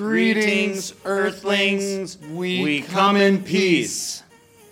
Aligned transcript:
Greetings, 0.00 0.94
earthlings. 1.04 2.16
We, 2.16 2.80
come 2.80 3.16
in 3.16 3.44
peace. 3.44 4.22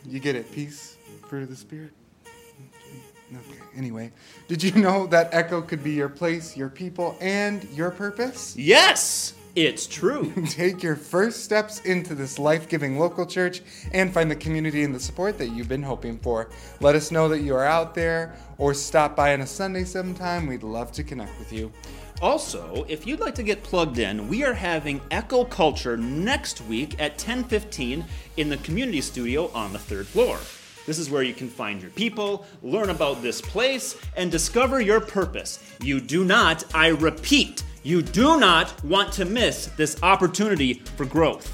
You 0.06 0.20
get 0.20 0.36
it? 0.36 0.50
Peace, 0.52 0.96
fruit 1.28 1.42
of 1.42 1.50
the 1.50 1.56
spirit. 1.56 1.90
Okay. 2.34 3.60
Anyway, 3.76 4.10
did 4.48 4.62
you 4.62 4.72
know 4.72 5.06
that 5.08 5.28
Echo 5.34 5.60
could 5.60 5.84
be 5.84 5.92
your 5.92 6.08
place, 6.08 6.56
your 6.56 6.70
people, 6.70 7.14
and 7.20 7.62
your 7.74 7.90
purpose? 7.90 8.56
Yes, 8.56 9.34
it's 9.54 9.86
true. 9.86 10.32
Take 10.48 10.82
your 10.82 10.96
first 10.96 11.44
steps 11.44 11.80
into 11.80 12.14
this 12.14 12.38
life 12.38 12.66
giving 12.66 12.98
local 12.98 13.26
church 13.26 13.60
and 13.92 14.14
find 14.14 14.30
the 14.30 14.36
community 14.36 14.82
and 14.82 14.94
the 14.94 15.00
support 15.00 15.36
that 15.36 15.48
you've 15.48 15.68
been 15.68 15.82
hoping 15.82 16.18
for. 16.20 16.48
Let 16.80 16.94
us 16.94 17.10
know 17.10 17.28
that 17.28 17.40
you 17.40 17.54
are 17.54 17.66
out 17.66 17.94
there 17.94 18.34
or 18.56 18.72
stop 18.72 19.14
by 19.14 19.34
on 19.34 19.42
a 19.42 19.46
Sunday 19.46 19.84
sometime. 19.84 20.46
We'd 20.46 20.62
love 20.62 20.90
to 20.92 21.04
connect 21.04 21.38
with 21.38 21.52
you. 21.52 21.70
Also, 22.20 22.84
if 22.88 23.06
you'd 23.06 23.20
like 23.20 23.36
to 23.36 23.44
get 23.44 23.62
plugged 23.62 23.98
in, 23.98 24.26
we 24.26 24.42
are 24.42 24.52
having 24.52 25.00
Echo 25.12 25.44
Culture 25.44 25.96
next 25.96 26.60
week 26.62 26.96
at 26.98 27.16
10:15 27.16 28.04
in 28.36 28.48
the 28.48 28.56
community 28.58 29.00
studio 29.00 29.48
on 29.54 29.72
the 29.72 29.78
third 29.78 30.06
floor. 30.06 30.36
This 30.84 30.98
is 30.98 31.10
where 31.10 31.22
you 31.22 31.34
can 31.34 31.48
find 31.48 31.80
your 31.80 31.92
people, 31.92 32.44
learn 32.62 32.90
about 32.90 33.22
this 33.22 33.40
place, 33.40 33.94
and 34.16 34.32
discover 34.32 34.80
your 34.80 35.00
purpose. 35.00 35.60
You 35.80 36.00
do 36.00 36.24
not, 36.24 36.64
I 36.74 36.88
repeat, 36.88 37.62
you 37.84 38.02
do 38.02 38.40
not 38.40 38.82
want 38.82 39.12
to 39.12 39.24
miss 39.24 39.66
this 39.76 40.02
opportunity 40.02 40.82
for 40.96 41.04
growth. 41.04 41.48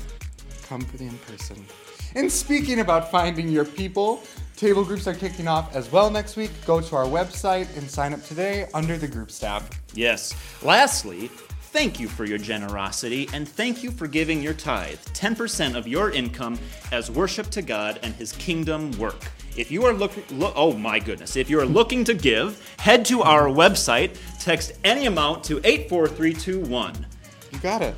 Come 0.67 0.81
for 0.81 0.97
the 0.97 1.09
in 1.09 1.19
person. 1.19 1.67
And 2.15 2.33
speaking 2.33 2.81
about 2.81 3.11
finding 3.11 3.49
your 3.51 3.65
people, 3.67 4.23
table 4.57 4.85
groups 4.85 5.07
are 5.07 5.15
kicking 5.15 5.49
off 5.49 5.75
as 5.75 5.91
well 5.91 6.11
next 6.11 6.37
week. 6.37 6.51
Go 6.65 6.81
to 6.81 6.97
our 6.97 7.05
website 7.07 7.77
and 7.77 7.91
sign 7.91 8.13
up 8.15 8.23
today 8.25 8.69
under 8.75 8.97
the 8.97 9.09
groups 9.09 9.39
tab. 9.39 9.63
Yes. 9.95 10.35
Lastly, 10.63 11.29
thank 11.73 11.99
you 11.99 12.09
for 12.09 12.25
your 12.25 12.39
generosity 12.39 13.29
and 13.33 13.49
thank 13.49 13.83
you 13.83 13.91
for 13.91 14.07
giving 14.07 14.43
your 14.43 14.55
tithe, 14.55 14.99
10% 15.13 15.77
of 15.77 15.89
your 15.89 16.11
income, 16.11 16.59
as 16.93 17.11
worship 17.11 17.51
to 17.51 17.63
God 17.63 17.99
and 18.03 18.15
His 18.15 18.33
kingdom 18.33 18.93
work. 18.93 19.29
If 19.57 19.71
you 19.71 19.85
are 19.85 19.93
looking, 19.93 20.25
lo- 20.39 20.53
oh 20.57 20.73
my 20.73 20.99
goodness, 20.99 21.37
if 21.37 21.49
you 21.49 21.61
are 21.61 21.67
looking 21.67 22.03
to 22.05 22.15
give, 22.15 22.75
head 22.79 23.05
to 23.07 23.23
our 23.23 23.47
website, 23.47 24.17
text 24.41 24.73
any 24.83 25.07
amount 25.07 25.45
to 25.45 25.61
84321. 25.65 27.07
You 27.53 27.59
got 27.61 27.83
it. 27.83 27.95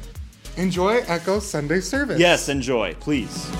Enjoy 0.56 0.98
Echo 1.06 1.38
Sunday 1.38 1.80
service. 1.80 2.18
Yes, 2.18 2.48
enjoy, 2.48 2.94
please. 2.94 3.50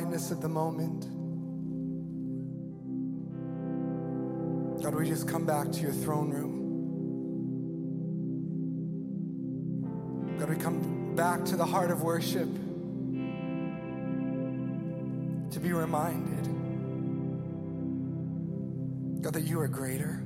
of 0.00 0.40
the 0.40 0.48
moment. 0.48 1.02
God, 4.82 4.94
we 4.94 5.06
just 5.06 5.28
come 5.28 5.44
back 5.44 5.70
to 5.70 5.80
your 5.80 5.92
throne 5.92 6.30
room. 6.30 6.58
God, 10.38 10.48
we 10.48 10.56
come 10.56 11.14
back 11.14 11.44
to 11.44 11.56
the 11.56 11.66
heart 11.66 11.90
of 11.90 12.02
worship 12.02 12.48
to 15.50 15.60
be 15.60 15.74
reminded, 15.74 16.44
God, 19.22 19.34
that 19.34 19.42
you 19.42 19.60
are 19.60 19.68
greater. 19.68 20.24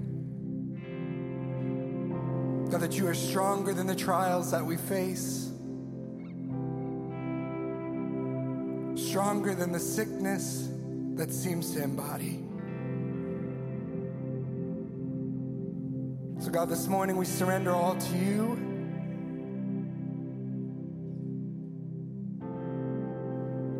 God, 2.70 2.80
that 2.82 2.96
you 2.96 3.08
are 3.08 3.14
stronger 3.14 3.74
than 3.74 3.88
the 3.88 3.96
trials 3.96 4.52
that 4.52 4.64
we 4.64 4.76
face. 4.76 5.50
Stronger 9.16 9.54
than 9.54 9.72
the 9.72 9.80
sickness 9.80 10.68
that 11.14 11.32
seems 11.32 11.72
to 11.72 11.82
embody. 11.82 12.44
So, 16.44 16.50
God, 16.50 16.68
this 16.68 16.86
morning 16.86 17.16
we 17.16 17.24
surrender 17.24 17.74
all 17.74 17.96
to 17.96 18.16
you. 18.18 18.52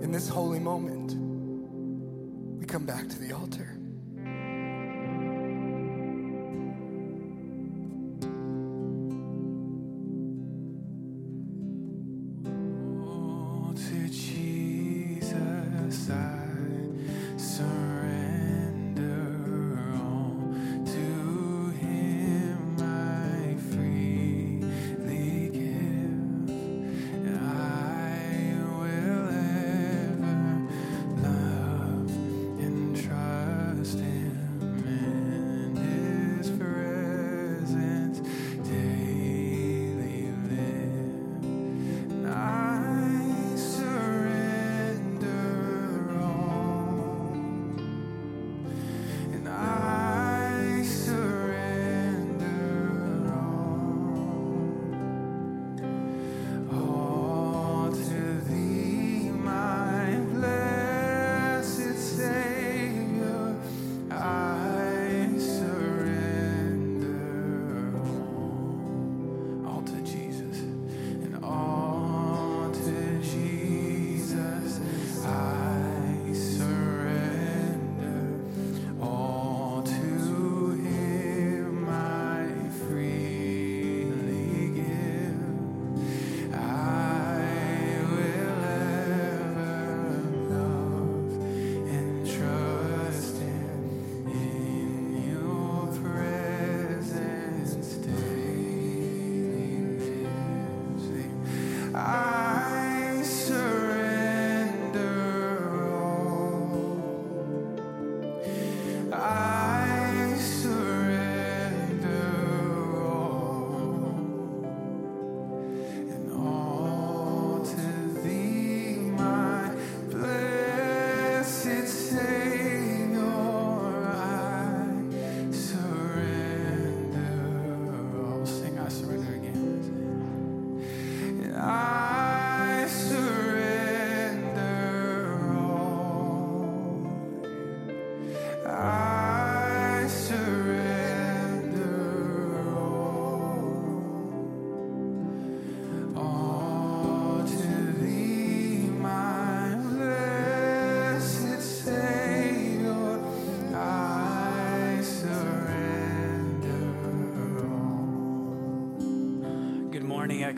In 0.01 0.11
this 0.11 0.27
holy 0.27 0.59
moment, 0.59 1.13
we 2.59 2.65
come 2.65 2.87
back 2.87 3.07
to 3.07 3.19
the 3.19 3.33
altar. 3.33 3.76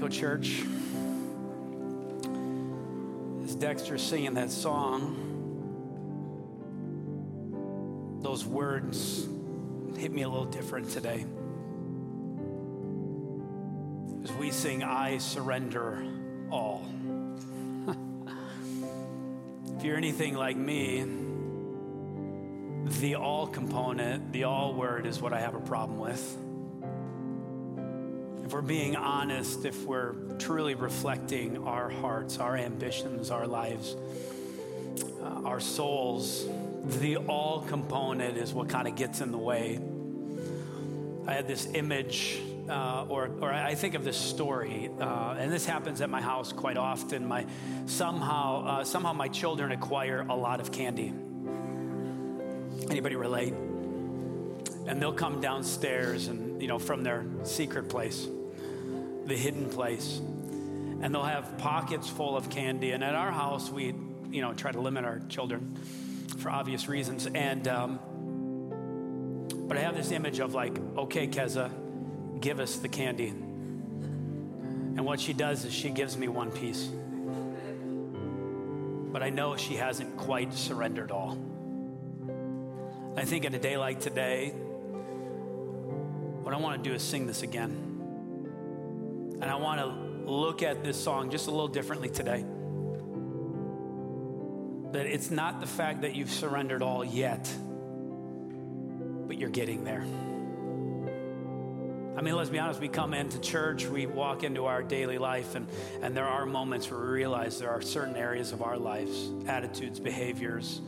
Church. 0.09 0.63
As 3.45 3.55
Dexter's 3.55 4.03
singing 4.03 4.35
that 4.35 4.51
song, 4.51 5.25
those 8.23 8.45
words 8.45 9.29
hit 9.97 10.13
me 10.13 10.23
a 10.23 10.29
little 10.29 10.47
different 10.47 10.91
today. 10.91 11.25
As 14.25 14.33
we 14.33 14.51
sing, 14.51 14.83
I 14.83 15.19
surrender 15.19 16.03
all. 16.51 16.87
if 19.77 19.85
you're 19.85 19.97
anything 19.97 20.35
like 20.35 20.57
me, 20.57 21.05
the 23.01 23.17
all 23.17 23.47
component, 23.47 24.33
the 24.33 24.45
all 24.45 24.73
word 24.73 25.07
is 25.07 25.21
what 25.21 25.33
I 25.33 25.41
have 25.41 25.55
a 25.55 25.61
problem 25.61 25.99
with 25.99 26.48
we're 28.59 28.63
being 28.63 28.97
honest, 28.97 29.65
if 29.65 29.85
we're 29.85 30.15
truly 30.41 30.75
reflecting 30.75 31.65
our 31.65 31.89
hearts, 31.89 32.39
our 32.39 32.57
ambitions, 32.57 33.31
our 33.31 33.47
lives, 33.47 33.95
uh, 35.23 35.43
our 35.45 35.61
souls, 35.61 36.45
the 36.99 37.19
all 37.19 37.61
component 37.69 38.37
is 38.37 38.53
what 38.53 38.69
kind 38.69 38.89
of 38.89 38.97
gets 38.97 39.21
in 39.21 39.31
the 39.31 39.39
way. 39.39 39.79
I 41.25 41.35
had 41.35 41.47
this 41.47 41.69
image, 41.73 42.43
uh, 42.69 43.07
or, 43.09 43.31
or 43.41 43.53
I 43.53 43.77
think 43.77 43.95
of 43.95 44.03
this 44.03 44.17
story, 44.17 44.91
uh, 44.99 45.37
and 45.39 45.53
this 45.53 45.65
happens 45.65 46.01
at 46.01 46.11
my 46.11 46.21
house 46.21 46.53
quite 46.53 46.77
often. 46.77 47.29
My 47.29 47.47
somehow, 47.87 48.65
uh, 48.67 48.85
somehow 48.85 49.13
my 49.13 49.29
children 49.29 49.71
acquire 49.71 50.27
a 50.29 50.35
lot 50.35 50.59
of 50.59 50.73
candy. 50.73 51.13
Anybody 52.91 53.15
relate? 53.15 53.55
And 54.89 55.01
they'll 55.01 55.13
come 55.13 55.41
downstairs 55.41 56.27
and 56.27 56.61
you 56.61 56.67
know 56.67 56.81
from 56.81 57.05
their 57.05 57.25
secret 57.45 57.89
place, 57.89 58.27
the 59.29 59.37
hidden 59.37 59.69
place, 59.69 60.19
and 60.19 61.15
they'll 61.15 61.23
have 61.23 61.59
pockets 61.59 62.09
full 62.09 62.37
of 62.37 62.51
candy. 62.51 62.93
And 62.93 63.05
at 63.05 63.15
our 63.15 63.31
house, 63.31 63.71
we 63.71 63.95
you 64.31 64.43
know 64.43 64.55
try 64.55 64.73
to 64.73 64.81
limit 64.81 65.05
our 65.05 65.21
children 65.29 65.77
for 66.39 66.51
obvious 66.51 66.89
reasons. 66.89 67.27
And 67.27 67.69
um, 67.69 67.99
but 69.69 69.77
I 69.77 69.81
have 69.81 69.95
this 69.95 70.11
image 70.11 70.41
of 70.41 70.55
like, 70.55 70.77
okay, 70.97 71.29
Keza, 71.29 71.71
give 72.41 72.59
us 72.59 72.77
the 72.77 72.89
candy. 72.89 73.29
And 73.29 75.05
what 75.05 75.21
she 75.21 75.33
does 75.33 75.65
is 75.65 75.73
she 75.73 75.91
gives 75.91 76.17
me 76.17 76.27
one 76.27 76.51
piece. 76.51 76.89
But 79.13 79.23
I 79.23 79.31
know 79.31 79.57
she 79.57 79.75
hasn't 79.75 80.17
quite 80.17 80.53
surrendered 80.55 81.11
all. 81.11 81.39
I 83.17 83.25
think 83.25 83.45
in 83.45 83.55
a 83.55 83.59
day 83.59 83.77
like 83.77 84.01
today, 84.01 84.51
what 86.43 86.55
I 86.55 86.59
want 86.59 86.83
to 86.83 86.89
do 86.89 86.95
is 86.95 87.03
sing 87.03 87.27
this 87.27 87.43
again. 87.43 87.88
And 89.41 89.45
I 89.45 89.55
want 89.55 89.81
to 89.81 90.31
look 90.31 90.63
at 90.63 90.83
this 90.83 91.03
song 91.03 91.31
just 91.31 91.47
a 91.47 91.51
little 91.51 91.69
differently 91.69 92.09
today. 92.09 92.45
That 94.93 95.07
it's 95.07 95.31
not 95.31 95.61
the 95.61 95.67
fact 95.67 96.03
that 96.03 96.17
you've 96.17 96.31
surrendered 96.31 96.83
all 96.83 97.05
yet, 97.05 97.49
but 99.27 99.39
you're 99.39 99.49
getting 99.49 99.85
there. 99.85 100.05
I 102.17 102.21
mean, 102.21 102.35
let's 102.35 102.51
be 102.51 102.59
honest, 102.59 102.81
we 102.81 102.89
come 102.89 103.15
into 103.15 103.39
church, 103.39 103.87
we 103.87 104.07
walk 104.07 104.43
into 104.43 104.67
our 104.67 104.83
daily 104.83 105.19
life, 105.19 105.55
and, 105.55 105.69
and 106.03 106.17
there 106.17 106.27
are 106.27 106.45
moments 106.47 106.91
where 106.91 106.99
we 106.99 107.07
realize 107.07 107.61
there 107.61 107.71
are 107.71 107.81
certain 107.81 108.17
areas 108.17 108.51
of 108.51 108.61
our 108.61 108.77
lives, 108.77 109.31
attitudes, 109.47 110.01
behaviors, 110.01 110.81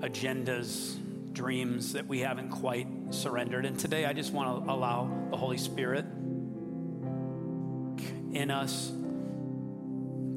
agendas, 0.00 0.96
dreams 1.32 1.92
that 1.92 2.08
we 2.08 2.18
haven't 2.18 2.48
quite 2.48 2.88
surrendered. 3.10 3.64
And 3.64 3.78
today 3.78 4.06
I 4.06 4.12
just 4.12 4.32
want 4.32 4.66
to 4.66 4.72
allow 4.72 5.08
the 5.30 5.36
Holy 5.36 5.58
Spirit 5.58 6.04
in 8.36 8.50
us 8.50 8.92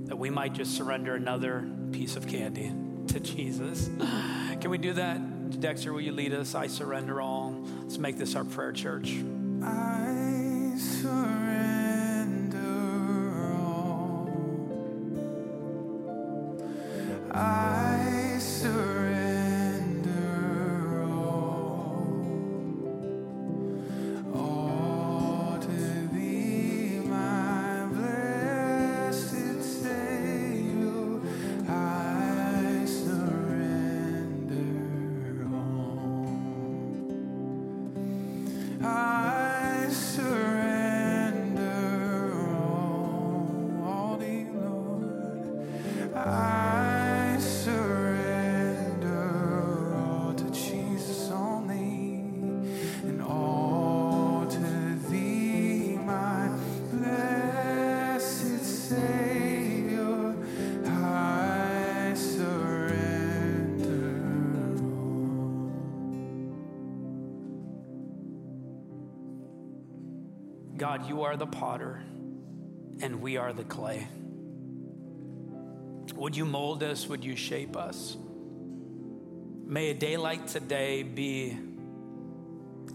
that 0.05 0.15
we 0.17 0.29
might 0.29 0.53
just 0.53 0.75
surrender 0.75 1.15
another 1.15 1.69
piece 1.91 2.15
of 2.15 2.27
candy 2.27 2.71
to 3.07 3.19
Jesus. 3.19 3.89
Can 4.61 4.69
we 4.69 4.77
do 4.77 4.93
that? 4.93 5.59
Dexter, 5.59 5.91
will 5.91 6.01
you 6.01 6.11
lead 6.11 6.33
us? 6.33 6.55
I 6.55 6.67
surrender 6.67 7.19
all. 7.19 7.53
Let's 7.81 7.97
make 7.97 8.17
this 8.17 8.35
our 8.35 8.45
prayer, 8.45 8.71
church. 8.71 9.17
I 9.63 10.73
surrender 10.77 12.57
all. 13.57 14.29
I 17.31 18.37
surrender 18.39 18.98
God, 70.79 71.09
you 71.09 71.23
are 71.23 71.35
the 71.35 71.45
potter, 71.45 72.01
and 73.01 73.21
we 73.21 73.35
are 73.35 73.51
the 73.51 73.65
clay. 73.65 74.07
Would 76.15 76.37
you 76.37 76.45
mold 76.45 76.83
us? 76.83 77.05
Would 77.05 77.25
you 77.25 77.35
shape 77.35 77.75
us? 77.75 78.15
May 79.65 79.89
a 79.89 79.93
day 79.93 80.15
like 80.15 80.47
today 80.47 81.03
be 81.03 81.57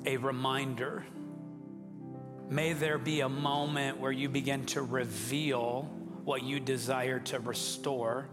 a 0.06 0.16
reminder. 0.16 1.04
May 2.48 2.72
there 2.72 2.96
be 2.96 3.20
a 3.20 3.28
moment 3.28 4.00
where 4.00 4.12
you 4.12 4.30
begin 4.30 4.64
to 4.68 4.80
reveal 4.80 5.82
what 6.24 6.42
you 6.42 6.60
desire 6.60 7.20
to 7.20 7.38
restore 7.38 8.30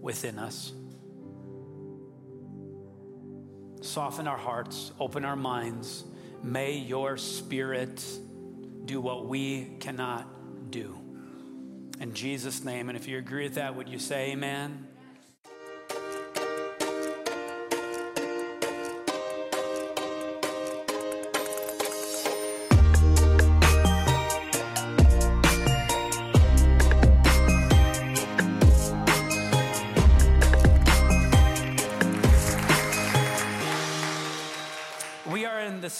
within 0.00 0.38
us. 0.38 0.72
Soften 3.80 4.28
our 4.28 4.38
hearts, 4.38 4.92
open 5.00 5.24
our 5.24 5.34
minds. 5.34 6.04
May 6.44 6.74
your 6.76 7.16
spirit 7.16 8.00
do 8.84 9.00
what 9.00 9.26
we 9.26 9.76
cannot 9.80 10.70
do. 10.70 10.98
In 12.00 12.14
Jesus' 12.14 12.64
name. 12.64 12.88
And 12.88 12.96
if 12.98 13.06
you 13.06 13.18
agree 13.18 13.44
with 13.44 13.54
that, 13.54 13.76
would 13.76 13.88
you 13.88 13.98
say 13.98 14.32
amen? 14.32 14.88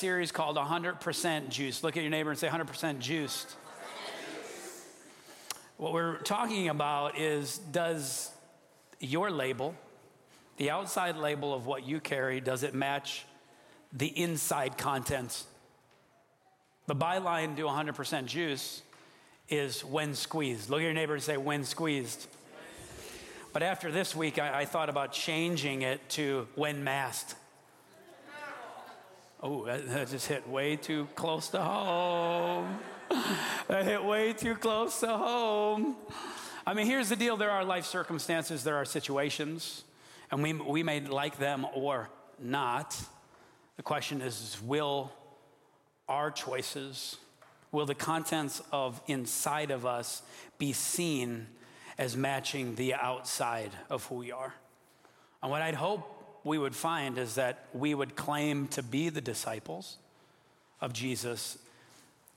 Series 0.03 0.33
called 0.33 0.57
100% 0.57 1.49
Juice. 1.49 1.85
Look 1.85 1.97
at 1.97 2.03
your 2.03 2.11
neighbor 2.11 2.31
and 2.31 2.37
say 2.37 2.49
100% 2.49 2.99
juiced. 2.99 3.55
What 5.77 5.93
we're 5.93 6.17
talking 6.17 6.69
about 6.69 7.17
is 7.21 7.59
does 7.59 8.33
your 8.99 9.31
label, 9.31 9.77
the 10.57 10.71
outside 10.71 11.17
label 11.19 11.55
of 11.55 11.67
what 11.67 11.87
you 11.87 12.01
carry, 12.01 12.41
does 12.41 12.65
it 12.65 12.75
match 12.75 13.25
the 13.93 14.09
inside 14.09 14.77
contents? 14.77 15.47
The 16.89 16.97
byline 16.97 17.55
to 17.55 17.63
100% 17.63 18.25
juice 18.27 18.83
is 19.49 19.85
when 19.85 20.17
squeezed. 20.17 20.69
Look 20.69 20.81
at 20.81 20.85
your 20.85 20.95
neighbor 20.95 21.15
and 21.15 21.23
say 21.23 21.37
when 21.37 21.63
squeezed. 21.63 22.27
But 23.53 23.63
after 23.63 23.93
this 23.93 24.17
week, 24.17 24.41
I, 24.41 24.63
I 24.63 24.65
thought 24.65 24.89
about 24.89 25.13
changing 25.13 25.83
it 25.83 26.01
to 26.09 26.49
when 26.57 26.83
masked. 26.83 27.37
Oh, 29.45 29.65
that, 29.65 29.89
that 29.89 30.09
just 30.09 30.29
hit 30.29 30.49
way 30.49 30.77
too 30.77 31.09
close 31.17 31.49
to 31.49 31.61
home. 31.61 32.79
that 33.67 33.85
hit 33.85 34.05
way 34.05 34.33
too 34.33 34.55
close 34.55 35.01
to 35.01 35.09
home. 35.09 35.97
I 36.65 36.75
mean, 36.75 36.87
here's 36.87 37.09
the 37.09 37.17
deal 37.17 37.37
there 37.37 37.51
are 37.51 37.65
life 37.65 37.85
circumstances, 37.85 38.63
there 38.63 38.77
are 38.77 38.85
situations, 38.85 39.83
and 40.31 40.45
we, 40.45 40.53
we 40.53 40.85
may 40.85 41.01
like 41.01 41.39
them 41.39 41.67
or 41.75 42.09
not. 42.39 42.97
The 43.77 43.83
question 43.83 44.21
is 44.21 44.61
will 44.65 45.11
our 46.09 46.31
choices, 46.31 47.17
will 47.73 47.87
the 47.87 47.97
contents 47.97 48.63
of 48.71 49.03
inside 49.09 49.73
of 49.73 49.85
us 49.85 50.23
be 50.59 50.73
seen 50.73 51.49
as 51.99 52.17
matching 52.17 52.77
the 52.77 52.95
outside 52.95 53.73
of 53.91 54.05
who 54.07 54.15
we 54.15 54.31
are? 54.31 54.55
And 55.43 55.51
what 55.51 55.63
I'd 55.63 55.75
hope 55.75 56.22
we 56.45 56.59
would 56.59 56.75
find 56.75 57.19
is 57.19 57.37
that 57.37 57.67
we 57.73 57.95
would 57.95 58.17
claim 58.17 58.69
to 58.69 58.83
be 58.83 59.09
the 59.09 59.21
disciples 59.21 59.99
of 60.81 60.93
Jesus, 60.93 61.59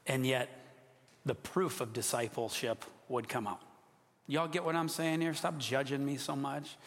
and 0.06 0.26
yet 0.26 0.50
the 1.26 1.36
proof 1.36 1.82
of 1.82 1.94
discipleship 1.94 2.86
would 3.10 3.28
come 3.28 3.48
out. 3.48 3.62
Y'all 4.28 4.48
get 4.48 4.64
what 4.64 4.76
I'm 4.76 4.90
saying 4.90 5.22
here? 5.22 5.34
Stop 5.34 5.58
judging 5.58 6.06
me 6.06 6.18
so 6.18 6.36
much. 6.36 6.78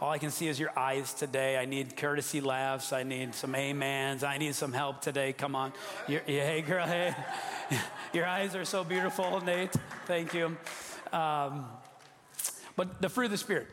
All 0.00 0.10
I 0.10 0.18
can 0.18 0.30
see 0.30 0.46
is 0.46 0.60
your 0.60 0.78
eyes 0.78 1.12
today. 1.12 1.58
I 1.58 1.64
need 1.64 1.96
courtesy 1.96 2.40
laughs. 2.40 2.92
I 2.92 3.02
need 3.02 3.34
some 3.34 3.54
amens. 3.54 4.22
I 4.22 4.38
need 4.38 4.54
some 4.54 4.72
help 4.72 5.00
today. 5.00 5.32
Come 5.32 5.56
on. 5.56 5.72
You're, 6.06 6.22
yeah, 6.26 6.46
hey, 6.46 6.62
girl, 6.62 6.86
hey. 6.86 7.14
Your 8.12 8.24
eyes 8.24 8.54
are 8.54 8.64
so 8.64 8.84
beautiful, 8.84 9.40
Nate. 9.40 9.74
Thank 10.06 10.34
you. 10.34 10.56
Um, 11.12 11.66
but 12.76 13.02
the 13.02 13.08
fruit 13.08 13.26
of 13.26 13.30
the 13.32 13.38
Spirit. 13.38 13.66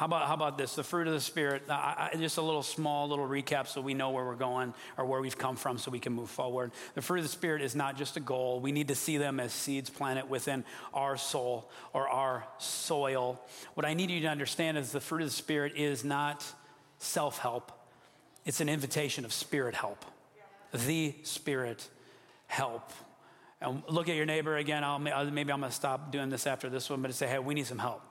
How 0.00 0.06
about, 0.06 0.28
how 0.28 0.32
about 0.32 0.56
this? 0.56 0.76
The 0.76 0.82
fruit 0.82 1.08
of 1.08 1.12
the 1.12 1.20
Spirit. 1.20 1.64
I, 1.68 2.08
I, 2.14 2.16
just 2.16 2.38
a 2.38 2.40
little 2.40 2.62
small 2.62 3.06
little 3.10 3.28
recap 3.28 3.66
so 3.66 3.82
we 3.82 3.92
know 3.92 4.08
where 4.08 4.24
we're 4.24 4.34
going 4.34 4.72
or 4.96 5.04
where 5.04 5.20
we've 5.20 5.36
come 5.36 5.56
from 5.56 5.76
so 5.76 5.90
we 5.90 5.98
can 5.98 6.14
move 6.14 6.30
forward. 6.30 6.72
The 6.94 7.02
fruit 7.02 7.18
of 7.18 7.24
the 7.24 7.28
Spirit 7.28 7.60
is 7.60 7.76
not 7.76 7.98
just 7.98 8.16
a 8.16 8.20
goal. 8.20 8.60
We 8.60 8.72
need 8.72 8.88
to 8.88 8.94
see 8.94 9.18
them 9.18 9.38
as 9.38 9.52
seeds 9.52 9.90
planted 9.90 10.30
within 10.30 10.64
our 10.94 11.18
soul 11.18 11.70
or 11.92 12.08
our 12.08 12.46
soil. 12.56 13.46
What 13.74 13.84
I 13.84 13.92
need 13.92 14.10
you 14.10 14.20
to 14.20 14.28
understand 14.28 14.78
is 14.78 14.90
the 14.90 15.00
fruit 15.00 15.20
of 15.20 15.28
the 15.28 15.34
Spirit 15.34 15.74
is 15.76 16.02
not 16.02 16.50
self 16.98 17.36
help, 17.36 17.70
it's 18.46 18.62
an 18.62 18.70
invitation 18.70 19.26
of 19.26 19.34
spirit 19.34 19.74
help. 19.74 20.06
The 20.72 21.14
Spirit 21.24 21.86
help. 22.46 22.90
And 23.60 23.82
look 23.86 24.08
at 24.08 24.16
your 24.16 24.24
neighbor 24.24 24.56
again. 24.56 24.82
I'll, 24.82 24.96
uh, 24.96 25.24
maybe 25.26 25.52
I'm 25.52 25.60
going 25.60 25.70
to 25.70 25.76
stop 25.76 26.10
doing 26.10 26.30
this 26.30 26.46
after 26.46 26.70
this 26.70 26.88
one, 26.88 27.02
but 27.02 27.12
say, 27.12 27.26
hey, 27.26 27.38
we 27.38 27.52
need 27.52 27.66
some 27.66 27.78
help. 27.78 28.09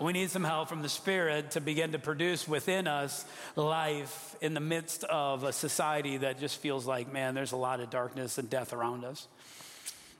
We 0.00 0.12
need 0.12 0.28
some 0.30 0.42
help 0.42 0.68
from 0.68 0.82
the 0.82 0.88
Spirit 0.88 1.52
to 1.52 1.60
begin 1.60 1.92
to 1.92 2.00
produce 2.00 2.48
within 2.48 2.88
us 2.88 3.24
life 3.54 4.34
in 4.40 4.52
the 4.52 4.60
midst 4.60 5.04
of 5.04 5.44
a 5.44 5.52
society 5.52 6.16
that 6.16 6.40
just 6.40 6.58
feels 6.58 6.84
like, 6.84 7.12
man, 7.12 7.36
there's 7.36 7.52
a 7.52 7.56
lot 7.56 7.78
of 7.78 7.90
darkness 7.90 8.36
and 8.36 8.50
death 8.50 8.72
around 8.72 9.04
us. 9.04 9.28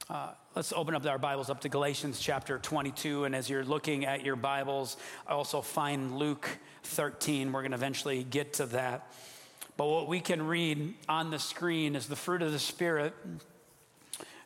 Uh, 0.08 0.28
let's 0.54 0.72
open 0.72 0.94
up 0.94 1.04
our 1.06 1.18
Bibles 1.18 1.50
up 1.50 1.62
to 1.62 1.68
Galatians 1.68 2.20
chapter 2.20 2.56
22. 2.60 3.24
And 3.24 3.34
as 3.34 3.50
you're 3.50 3.64
looking 3.64 4.04
at 4.04 4.24
your 4.24 4.36
Bibles, 4.36 4.96
I 5.26 5.32
also 5.32 5.60
find 5.60 6.18
Luke 6.18 6.48
13. 6.84 7.50
We're 7.50 7.62
going 7.62 7.72
to 7.72 7.76
eventually 7.76 8.22
get 8.22 8.52
to 8.54 8.66
that. 8.66 9.12
But 9.76 9.86
what 9.86 10.06
we 10.06 10.20
can 10.20 10.46
read 10.46 10.94
on 11.08 11.32
the 11.32 11.40
screen 11.40 11.96
is 11.96 12.06
the 12.06 12.14
fruit 12.14 12.42
of 12.42 12.52
the 12.52 12.60
Spirit. 12.60 13.12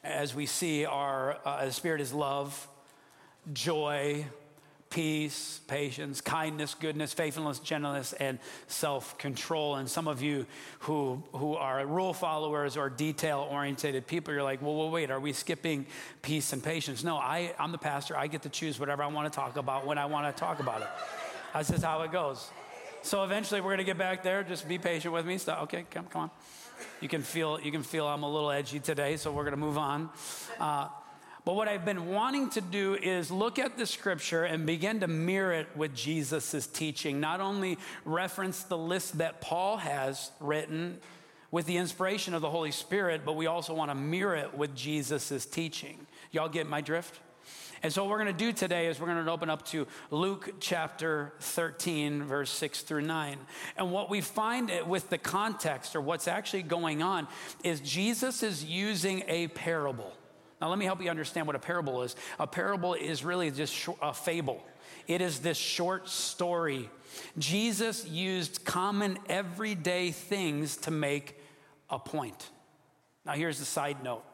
As 0.03 0.35
we 0.35 0.47
see, 0.47 0.87
our 0.87 1.37
uh, 1.45 1.67
the 1.67 1.73
Spirit 1.73 2.01
is 2.01 2.15
love, 2.15 2.67
joy, 3.53 4.25
peace, 4.91 5.61
patience, 5.69 6.21
kindness, 6.21 6.75
goodness, 6.75 7.13
faithfulness, 7.13 7.59
gentleness, 7.59 8.13
and 8.15 8.39
self 8.67 9.19
control. 9.19 9.77
And 9.77 9.89
some 9.89 10.09
of 10.09 10.23
you 10.23 10.47
who, 10.81 11.23
who 11.33 11.55
are 11.55 11.85
rule 11.87 12.15
followers 12.15 12.77
or 12.77 12.89
detail 12.89 13.47
oriented 13.51 14.07
people, 14.07 14.33
you're 14.33 14.43
like, 14.43 14.63
well, 14.63 14.77
well, 14.77 14.91
wait, 14.91 15.11
are 15.11 15.21
we 15.21 15.33
skipping 15.33 15.87
peace 16.23 16.53
and 16.53 16.63
patience? 16.63 17.05
No, 17.05 17.17
I, 17.17 17.55
I'm 17.59 17.73
the 17.73 17.79
pastor. 17.79 18.17
I 18.17 18.27
get 18.27 18.43
to 18.43 18.49
choose 18.49 18.81
whatever 18.81 19.03
I 19.03 19.09
want 19.09 19.31
to 19.31 19.37
talk 19.37 19.57
about 19.57 19.87
when 19.87 19.99
I 19.99 20.07
want 20.07 20.35
to 20.35 20.39
talk 20.39 20.61
about 20.61 20.83
it. 20.83 20.89
That's 21.53 21.71
just 21.71 21.85
how 21.85 22.03
it 22.03 22.13
goes. 22.13 22.49
So 23.03 23.25
eventually 23.25 23.61
we're 23.61 23.69
going 23.69 23.79
to 23.79 23.85
get 23.85 23.99
back 23.99 24.23
there. 24.23 24.43
Just 24.43 24.69
be 24.69 24.79
patient 24.79 25.15
with 25.15 25.25
me. 25.25 25.39
Stop. 25.39 25.63
Okay, 25.65 25.87
come, 25.91 26.07
come 26.07 26.23
on. 26.23 26.31
You 27.01 27.09
can 27.09 27.23
feel, 27.23 27.61
you 27.61 27.73
can 27.73 27.83
feel 27.83 28.07
I'm 28.07 28.23
a 28.23 28.31
little 28.31 28.51
edgy 28.51 28.81
today, 28.81 29.17
so 29.17 29.33
we're 29.33 29.45
going 29.45 29.53
to 29.53 29.57
move 29.57 29.79
on. 29.79 30.11
Uh, 30.61 30.89
But 31.49 31.55
what 31.55 31.67
I've 31.67 31.87
been 31.87 32.09
wanting 32.09 32.51
to 32.51 32.61
do 32.61 32.95
is 32.95 33.31
look 33.31 33.59
at 33.59 33.79
the 33.79 33.87
scripture 33.87 34.45
and 34.45 34.67
begin 34.67 35.01
to 35.01 35.09
mirror 35.09 35.55
it 35.55 35.67
with 35.75 35.95
Jesus' 35.95 36.67
teaching. 36.67 37.21
Not 37.21 37.41
only 37.41 37.79
reference 38.05 38.65
the 38.65 38.77
list 38.77 39.17
that 39.17 39.41
Paul 39.41 39.79
has 39.79 40.31
written 40.41 40.99
with 41.51 41.65
the 41.65 41.79
inspiration 41.79 42.35
of 42.35 42.43
the 42.43 42.51
Holy 42.51 42.71
Spirit, 42.71 43.23
but 43.25 43.35
we 43.35 43.47
also 43.47 43.73
want 43.73 43.91
to 43.91 43.95
mirror 43.95 44.37
it 44.37 44.59
with 44.59 44.77
Jesus' 44.77 45.47
teaching. 45.47 46.07
Y'all 46.33 46.51
get 46.51 46.69
my 46.69 46.83
drift? 46.83 47.19
And 47.83 47.91
so, 47.91 48.05
what 48.05 48.11
we're 48.11 48.23
going 48.23 48.37
to 48.37 48.45
do 48.45 48.53
today 48.53 48.89
is 48.89 49.01
we're 49.01 49.07
going 49.07 49.25
to 49.25 49.33
open 49.33 49.49
up 49.49 49.65
to 49.69 49.87
Luke 50.11 50.53
chapter 50.61 51.33
13, 51.41 52.25
verse 52.25 52.51
6 52.51 52.83
through 52.83 53.01
9. 53.01 53.39
And 53.79 53.91
what 53.91 54.11
we 54.11 54.21
find 54.21 54.71
with 54.87 55.09
the 55.09 55.17
context 55.17 55.97
or 55.97 56.03
what's 56.03 56.29
actually 56.29 56.65
going 56.65 57.03
on 57.03 57.27
is 57.65 57.81
Jesus 57.81 58.43
is 58.43 58.63
using 58.67 59.23
a 59.29 59.49
parable. 59.49 60.13
Now, 60.61 60.69
let 60.69 60.79
me 60.79 60.85
help 60.85 61.03
you 61.03 61.11
understand 61.11 61.47
what 61.47 61.57
a 61.57 61.61
parable 61.61 62.03
is. 62.03 62.17
A 62.39 62.47
parable 62.47 62.95
is 62.95 63.25
really 63.25 63.51
just 63.51 63.89
a 64.03 64.13
fable, 64.13 64.63
it 65.07 65.21
is 65.21 65.41
this 65.41 65.59
short 65.59 66.09
story. 66.09 66.91
Jesus 67.39 68.07
used 68.07 68.65
common 68.65 69.19
everyday 69.29 70.11
things 70.11 70.77
to 70.79 70.91
make 70.91 71.41
a 71.89 71.99
point. 71.99 72.51
Now, 73.25 73.33
here's 73.33 73.59
the 73.59 73.65
side 73.65 74.03
note 74.03 74.25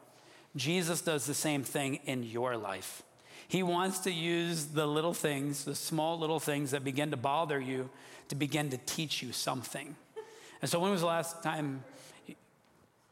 Jesus 0.55 1.01
does 1.01 1.25
the 1.25 1.33
same 1.33 1.63
thing 1.63 1.99
in 2.05 2.23
your 2.23 2.57
life. 2.57 3.03
He 3.47 3.61
wants 3.61 3.99
to 3.99 4.11
use 4.11 4.65
the 4.65 4.87
little 4.87 5.13
things, 5.13 5.65
the 5.65 5.75
small 5.75 6.17
little 6.17 6.39
things 6.39 6.71
that 6.71 6.83
begin 6.83 7.11
to 7.11 7.17
bother 7.17 7.59
you, 7.59 7.89
to 8.29 8.35
begin 8.35 8.69
to 8.71 8.77
teach 8.85 9.21
you 9.21 9.31
something. 9.31 9.95
And 10.61 10.71
so, 10.71 10.79
when 10.79 10.91
was 10.91 11.01
the 11.01 11.07
last 11.07 11.43
time 11.43 11.83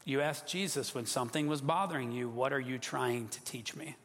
you 0.04 0.20
asked 0.20 0.46
Jesus 0.46 0.94
when 0.94 1.06
something 1.06 1.46
was 1.46 1.60
bothering 1.60 2.12
you, 2.12 2.28
What 2.28 2.52
are 2.52 2.60
you 2.60 2.78
trying 2.78 3.28
to 3.28 3.44
teach 3.44 3.74
me? 3.74 3.96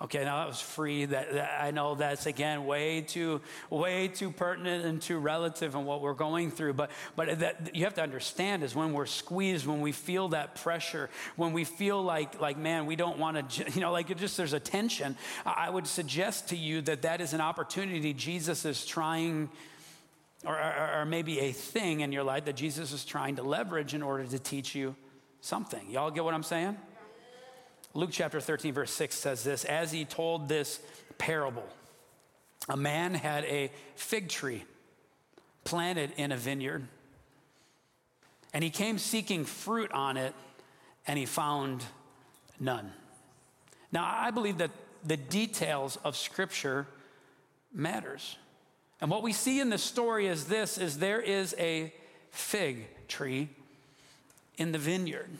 Okay, 0.00 0.24
now 0.24 0.38
that 0.38 0.46
was 0.46 0.60
free. 0.60 1.06
That, 1.06 1.32
that, 1.32 1.60
I 1.60 1.72
know 1.72 1.96
that's 1.96 2.26
again 2.26 2.66
way 2.66 3.00
too, 3.00 3.40
way 3.68 4.06
too 4.06 4.30
pertinent 4.30 4.84
and 4.84 5.02
too 5.02 5.18
relative 5.18 5.74
in 5.74 5.84
what 5.84 6.02
we're 6.02 6.14
going 6.14 6.52
through. 6.52 6.74
But, 6.74 6.92
but 7.16 7.40
that 7.40 7.74
you 7.74 7.82
have 7.82 7.94
to 7.94 8.02
understand 8.02 8.62
is 8.62 8.76
when 8.76 8.92
we're 8.92 9.06
squeezed, 9.06 9.66
when 9.66 9.80
we 9.80 9.90
feel 9.90 10.28
that 10.28 10.54
pressure, 10.54 11.10
when 11.34 11.52
we 11.52 11.64
feel 11.64 12.00
like, 12.00 12.40
like 12.40 12.56
man, 12.56 12.86
we 12.86 12.94
don't 12.94 13.18
want 13.18 13.50
to, 13.50 13.70
you 13.74 13.80
know, 13.80 13.90
like 13.90 14.10
it 14.10 14.18
just 14.18 14.36
there's 14.36 14.52
a 14.52 14.60
tension. 14.60 15.16
I 15.44 15.68
would 15.68 15.88
suggest 15.88 16.50
to 16.50 16.56
you 16.56 16.80
that 16.82 17.02
that 17.02 17.20
is 17.20 17.32
an 17.32 17.40
opportunity 17.40 18.14
Jesus 18.14 18.64
is 18.64 18.86
trying 18.86 19.48
or, 20.44 20.54
or, 20.54 21.00
or, 21.00 21.04
maybe 21.04 21.40
a 21.40 21.52
thing 21.52 22.00
in 22.00 22.12
your 22.12 22.22
life 22.22 22.44
that 22.44 22.54
Jesus 22.54 22.92
is 22.92 23.04
trying 23.04 23.36
to 23.36 23.42
leverage 23.42 23.92
in 23.92 24.02
order 24.02 24.24
to 24.24 24.38
teach 24.38 24.74
you 24.74 24.94
something. 25.40 25.90
Y'all 25.90 26.10
get 26.10 26.24
what 26.24 26.34
I'm 26.34 26.44
saying? 26.44 26.76
Luke 27.94 28.10
chapter 28.12 28.40
13, 28.40 28.72
verse 28.74 28.92
6 28.92 29.16
says 29.16 29.42
this 29.42 29.64
As 29.64 29.90
he 29.90 30.04
told 30.04 30.48
this 30.48 30.80
parable, 31.16 31.66
a 32.68 32.76
man 32.76 33.14
had 33.14 33.44
a 33.44 33.70
fig 33.96 34.28
tree 34.28 34.64
planted 35.64 36.12
in 36.16 36.32
a 36.32 36.36
vineyard, 36.36 36.86
and 38.54 38.62
he 38.62 38.70
came 38.70 38.98
seeking 38.98 39.44
fruit 39.44 39.90
on 39.92 40.16
it, 40.16 40.34
and 41.06 41.18
he 41.18 41.26
found 41.26 41.84
none. 42.60 42.92
Now, 43.90 44.04
I 44.06 44.30
believe 44.30 44.58
that 44.58 44.70
the 45.04 45.16
details 45.16 45.98
of 46.04 46.16
Scripture 46.16 46.86
matters. 47.72 48.36
And 49.00 49.10
what 49.10 49.22
we 49.22 49.32
see 49.32 49.60
in 49.60 49.70
the 49.70 49.78
story 49.78 50.26
is 50.26 50.46
this 50.46 50.78
is 50.78 50.98
there 50.98 51.20
is 51.20 51.54
a 51.58 51.92
fig 52.30 52.86
tree 53.06 53.48
in 54.56 54.72
the 54.72 54.78
vineyard. 54.78 55.30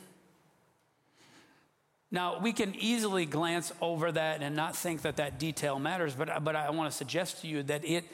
Now, 2.10 2.38
we 2.40 2.52
can 2.52 2.74
easily 2.74 3.26
glance 3.26 3.72
over 3.82 4.10
that 4.12 4.42
and 4.42 4.56
not 4.56 4.74
think 4.74 5.02
that 5.02 5.16
that 5.16 5.38
detail 5.38 5.78
matters, 5.78 6.14
but, 6.14 6.42
but 6.42 6.56
I 6.56 6.70
want 6.70 6.90
to 6.90 6.96
suggest 6.96 7.42
to 7.42 7.48
you 7.48 7.62
that 7.64 7.84
it 7.84 8.04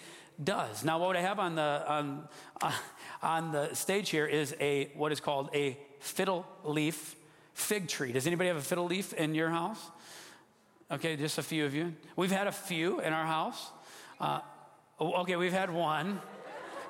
does. 0.42 0.85
Now, 0.85 0.98
what 0.98 1.16
I 1.16 1.20
have 1.20 1.38
on 1.38 1.54
the, 1.54 1.85
on, 1.87 2.28
on 3.22 3.52
the 3.52 3.72
stage 3.74 4.11
here 4.11 4.26
is 4.26 4.57
a, 4.61 4.90
what 4.96 5.12
is 5.12 5.20
called 5.20 5.50
a 5.54 5.78
fiddle 6.00 6.44
leaf 6.64 7.14
fig 7.52 7.87
tree. 7.87 8.11
Does 8.11 8.26
anybody 8.26 8.48
have 8.48 8.57
a 8.57 8.62
fiddle 8.62 8.87
leaf 8.87 9.12
in 9.12 9.35
your 9.35 9.50
house? 9.50 9.78
Okay, 10.90 11.16
just 11.16 11.38
a 11.38 11.42
few 11.42 11.64
of 11.64 11.72
you. 11.74 11.94
We've 12.16 12.33
had 12.33 12.48
a 12.48 12.52
few 12.52 13.00
in 13.00 13.12
our 13.12 13.24
house. 13.24 13.70
Uh, 14.20 14.40
okay, 15.00 15.37
we've 15.37 15.52
had 15.52 15.70
one 15.70 16.20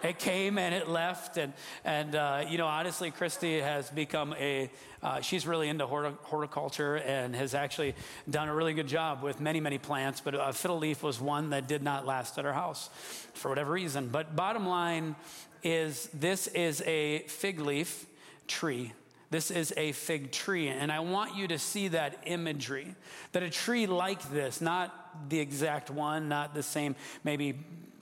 it 0.05 0.19
came 0.19 0.59
and 0.59 0.75
it 0.75 0.89
left. 0.89 1.39
And, 1.39 1.53
and 1.85 2.15
uh, 2.15 2.45
you 2.49 2.59
know, 2.59 2.67
honestly, 2.67 3.11
Christy 3.11 3.61
has 3.61 3.91
become 3.91 4.35
a, 4.39 4.71
uh, 5.03 5.21
she's 5.21 5.47
really 5.47 5.69
into 5.69 5.87
horticulture 5.87 6.97
and 6.97 7.35
has 7.35 7.55
actually 7.55 7.95
done 8.29 8.49
a 8.49 8.55
really 8.55 8.75
good 8.75 8.87
job 8.87 9.23
with 9.23 9.41
many, 9.41 9.61
many 9.61 9.79
plants. 9.79 10.21
But 10.21 10.35
a 10.35 10.53
fiddle 10.53 10.79
leaf 10.79 11.03
was 11.03 11.21
one 11.21 11.51
that 11.51 11.67
did 11.67 11.83
not 11.83 12.07
last 12.07 12.39
at 12.39 12.45
our 12.45 12.53
house 12.53 12.91
for 13.33 13.49
whatever 13.49 13.73
reason. 13.73 14.09
But 14.09 14.37
bottom 14.37 14.67
line 14.67 15.17
is 15.63 16.09
this 16.13 16.47
is 16.49 16.83
a 16.83 17.21
fig 17.21 17.61
leaf 17.61 18.07
tree. 18.47 18.93
This 19.31 19.51
is 19.51 19.73
a 19.77 19.93
fig 19.93 20.31
tree. 20.31 20.69
And 20.69 20.93
I 20.93 21.01
want 21.01 21.35
you 21.35 21.49
to 21.49 21.59
see 21.59 21.89
that 21.89 22.19
imagery 22.27 22.95
that 23.33 23.43
a 23.43 23.51
tree 23.51 23.87
like 23.87 24.31
this, 24.31 24.61
not 24.61 25.31
the 25.31 25.41
exact 25.41 25.91
one, 25.91 26.29
not 26.29 26.55
the 26.55 26.63
same, 26.63 26.95
maybe 27.25 27.55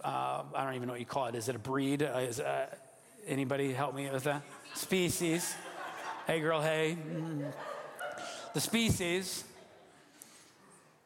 uh, 0.04 0.42
I 0.54 0.64
don't 0.64 0.74
even 0.74 0.88
know 0.88 0.94
what 0.94 1.00
you 1.00 1.06
call 1.06 1.26
it. 1.26 1.34
Is 1.34 1.48
it 1.48 1.56
a 1.56 1.58
breed? 1.58 2.02
Uh, 2.02 2.18
is, 2.18 2.40
uh, 2.40 2.66
anybody 3.26 3.72
help 3.72 3.94
me 3.94 4.10
with 4.10 4.24
that? 4.24 4.42
Species. 4.74 5.54
Hey, 6.26 6.40
girl, 6.40 6.60
hey. 6.60 6.96
Mm. 6.96 7.52
The 8.54 8.60
species 8.60 9.44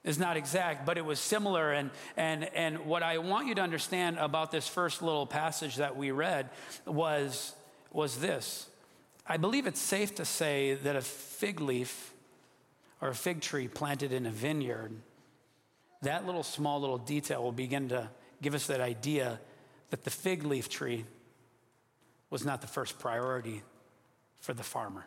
is 0.05 0.19
not 0.19 0.37
exact, 0.37 0.87
but 0.87 0.97
it 0.99 1.05
was 1.05 1.19
similar. 1.19 1.73
And, 1.73 1.91
and, 2.17 2.45
and 2.55 2.87
what 2.87 3.03
I 3.03 3.19
want 3.19 3.49
you 3.49 3.55
to 3.57 3.61
understand 3.61 4.19
about 4.19 4.51
this 4.51 4.69
first 4.69 5.03
little 5.03 5.27
passage 5.27 5.77
that 5.77 5.97
we 5.97 6.11
read 6.11 6.49
was, 6.87 7.55
was 7.93 8.19
this. 8.19 8.67
I 9.27 9.37
believe 9.37 9.67
it's 9.67 9.81
safe 9.81 10.15
to 10.17 10.25
say 10.25 10.75
that 10.75 10.97
a 10.97 11.01
fig 11.01 11.61
leaf 11.61 12.13
or 13.01 13.09
a 13.09 13.15
fig 13.15 13.41
tree 13.41 13.69
planted 13.69 14.13
in 14.13 14.27
a 14.27 14.31
vineyard, 14.31 14.93
that 16.03 16.25
little 16.25 16.45
small 16.45 16.81
little 16.81 16.99
detail 16.99 17.43
will 17.43 17.53
begin 17.53 17.89
to 17.89 18.09
give 18.43 18.55
us 18.55 18.67
that 18.67 18.81
idea 18.81 19.41
that 19.91 20.05
the 20.05 20.11
fig 20.11 20.45
leaf 20.45 20.69
tree 20.69 21.05
was 22.31 22.45
not 22.45 22.61
the 22.61 22.67
first 22.67 22.99
priority 22.99 23.63
for 24.41 24.53
the 24.53 24.63
farmer 24.63 25.07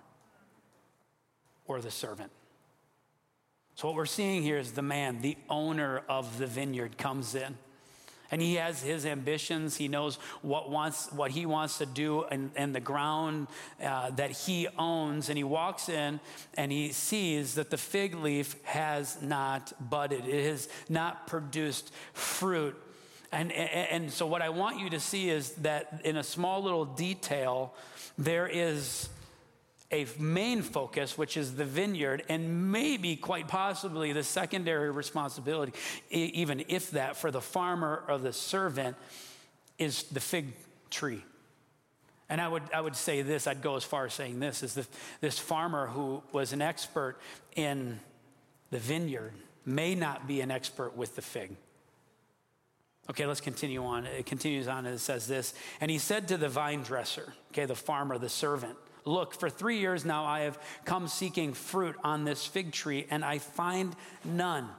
or 1.68 1.82
the 1.82 1.92
servant. 1.92 2.32
So, 3.76 3.88
what 3.88 3.96
we're 3.96 4.06
seeing 4.06 4.44
here 4.44 4.58
is 4.58 4.74
the 4.74 4.82
man, 4.82 5.22
the 5.22 5.38
owner 5.50 6.02
of 6.10 6.38
the 6.38 6.48
vineyard, 6.48 6.98
comes 6.98 7.36
in. 7.36 7.58
And 8.32 8.42
he 8.42 8.56
has 8.56 8.84
his 8.84 9.06
ambitions. 9.06 9.78
He 9.78 9.88
knows 9.88 10.18
what, 10.42 10.70
wants, 10.70 11.12
what 11.12 11.32
he 11.32 11.46
wants 11.46 11.80
to 11.80 11.86
do 11.86 12.26
and, 12.26 12.52
and 12.56 12.76
the 12.76 12.80
ground 12.80 13.48
uh, 13.84 14.12
that 14.12 14.32
he 14.32 14.68
owns. 14.78 15.30
And 15.30 15.38
he 15.38 15.44
walks 15.44 15.90
in 15.90 16.20
and 16.56 16.72
he 16.72 16.92
sees 16.92 17.56
that 17.56 17.72
the 17.72 17.78
fig 17.78 18.16
leaf 18.16 18.56
has 18.64 19.20
not 19.22 19.74
budded, 19.80 20.28
it 20.28 20.46
has 20.46 20.70
not 20.90 21.26
produced 21.26 21.92
fruit. 22.14 22.76
And, 23.32 23.52
and, 23.52 24.12
so, 24.12 24.26
what 24.26 24.42
I 24.42 24.50
want 24.50 24.80
you 24.80 24.90
to 24.90 25.00
see 25.00 25.30
is 25.30 25.52
that 25.54 26.02
in 26.04 26.18
a 26.18 26.24
small 26.24 26.64
little 26.64 26.86
detail, 26.86 27.76
there 28.18 28.48
is 28.48 29.10
a 29.92 30.08
main 30.18 30.62
focus, 30.62 31.18
which 31.18 31.38
is 31.38 31.56
the 31.56 31.66
vineyard, 31.66 32.24
and 32.30 32.72
maybe 32.72 33.16
quite 33.16 33.48
possibly 33.48 34.14
the 34.14 34.24
secondary 34.24 34.92
responsibility, 34.92 35.74
even 36.10 36.64
if 36.68 36.92
that, 36.92 37.18
for 37.18 37.32
the 37.32 37.42
farmer 37.42 38.04
or 38.08 38.18
the 38.18 38.34
servant, 38.34 38.96
is 39.78 40.04
the 40.04 40.20
fig 40.20 40.54
tree. 40.90 41.24
And 42.30 42.40
I 42.40 42.48
would, 42.48 42.64
I 42.74 42.82
would 42.82 42.96
say 42.96 43.24
this, 43.24 43.48
I'd 43.48 43.64
go 43.64 43.76
as 43.76 43.84
far 43.84 44.06
as 44.06 44.14
saying 44.14 44.40
this, 44.40 44.62
is 44.62 44.76
that 44.76 44.88
this 45.22 45.40
farmer 45.40 45.88
who 45.88 46.22
was 46.32 46.54
an 46.54 46.62
expert 46.62 47.18
in 47.56 48.00
the 48.70 48.78
vineyard 48.78 49.34
may 49.66 49.96
not 49.96 50.28
be 50.28 50.42
an 50.42 50.52
expert 50.52 50.96
with 50.96 51.16
the 51.16 51.24
fig. 51.24 51.56
Okay, 53.10 53.26
let's 53.26 53.42
continue 53.42 53.84
on. 53.84 54.06
It 54.06 54.26
continues 54.26 54.68
on 54.68 54.86
and 54.86 54.96
it 54.96 55.00
says 55.00 55.26
this. 55.26 55.54
And 55.82 55.90
he 55.90 55.98
said 55.98 56.28
to 56.28 56.38
the 56.38 56.50
vine 56.50 56.84
dresser, 56.84 57.34
okay, 57.52 57.66
the 57.66 57.76
farmer, 57.76 58.18
the 58.18 58.30
servant, 58.30 58.78
Look, 59.06 59.34
for 59.34 59.50
three 59.50 59.80
years 59.80 60.06
now 60.06 60.26
I 60.26 60.42
have 60.42 60.60
come 60.86 61.08
seeking 61.08 61.54
fruit 61.54 61.96
on 62.04 62.26
this 62.26 62.46
fig 62.46 62.72
tree, 62.72 63.08
and 63.10 63.24
I 63.26 63.40
find 63.40 63.96
none. 64.24 64.70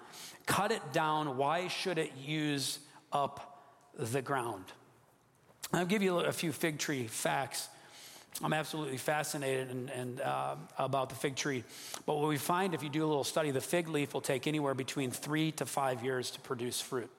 Cut 0.47 0.73
it 0.73 0.93
down. 0.93 1.37
Why 1.37 1.69
should 1.69 1.99
it 1.99 2.13
use 2.17 2.79
up 3.13 3.65
the 3.99 4.23
ground? 4.23 4.65
I'll 5.73 5.87
give 5.87 6.03
you 6.03 6.19
a 6.21 6.33
few 6.33 6.53
fig 6.53 6.79
tree 6.79 7.07
facts. 7.07 7.69
I'm 8.43 8.53
absolutely 8.53 8.97
fascinated 8.97 9.71
and, 9.71 9.91
and 9.91 10.21
uh, 10.21 10.57
about 10.79 11.09
the 11.09 11.15
fig 11.17 11.37
tree. 11.37 11.65
But 12.07 12.19
what 12.19 12.29
we 12.29 12.39
find 12.39 12.75
if 12.75 12.83
you 12.83 12.89
do 12.89 13.05
a 13.05 13.09
little 13.09 13.25
study, 13.25 13.51
the 13.51 13.61
fig 13.61 13.89
leaf 13.89 14.15
will 14.15 14.21
take 14.21 14.47
anywhere 14.47 14.75
between 14.75 15.11
three 15.11 15.53
to 15.53 15.67
five 15.67 16.05
years 16.05 16.31
to 16.33 16.41
produce 16.41 16.81
fruit. 16.81 17.11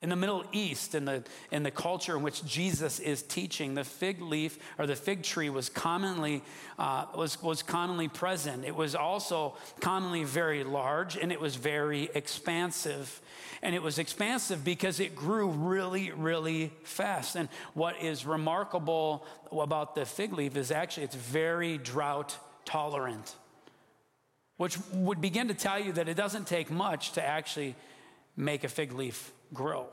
In 0.00 0.10
the 0.10 0.16
Middle 0.16 0.44
East, 0.52 0.94
in 0.94 1.06
the, 1.06 1.24
in 1.50 1.64
the 1.64 1.72
culture 1.72 2.16
in 2.16 2.22
which 2.22 2.44
Jesus 2.44 3.00
is 3.00 3.20
teaching, 3.20 3.74
the 3.74 3.82
fig 3.82 4.22
leaf 4.22 4.56
or 4.78 4.86
the 4.86 4.94
fig 4.94 5.24
tree 5.24 5.50
was 5.50 5.68
commonly, 5.68 6.42
uh, 6.78 7.06
was, 7.16 7.42
was 7.42 7.64
commonly 7.64 8.06
present. 8.06 8.64
It 8.64 8.76
was 8.76 8.94
also 8.94 9.56
commonly 9.80 10.22
very 10.22 10.62
large 10.62 11.16
and 11.16 11.32
it 11.32 11.40
was 11.40 11.56
very 11.56 12.10
expansive. 12.14 13.20
And 13.60 13.74
it 13.74 13.82
was 13.82 13.98
expansive 13.98 14.64
because 14.64 15.00
it 15.00 15.16
grew 15.16 15.48
really, 15.48 16.12
really 16.12 16.70
fast. 16.84 17.34
And 17.34 17.48
what 17.74 18.00
is 18.00 18.24
remarkable 18.24 19.26
about 19.50 19.96
the 19.96 20.06
fig 20.06 20.32
leaf 20.32 20.56
is 20.56 20.70
actually 20.70 21.04
it's 21.04 21.16
very 21.16 21.76
drought 21.76 22.38
tolerant, 22.64 23.34
which 24.58 24.78
would 24.92 25.20
begin 25.20 25.48
to 25.48 25.54
tell 25.54 25.80
you 25.80 25.90
that 25.94 26.08
it 26.08 26.16
doesn't 26.16 26.46
take 26.46 26.70
much 26.70 27.12
to 27.12 27.24
actually 27.24 27.74
make 28.36 28.62
a 28.62 28.68
fig 28.68 28.92
leaf 28.92 29.32
grow. 29.52 29.86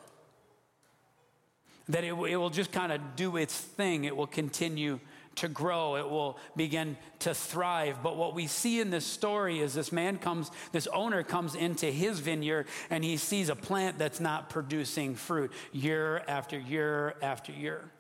That 1.89 2.04
it, 2.04 2.13
it 2.13 2.38
will 2.38 2.50
just 2.50 2.72
kind 2.72 2.91
of 2.91 3.15
do 3.15 3.38
its 3.38 3.56
thing, 3.56 4.06
it 4.06 4.15
will 4.15 4.28
continue 4.28 5.00
to 5.36 5.48
grow, 5.48 5.98
it 5.98 6.10
will 6.10 6.38
begin 6.56 6.98
to 7.20 7.34
thrive. 7.34 8.02
But 8.02 8.18
what 8.18 8.34
we 8.34 8.48
see 8.48 8.80
in 8.80 8.89
this 8.89 9.06
story 9.06 9.60
is 9.60 9.74
this 9.74 9.91
man 9.91 10.18
comes, 10.18 10.50
this 10.72 10.88
owner 10.88 11.24
comes 11.24 11.56
into 11.56 11.88
his 11.88 12.20
vineyard 12.20 12.68
and 12.89 13.04
he 13.04 13.18
sees 13.18 13.50
a 13.50 13.56
plant 13.56 13.98
that's 13.98 14.20
not 14.20 14.50
producing 14.50 15.15
fruit 15.15 15.52
year 15.72 16.24
after 16.28 16.58
year 16.58 17.15
after 17.22 17.52
year. 17.52 17.91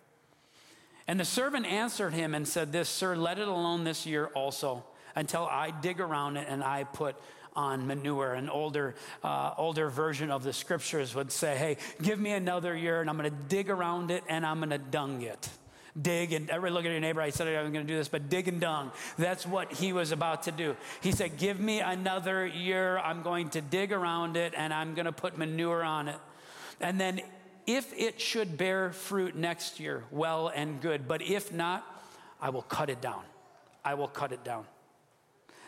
And 1.07 1.19
the 1.19 1.25
servant 1.25 1.65
answered 1.65 2.13
him 2.13 2.33
and 2.33 2.47
said, 2.47 2.71
This, 2.71 2.89
sir, 2.89 3.15
let 3.15 3.37
it 3.37 3.47
alone 3.47 3.83
this 3.83 4.05
year 4.05 4.27
also 4.27 4.83
until 5.15 5.45
I 5.45 5.71
dig 5.71 5.99
around 5.99 6.37
it 6.37 6.47
and 6.49 6.63
I 6.63 6.83
put 6.83 7.15
on 7.55 7.87
manure. 7.87 8.33
An 8.33 8.49
older, 8.49 8.95
uh, 9.23 9.53
older 9.57 9.89
version 9.89 10.31
of 10.31 10.43
the 10.43 10.53
scriptures 10.53 11.15
would 11.15 11.31
say, 11.31 11.57
hey, 11.57 11.77
give 12.01 12.19
me 12.19 12.31
another 12.31 12.75
year 12.75 13.01
and 13.01 13.09
I'm 13.09 13.17
going 13.17 13.29
to 13.29 13.37
dig 13.47 13.69
around 13.69 14.11
it 14.11 14.23
and 14.27 14.45
I'm 14.45 14.57
going 14.59 14.69
to 14.71 14.77
dung 14.77 15.21
it. 15.21 15.49
Dig 15.99 16.33
and 16.33 16.49
everybody 16.49 16.73
look 16.73 16.85
at 16.85 16.91
your 16.91 16.99
neighbor. 16.99 17.21
I 17.21 17.29
said 17.29 17.47
I 17.47 17.61
was 17.61 17.71
going 17.71 17.87
to 17.87 17.91
do 17.91 17.97
this, 17.97 18.09
but 18.09 18.29
dig 18.29 18.49
and 18.49 18.59
dung. 18.59 18.91
That's 19.17 19.45
what 19.45 19.71
he 19.71 19.93
was 19.93 20.11
about 20.11 20.43
to 20.43 20.51
do. 20.51 20.75
He 20.99 21.13
said, 21.13 21.37
Give 21.37 21.57
me 21.57 21.79
another 21.79 22.45
year. 22.45 22.97
I'm 22.97 23.21
going 23.21 23.49
to 23.51 23.61
dig 23.61 23.93
around 23.93 24.35
it 24.35 24.53
and 24.57 24.73
I'm 24.73 24.93
going 24.93 25.05
to 25.05 25.13
put 25.13 25.37
manure 25.37 25.83
on 25.83 26.09
it. 26.09 26.17
And 26.81 26.99
then 26.99 27.21
if 27.65 27.93
it 27.97 28.19
should 28.19 28.57
bear 28.57 28.91
fruit 28.91 29.35
next 29.35 29.79
year, 29.79 30.03
well 30.11 30.51
and 30.53 30.81
good. 30.81 31.07
But 31.07 31.21
if 31.21 31.53
not, 31.53 31.85
I 32.41 32.49
will 32.49 32.61
cut 32.61 32.89
it 32.89 32.99
down. 32.99 33.23
I 33.85 33.93
will 33.93 34.09
cut 34.09 34.33
it 34.33 34.43
down. 34.43 34.65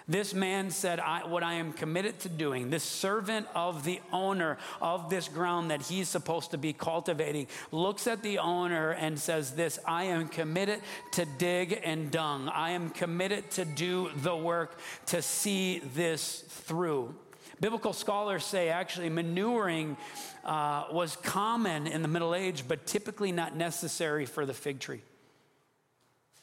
This 0.10 0.34
man 0.34 0.72
said, 0.72 1.00
I, 1.00 1.26
What 1.26 1.44
I 1.44 1.56
am 1.56 1.74
committed 1.74 2.20
to 2.20 2.30
doing, 2.30 2.70
this 2.70 2.84
servant 2.84 3.48
of 3.54 3.84
the 3.84 4.00
owner 4.14 4.58
of 4.82 5.10
this 5.10 5.28
ground 5.28 5.72
that 5.72 5.82
he's 5.82 6.08
supposed 6.08 6.52
to 6.52 6.58
be 6.58 6.72
cultivating, 6.72 7.48
looks 7.72 8.08
at 8.08 8.24
the 8.24 8.40
owner 8.40 8.92
and 8.92 9.20
says, 9.20 9.52
This, 9.52 9.80
I 9.86 10.06
am 10.06 10.30
committed 10.30 10.82
to 11.14 11.26
dig 11.26 11.82
and 11.84 12.10
dung. 12.10 12.48
I 12.48 12.72
am 12.72 12.90
committed 12.90 13.52
to 13.52 13.66
do 13.66 14.10
the 14.16 14.36
work 14.36 14.80
to 15.08 15.22
see 15.22 15.80
this 15.94 16.46
through. 16.48 17.14
Biblical 17.60 17.92
scholars 17.92 18.46
say 18.46 18.70
actually 18.70 19.10
manuring 19.10 19.98
uh, 20.46 20.86
was 20.92 21.16
common 21.18 21.88
in 21.88 22.02
the 22.02 22.08
Middle 22.08 22.36
Age, 22.36 22.64
but 22.68 22.86
typically 22.86 23.32
not 23.32 23.56
necessary 23.56 24.26
for 24.26 24.46
the 24.46 24.54
fig 24.54 24.80
tree. 24.80 25.02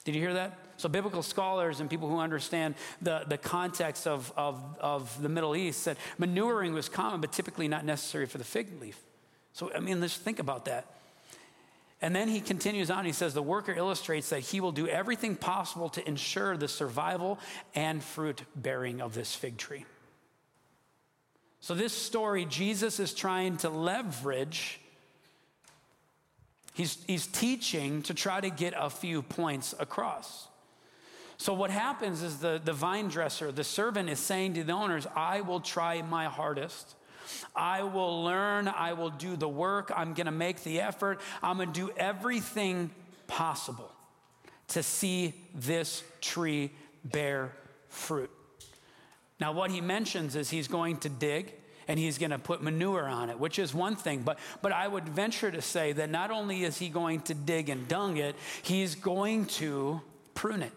Did 0.04 0.14
you 0.14 0.20
hear 0.20 0.34
that? 0.34 0.58
So, 0.76 0.88
biblical 0.88 1.22
scholars 1.22 1.80
and 1.80 1.88
people 1.88 2.08
who 2.08 2.18
understand 2.18 2.74
the, 3.00 3.24
the 3.26 3.38
context 3.38 4.06
of, 4.06 4.32
of, 4.36 4.60
of 4.80 5.22
the 5.22 5.28
Middle 5.28 5.56
East 5.56 5.82
said 5.82 5.96
manuring 6.18 6.74
was 6.74 6.88
common, 6.88 7.20
but 7.20 7.32
typically 7.32 7.68
not 7.68 7.84
necessary 7.84 8.26
for 8.26 8.38
the 8.38 8.44
fig 8.44 8.80
leaf. 8.80 8.98
So, 9.52 9.72
I 9.72 9.80
mean, 9.80 10.00
let's 10.00 10.16
think 10.16 10.40
about 10.40 10.66
that. 10.66 10.86
And 12.02 12.14
then 12.14 12.28
he 12.28 12.40
continues 12.40 12.90
on. 12.90 13.06
He 13.06 13.12
says, 13.12 13.34
The 13.34 13.42
worker 13.42 13.72
illustrates 13.72 14.28
that 14.30 14.40
he 14.40 14.60
will 14.60 14.72
do 14.72 14.86
everything 14.86 15.36
possible 15.36 15.88
to 15.90 16.06
ensure 16.06 16.56
the 16.56 16.68
survival 16.68 17.38
and 17.74 18.02
fruit 18.02 18.42
bearing 18.54 19.00
of 19.00 19.14
this 19.14 19.34
fig 19.34 19.56
tree. 19.56 19.86
So, 21.60 21.74
this 21.74 21.94
story, 21.94 22.44
Jesus 22.44 23.00
is 23.00 23.14
trying 23.14 23.56
to 23.58 23.70
leverage 23.70 24.80
He's, 26.74 26.98
he's 27.06 27.28
teaching 27.28 28.02
to 28.02 28.14
try 28.14 28.40
to 28.40 28.50
get 28.50 28.74
a 28.76 28.90
few 28.90 29.22
points 29.22 29.74
across. 29.78 30.48
So, 31.36 31.54
what 31.54 31.70
happens 31.70 32.22
is 32.22 32.38
the, 32.38 32.60
the 32.62 32.72
vine 32.72 33.08
dresser, 33.08 33.50
the 33.52 33.64
servant, 33.64 34.08
is 34.08 34.18
saying 34.18 34.54
to 34.54 34.64
the 34.64 34.72
owners, 34.72 35.06
I 35.16 35.40
will 35.40 35.60
try 35.60 36.02
my 36.02 36.26
hardest. 36.26 36.94
I 37.54 37.84
will 37.84 38.24
learn. 38.24 38.68
I 38.68 38.92
will 38.92 39.10
do 39.10 39.36
the 39.36 39.48
work. 39.48 39.92
I'm 39.94 40.14
going 40.14 40.26
to 40.26 40.32
make 40.32 40.62
the 40.62 40.80
effort. 40.80 41.20
I'm 41.42 41.56
going 41.56 41.72
to 41.72 41.86
do 41.86 41.92
everything 41.96 42.90
possible 43.26 43.90
to 44.68 44.82
see 44.82 45.34
this 45.54 46.02
tree 46.20 46.70
bear 47.04 47.52
fruit. 47.88 48.30
Now, 49.40 49.52
what 49.52 49.70
he 49.70 49.80
mentions 49.80 50.36
is 50.36 50.50
he's 50.50 50.68
going 50.68 50.98
to 50.98 51.08
dig 51.08 51.54
and 51.88 51.98
he's 51.98 52.18
going 52.18 52.30
to 52.30 52.38
put 52.38 52.62
manure 52.62 53.06
on 53.06 53.30
it, 53.30 53.38
which 53.38 53.58
is 53.58 53.74
one 53.74 53.96
thing. 53.96 54.22
But, 54.22 54.38
but 54.62 54.72
I 54.72 54.88
would 54.88 55.08
venture 55.08 55.50
to 55.50 55.62
say 55.62 55.92
that 55.92 56.10
not 56.10 56.30
only 56.30 56.64
is 56.64 56.78
he 56.78 56.88
going 56.88 57.20
to 57.22 57.34
dig 57.34 57.68
and 57.68 57.86
dung 57.88 58.16
it, 58.16 58.36
he's 58.62 58.94
going 58.94 59.46
to 59.46 60.00
prune 60.34 60.62
it. 60.62 60.72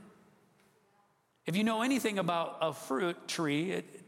If 1.46 1.56
you 1.56 1.64
know 1.64 1.82
anything 1.82 2.20
about 2.20 2.58
a 2.62 2.74
fruit 2.74 3.28
tree, 3.28 3.72
it, 3.72 4.02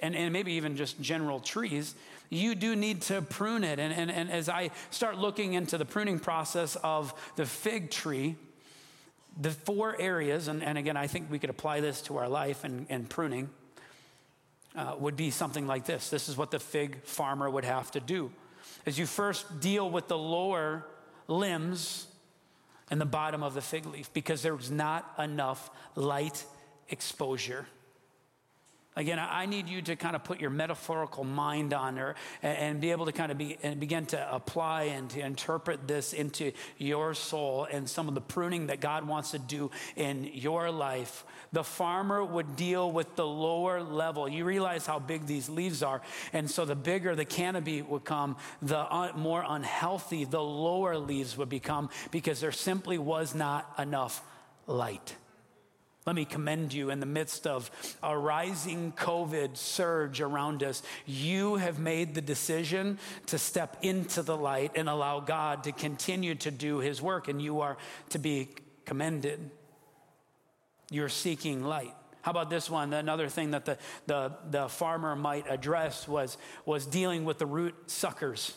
and, 0.00 0.14
and 0.16 0.32
maybe 0.32 0.52
even 0.54 0.76
just 0.76 1.00
general 1.00 1.40
trees, 1.40 1.94
you 2.28 2.54
do 2.54 2.74
need 2.74 3.02
to 3.02 3.22
prune 3.22 3.62
it. 3.62 3.78
And, 3.78 3.92
and, 3.92 4.10
and 4.10 4.30
as 4.30 4.48
I 4.48 4.70
start 4.90 5.16
looking 5.16 5.54
into 5.54 5.78
the 5.78 5.84
pruning 5.84 6.18
process 6.18 6.76
of 6.82 7.14
the 7.36 7.46
fig 7.46 7.90
tree, 7.90 8.34
the 9.40 9.50
four 9.50 9.94
areas, 10.00 10.48
and, 10.48 10.62
and 10.62 10.76
again, 10.76 10.96
I 10.96 11.06
think 11.06 11.30
we 11.30 11.38
could 11.38 11.50
apply 11.50 11.80
this 11.80 12.02
to 12.02 12.16
our 12.16 12.28
life 12.28 12.64
and, 12.64 12.86
and 12.88 13.08
pruning 13.08 13.48
uh, 14.76 14.94
would 14.98 15.16
be 15.16 15.30
something 15.30 15.66
like 15.66 15.86
this. 15.86 16.10
This 16.10 16.28
is 16.28 16.36
what 16.36 16.50
the 16.50 16.58
fig 16.58 17.02
farmer 17.04 17.48
would 17.48 17.64
have 17.64 17.90
to 17.92 18.00
do. 18.00 18.30
As 18.84 18.98
you 18.98 19.06
first 19.06 19.60
deal 19.60 19.90
with 19.90 20.08
the 20.08 20.18
lower 20.18 20.86
limbs 21.28 22.06
and 22.90 23.00
the 23.00 23.06
bottom 23.06 23.42
of 23.42 23.54
the 23.54 23.60
fig 23.60 23.86
leaf 23.86 24.12
because 24.12 24.42
there's 24.42 24.70
not 24.70 25.12
enough 25.18 25.70
light 25.94 26.44
exposure. 26.88 27.66
Again, 28.98 29.18
I 29.18 29.44
need 29.44 29.68
you 29.68 29.82
to 29.82 29.94
kind 29.94 30.16
of 30.16 30.24
put 30.24 30.40
your 30.40 30.48
metaphorical 30.48 31.22
mind 31.22 31.74
on 31.74 31.98
her 31.98 32.14
and, 32.42 32.80
be 32.80 32.92
able 32.92 33.04
to 33.06 33.12
kind 33.12 33.30
of 33.30 33.36
be 33.36 33.58
and 33.62 33.78
begin 33.78 34.06
to 34.06 34.34
apply 34.34 34.84
and 34.84 35.10
to 35.10 35.20
interpret 35.20 35.86
this 35.86 36.14
into 36.14 36.52
your 36.78 37.12
soul 37.12 37.66
and 37.70 37.88
some 37.88 38.08
of 38.08 38.14
the 38.14 38.22
pruning 38.22 38.68
that 38.68 38.80
God 38.80 39.06
wants 39.06 39.32
to 39.32 39.38
do 39.38 39.70
in 39.96 40.24
your 40.32 40.70
life. 40.70 41.24
The 41.52 41.62
farmer 41.62 42.24
would 42.24 42.56
deal 42.56 42.90
with 42.90 43.16
the 43.16 43.26
lower 43.26 43.82
level. 43.82 44.28
You 44.28 44.46
realize 44.46 44.86
how 44.86 44.98
big 44.98 45.26
these 45.26 45.50
leaves 45.50 45.82
are. 45.82 46.00
And 46.32 46.50
so 46.50 46.64
the 46.64 46.74
bigger 46.74 47.14
the 47.14 47.26
canopy 47.26 47.82
would 47.82 48.04
come, 48.04 48.36
the 48.62 49.10
more 49.14 49.44
unhealthy 49.46 50.24
the 50.24 50.42
lower 50.42 50.96
leaves 50.96 51.36
would 51.36 51.50
become 51.50 51.90
because 52.10 52.40
there 52.40 52.52
simply 52.52 52.96
was 52.96 53.34
not 53.34 53.70
enough 53.78 54.22
light. 54.66 55.16
Let 56.06 56.14
me 56.14 56.24
commend 56.24 56.72
you 56.72 56.90
in 56.90 57.00
the 57.00 57.06
midst 57.06 57.48
of 57.48 57.68
a 58.00 58.16
rising 58.16 58.92
COVID 58.92 59.56
surge 59.56 60.20
around 60.20 60.62
us. 60.62 60.84
You 61.04 61.56
have 61.56 61.80
made 61.80 62.14
the 62.14 62.20
decision 62.20 63.00
to 63.26 63.38
step 63.38 63.76
into 63.82 64.22
the 64.22 64.36
light 64.36 64.70
and 64.76 64.88
allow 64.88 65.18
God 65.18 65.64
to 65.64 65.72
continue 65.72 66.36
to 66.36 66.52
do 66.52 66.78
his 66.78 67.02
work, 67.02 67.26
and 67.26 67.42
you 67.42 67.60
are 67.60 67.76
to 68.10 68.20
be 68.20 68.50
commended. 68.84 69.50
You're 70.92 71.08
seeking 71.08 71.64
light. 71.64 71.94
How 72.22 72.30
about 72.30 72.50
this 72.50 72.70
one? 72.70 72.92
Another 72.92 73.28
thing 73.28 73.50
that 73.50 73.64
the, 73.64 73.78
the, 74.06 74.32
the 74.48 74.68
farmer 74.68 75.16
might 75.16 75.46
address 75.50 76.06
was, 76.06 76.38
was 76.64 76.86
dealing 76.86 77.24
with 77.24 77.38
the 77.38 77.46
root 77.46 77.74
suckers. 77.86 78.56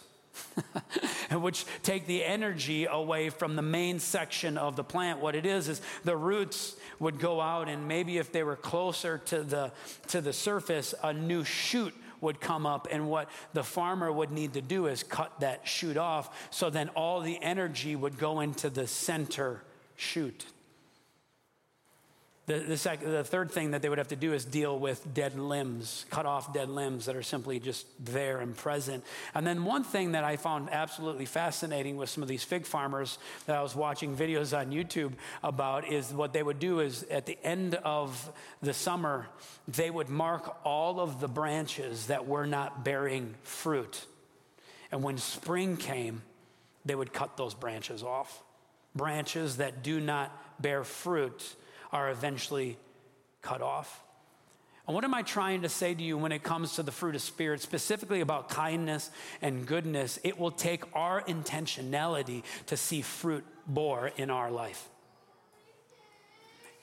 which 1.32 1.66
take 1.84 2.08
the 2.08 2.24
energy 2.24 2.86
away 2.86 3.30
from 3.30 3.56
the 3.56 3.62
main 3.62 4.00
section 4.00 4.58
of 4.58 4.76
the 4.76 4.84
plant. 4.84 5.20
What 5.20 5.36
it 5.36 5.46
is 5.46 5.68
is 5.68 5.82
the 6.04 6.18
roots 6.18 6.76
would 7.00 7.20
go 7.20 7.42
out, 7.42 7.70
and 7.70 7.88
maybe 7.88 8.18
if 8.18 8.32
they 8.32 8.44
were 8.44 8.56
closer 8.56 9.18
to 9.18 9.44
the 9.44 9.72
to 10.08 10.22
the 10.22 10.34
surface, 10.34 10.94
a 11.04 11.14
new 11.14 11.44
shoot 11.44 11.94
would 12.22 12.42
come 12.42 12.66
up, 12.66 12.88
and 12.92 13.10
what 13.10 13.30
the 13.54 13.64
farmer 13.64 14.12
would 14.12 14.32
need 14.32 14.54
to 14.54 14.62
do 14.62 14.88
is 14.88 15.04
cut 15.04 15.40
that 15.40 15.68
shoot 15.68 15.98
off, 15.98 16.50
so 16.52 16.70
then 16.70 16.90
all 16.90 17.22
the 17.22 17.42
energy 17.42 17.96
would 17.96 18.18
go 18.18 18.42
into 18.42 18.70
the 18.70 18.88
center 18.88 19.62
shoot. 19.96 20.46
The, 22.50 22.58
the, 22.58 22.78
sec- 22.78 23.02
the, 23.02 23.24
third 23.24 23.52
thing 23.52 23.72
that 23.72 23.84
they 23.84 23.90
would 23.90 24.00
have 24.00 24.08
to 24.08 24.16
do 24.16 24.34
is 24.34 24.44
deal 24.44 24.80
with 24.80 25.14
dead 25.14 25.38
limbs, 25.38 26.08
cut 26.10 26.26
off 26.26 26.52
dead 26.52 26.68
limbs 26.68 27.06
that 27.06 27.16
are 27.16 27.22
simply 27.22 27.60
just 27.60 27.86
there 28.04 28.40
and 28.40 28.58
present. 28.58 29.04
And 29.36 29.46
then 29.46 29.66
one 29.66 29.84
thing 29.84 30.14
that 30.14 30.24
I 30.24 30.36
found 30.36 30.70
absolutely 30.72 31.28
fascinating 31.28 31.96
with 31.96 32.10
some 32.10 32.24
of 32.24 32.28
these 32.28 32.44
fig 32.44 32.66
farmers 32.66 33.20
that 33.46 33.56
I 33.56 33.62
was 33.62 33.76
watching 33.76 34.18
videos 34.18 34.58
on 34.58 34.72
YouTube 34.72 35.14
about 35.44 35.92
is 35.92 36.12
what 36.12 36.34
they 36.34 36.42
would 36.42 36.58
do 36.58 36.80
is 36.80 37.04
at 37.04 37.28
the 37.28 37.38
end 37.44 37.76
of 37.76 38.32
the 38.64 38.74
summer, 38.74 39.28
they 39.68 39.92
would 39.92 40.10
mark 40.10 40.58
all 40.66 41.00
of 41.00 41.20
the 41.20 41.28
branches 41.28 42.08
that 42.08 42.26
were 42.26 42.48
not 42.48 42.84
bearing 42.84 43.36
fruit. 43.44 44.08
And 44.92 45.04
when 45.04 45.20
spring 45.20 45.78
came, 45.78 46.24
they 46.84 46.96
would 46.96 47.14
cut 47.14 47.38
those 47.38 47.54
branches 47.54 48.02
off. 48.02 48.42
Branches 48.96 49.58
that 49.58 49.84
do 49.84 50.00
not 50.00 50.36
bear 50.60 50.84
fruit 50.84 51.56
are 51.92 52.10
eventually 52.10 52.78
cut 53.42 53.62
off. 53.62 54.04
And 54.88 54.96
what 54.96 55.04
am 55.04 55.14
I 55.14 55.22
trying 55.22 55.62
to 55.62 55.70
say 55.70 55.94
to 55.94 56.02
you 56.02 56.18
when 56.18 56.32
it 56.32 56.42
comes 56.42 56.76
to 56.76 56.84
the 56.84 56.92
fruit 56.92 57.14
of 57.14 57.22
Spirit, 57.22 57.62
specifically 57.62 58.22
about 58.22 58.50
kindness 58.50 59.12
and 59.40 59.68
goodness? 59.68 60.18
It 60.24 60.40
will 60.40 60.50
take 60.50 60.84
our 60.96 61.22
intentionality 61.22 62.42
to 62.66 62.76
see 62.76 63.04
fruit 63.04 63.46
bore 63.68 64.08
in 64.18 64.32
our 64.32 64.50
life. 64.50 64.90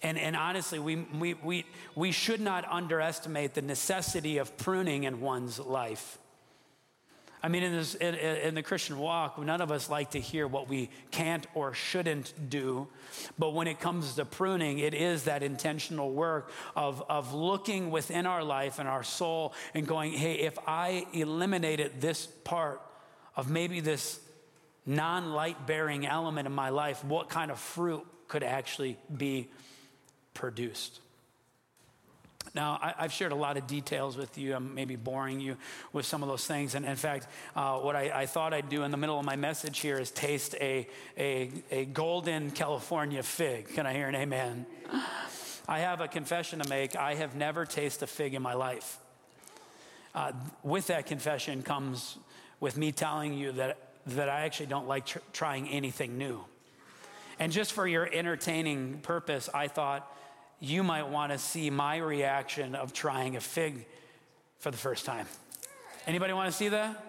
And, 0.03 0.19
and 0.19 0.37
honestly, 0.37 0.79
we, 0.79 0.97
we, 0.97 1.35
we, 1.35 1.64
we 1.97 2.12
should 2.12 2.40
not 2.40 2.64
underestimate 2.71 3.55
the 3.55 3.62
necessity 3.62 4.38
of 4.38 4.57
pruning 4.57 5.03
in 5.03 5.21
one's 5.21 5.59
life. 5.59 6.19
I 7.47 7.49
mean, 7.49 7.63
in, 7.63 7.73
this, 7.75 7.95
in, 7.95 8.17
in, 8.17 8.55
the 8.57 8.63
Christian 8.65 8.99
walk, 8.99 9.39
none 9.39 9.61
of 9.61 9.71
us 9.71 9.89
like 9.89 10.11
to 10.11 10.21
hear 10.21 10.49
what 10.49 10.69
we 10.69 10.91
can't 11.13 11.47
or 11.55 11.75
shouldn't 11.75 12.33
do. 12.51 12.89
But 13.39 13.55
when 13.55 13.69
it 13.69 13.79
comes 13.79 14.17
to 14.17 14.25
pruning, 14.25 14.81
it 14.81 14.95
is 14.95 15.23
that 15.25 15.45
intentional 15.45 16.11
work 16.11 16.51
of, 16.75 17.05
of 17.09 17.35
looking 17.35 17.93
within 17.93 18.27
our 18.27 18.43
life 18.43 18.81
and 18.81 18.89
our 18.89 19.05
soul 19.05 19.55
and 19.75 19.87
going, 19.87 20.11
hey, 20.11 20.41
if 20.41 20.59
I 20.67 21.07
eliminated 21.13 22.01
this 22.01 22.27
part 22.27 22.83
of 23.37 23.49
maybe 23.49 23.79
this 23.79 24.19
non 24.85 25.31
light 25.31 25.69
bearing 25.69 26.05
element 26.05 26.49
in 26.49 26.53
my 26.53 26.71
life, 26.71 27.05
what 27.05 27.29
kind 27.29 27.53
of 27.53 27.61
fruit 27.61 28.05
could 28.27 28.43
actually 28.43 28.99
be 29.17 29.49
produced? 30.35 30.99
Now, 32.57 32.79
I, 32.81 33.03
have 33.03 33.12
shared 33.12 33.33
a 33.33 33.37
lot 33.37 33.59
of 33.59 33.66
details 33.66 34.16
with 34.16 34.38
you. 34.38 34.57
I'm 34.57 34.75
maybe 34.75 34.97
boring 34.97 35.40
you 35.40 35.59
with 35.92 36.07
some 36.07 36.23
of 36.23 36.29
those 36.31 36.47
things. 36.47 36.75
And 36.75 36.87
in 36.87 36.97
fact, 36.97 37.27
uh, 37.55 37.77
what 37.81 37.95
I, 37.95 38.23
I, 38.23 38.25
thought 38.25 38.55
I'd 38.55 38.71
do 38.71 38.83
in 38.83 38.90
the 38.90 38.97
middle 38.97 39.19
of 39.21 39.27
my 39.27 39.37
message 39.37 39.81
here 39.81 39.99
is 39.99 40.11
taste 40.11 40.55
a, 40.55 40.88
a, 41.19 41.51
a 41.71 41.85
golden 41.85 42.51
California 42.51 43.23
fig. 43.23 43.69
Can 43.75 43.85
I 43.87 43.92
hear 43.92 44.09
an 44.09 44.14
amen? 44.14 44.64
I 45.69 45.81
have 45.81 46.01
a 46.01 46.09
confession 46.09 46.61
to 46.61 46.69
make. 46.71 46.97
I 46.97 47.16
have 47.16 47.37
never 47.37 47.66
tasted 47.66 48.05
a 48.05 48.07
fig 48.07 48.33
in 48.33 48.40
my 48.40 48.55
life. 48.55 49.01
Uh, 50.14 50.33
with 50.62 50.87
that 50.87 51.05
confession 51.05 51.62
comes 51.62 52.16
with 52.59 52.79
me 52.79 52.90
telling 52.90 53.35
you 53.35 53.53
that, 53.53 53.77
that 54.07 54.31
I 54.31 54.47
actually 54.47 54.66
don't 54.66 54.88
like 54.88 55.05
tr- 55.05 55.19
trying 55.35 55.69
anything 55.69 56.16
new. 56.16 56.42
And 57.38 57.53
just 57.53 57.75
for 57.75 57.87
your 57.87 58.09
entertaining 58.11 59.01
purpose, 59.03 59.51
I 59.53 59.69
thought, 59.69 60.11
you 60.61 60.83
might 60.83 61.09
want 61.09 61.33
to 61.33 61.38
see 61.38 61.71
my 61.71 61.97
reaction 61.99 62.75
of 62.75 62.92
trying 62.92 63.37
a 63.37 63.40
fig 63.40 63.87
for 64.59 64.71
the 64.71 64.77
first 64.77 65.05
time. 65.05 65.27
Anybody 66.07 66.33
want 66.33 66.51
to 66.51 66.57
see 66.57 66.69
that? 66.69 67.03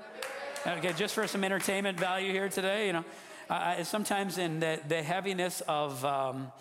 Okay, 0.66 0.92
just 0.94 1.14
for 1.14 1.28
some 1.28 1.44
entertainment 1.44 2.00
value 2.00 2.32
here 2.32 2.50
today, 2.50 2.88
you 2.88 2.94
know, 2.94 3.06
uh, 3.50 3.84
sometimes 3.84 4.38
in 4.38 4.60
the, 4.60 4.80
the 4.88 5.02
heaviness 5.02 5.62
of, 5.62 6.04
um, 6.04 6.52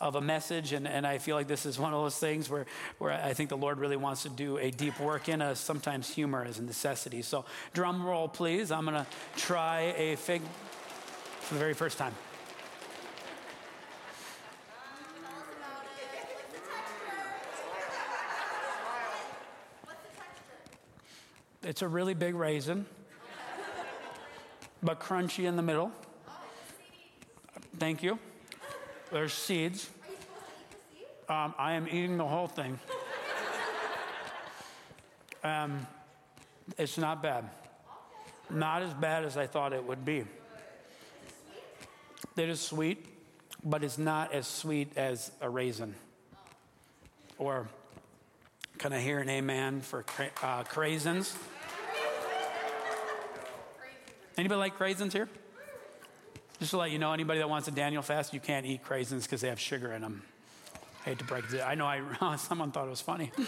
of 0.00 0.16
a 0.16 0.20
message, 0.20 0.72
and, 0.72 0.88
and 0.88 1.06
I 1.06 1.18
feel 1.18 1.36
like 1.36 1.46
this 1.46 1.64
is 1.64 1.78
one 1.78 1.94
of 1.94 2.02
those 2.02 2.18
things 2.18 2.50
where, 2.50 2.66
where 2.98 3.12
I 3.12 3.34
think 3.34 3.50
the 3.50 3.56
Lord 3.56 3.78
really 3.78 3.96
wants 3.96 4.24
to 4.24 4.28
do 4.28 4.58
a 4.58 4.70
deep 4.70 4.98
work 4.98 5.28
in 5.28 5.40
us. 5.40 5.60
Sometimes 5.60 6.12
humor 6.12 6.44
is 6.44 6.58
a 6.58 6.62
necessity. 6.62 7.22
So, 7.22 7.44
drum 7.72 8.04
roll, 8.04 8.26
please. 8.26 8.72
I'm 8.72 8.84
going 8.84 8.96
to 8.96 9.06
try 9.36 9.94
a 9.96 10.16
fig 10.16 10.42
for 11.40 11.54
the 11.54 11.60
very 11.60 11.74
first 11.74 11.98
time. 11.98 12.14
It's 21.66 21.82
a 21.82 21.88
really 21.88 22.14
big 22.14 22.36
raisin, 22.36 22.86
but 24.82 25.00
crunchy 25.00 25.46
in 25.46 25.56
the 25.56 25.62
middle. 25.62 25.90
Thank 27.78 28.04
you. 28.04 28.20
There's 29.10 29.32
seeds. 29.32 29.90
Um, 31.28 31.54
I 31.58 31.72
am 31.72 31.88
eating 31.88 32.18
the 32.18 32.24
whole 32.24 32.46
thing. 32.46 32.78
Um, 35.42 35.84
it's 36.78 36.96
not 36.98 37.20
bad. 37.20 37.50
Not 38.48 38.82
as 38.82 38.94
bad 38.94 39.24
as 39.24 39.36
I 39.36 39.48
thought 39.48 39.72
it 39.72 39.82
would 39.82 40.04
be. 40.04 40.24
It 42.36 42.48
is 42.48 42.60
sweet, 42.60 43.04
but 43.64 43.82
it's 43.82 43.98
not 43.98 44.32
as 44.32 44.46
sweet 44.46 44.96
as 44.96 45.32
a 45.40 45.50
raisin 45.50 45.96
or 47.38 47.68
can 48.78 48.92
I 48.92 49.00
hear 49.00 49.18
an 49.20 49.28
amen 49.28 49.80
for 49.80 50.02
cra- 50.02 50.30
uh, 50.42 50.64
craisins? 50.64 51.34
Anybody 54.38 54.58
like 54.58 54.78
craisins 54.78 55.12
here? 55.12 55.28
Just 56.58 56.72
to 56.72 56.76
let 56.78 56.90
you 56.90 56.98
know, 56.98 57.12
anybody 57.12 57.38
that 57.38 57.48
wants 57.48 57.68
a 57.68 57.70
Daniel 57.70 58.02
fast, 58.02 58.34
you 58.34 58.40
can't 58.40 58.66
eat 58.66 58.84
craisins 58.84 59.22
because 59.22 59.40
they 59.40 59.48
have 59.48 59.60
sugar 59.60 59.92
in 59.92 60.02
them. 60.02 60.22
I 61.04 61.10
hate 61.10 61.18
to 61.20 61.24
break 61.24 61.50
it. 61.52 61.62
I 61.62 61.74
know 61.74 61.86
I, 61.86 62.36
someone 62.36 62.70
thought 62.70 62.86
it 62.86 62.90
was 62.90 63.00
funny. 63.00 63.32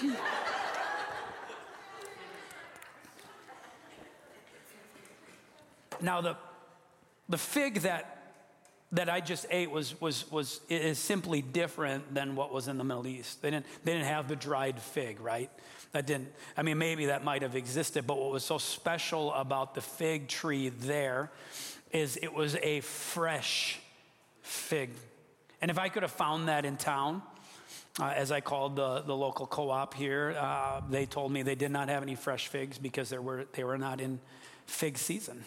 now, 6.00 6.20
the, 6.22 6.36
the 7.28 7.38
fig 7.38 7.80
that 7.80 8.17
that 8.92 9.10
I 9.10 9.20
just 9.20 9.46
ate 9.50 9.70
was, 9.70 10.00
was, 10.00 10.30
was 10.30 10.60
is 10.68 10.98
simply 10.98 11.42
different 11.42 12.14
than 12.14 12.34
what 12.36 12.52
was 12.52 12.68
in 12.68 12.78
the 12.78 12.84
Middle 12.84 13.06
East. 13.06 13.42
They 13.42 13.50
didn't, 13.50 13.66
they 13.84 13.92
didn't 13.92 14.06
have 14.06 14.28
the 14.28 14.36
dried 14.36 14.80
fig, 14.80 15.20
right? 15.20 15.50
That 15.92 16.06
didn't, 16.06 16.28
I 16.56 16.62
mean, 16.62 16.78
maybe 16.78 17.06
that 17.06 17.22
might 17.22 17.42
have 17.42 17.54
existed, 17.54 18.06
but 18.06 18.18
what 18.18 18.30
was 18.30 18.44
so 18.44 18.56
special 18.58 19.32
about 19.34 19.74
the 19.74 19.80
fig 19.80 20.28
tree 20.28 20.70
there 20.70 21.30
is 21.92 22.18
it 22.22 22.32
was 22.32 22.56
a 22.56 22.80
fresh 22.80 23.78
fig. 24.42 24.90
And 25.60 25.70
if 25.70 25.78
I 25.78 25.88
could 25.88 26.02
have 26.02 26.12
found 26.12 26.48
that 26.48 26.64
in 26.64 26.76
town, 26.76 27.22
uh, 28.00 28.12
as 28.14 28.30
I 28.30 28.40
called 28.40 28.76
the, 28.76 29.00
the 29.00 29.16
local 29.16 29.46
co 29.46 29.70
op 29.70 29.94
here, 29.94 30.34
uh, 30.38 30.80
they 30.88 31.04
told 31.04 31.32
me 31.32 31.42
they 31.42 31.56
did 31.56 31.70
not 31.70 31.88
have 31.88 32.02
any 32.02 32.14
fresh 32.14 32.48
figs 32.48 32.78
because 32.78 33.10
there 33.10 33.20
were, 33.20 33.46
they 33.52 33.64
were 33.64 33.78
not 33.78 34.00
in 34.00 34.20
fig 34.66 34.96
season 34.96 35.44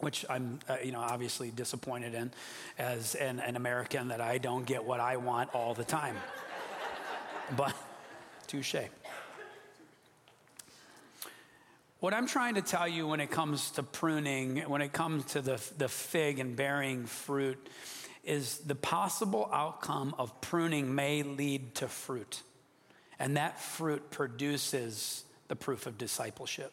which 0.00 0.24
I'm, 0.28 0.58
uh, 0.68 0.76
you 0.84 0.92
know, 0.92 1.00
obviously 1.00 1.50
disappointed 1.50 2.14
in 2.14 2.30
as 2.78 3.14
an, 3.14 3.40
an, 3.40 3.56
American 3.56 4.08
that 4.08 4.20
I 4.20 4.38
don't 4.38 4.66
get 4.66 4.84
what 4.84 5.00
I 5.00 5.16
want 5.16 5.54
all 5.54 5.74
the 5.74 5.84
time. 5.84 6.16
but 7.56 7.74
touche. 8.46 8.74
What 11.98 12.12
I'm 12.12 12.26
trying 12.26 12.56
to 12.56 12.62
tell 12.62 12.86
you 12.86 13.06
when 13.06 13.20
it 13.20 13.30
comes 13.30 13.70
to 13.72 13.82
pruning, 13.82 14.58
when 14.68 14.82
it 14.82 14.92
comes 14.92 15.24
to 15.32 15.40
the, 15.40 15.60
the 15.78 15.88
fig 15.88 16.38
and 16.38 16.54
bearing 16.54 17.06
fruit, 17.06 17.68
is 18.22 18.58
the 18.58 18.74
possible 18.74 19.48
outcome 19.52 20.14
of 20.18 20.40
pruning 20.40 20.94
may 20.94 21.22
lead 21.22 21.74
to 21.76 21.88
fruit. 21.88 22.42
And 23.18 23.36
that 23.38 23.60
fruit 23.60 24.10
produces 24.10 25.24
the 25.48 25.56
proof 25.56 25.86
of 25.86 25.96
discipleship. 25.96 26.72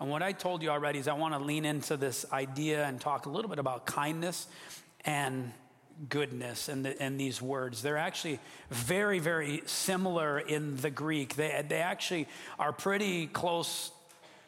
And 0.00 0.10
what 0.10 0.22
I 0.22 0.32
told 0.32 0.62
you 0.62 0.70
already 0.70 0.98
is 0.98 1.08
I 1.08 1.12
want 1.14 1.34
to 1.34 1.40
lean 1.40 1.64
into 1.64 1.96
this 1.96 2.26
idea 2.32 2.84
and 2.84 3.00
talk 3.00 3.26
a 3.26 3.30
little 3.30 3.48
bit 3.48 3.58
about 3.58 3.86
kindness 3.86 4.46
and 5.04 5.52
goodness 6.08 6.68
and, 6.68 6.84
the, 6.84 7.00
and 7.00 7.18
these 7.18 7.40
words. 7.40 7.82
They're 7.82 7.96
actually 7.96 8.40
very, 8.70 9.20
very 9.20 9.62
similar 9.66 10.38
in 10.38 10.76
the 10.76 10.90
Greek. 10.90 11.36
They, 11.36 11.64
they 11.68 11.80
actually 11.80 12.28
are 12.58 12.72
pretty 12.72 13.26
close 13.28 13.92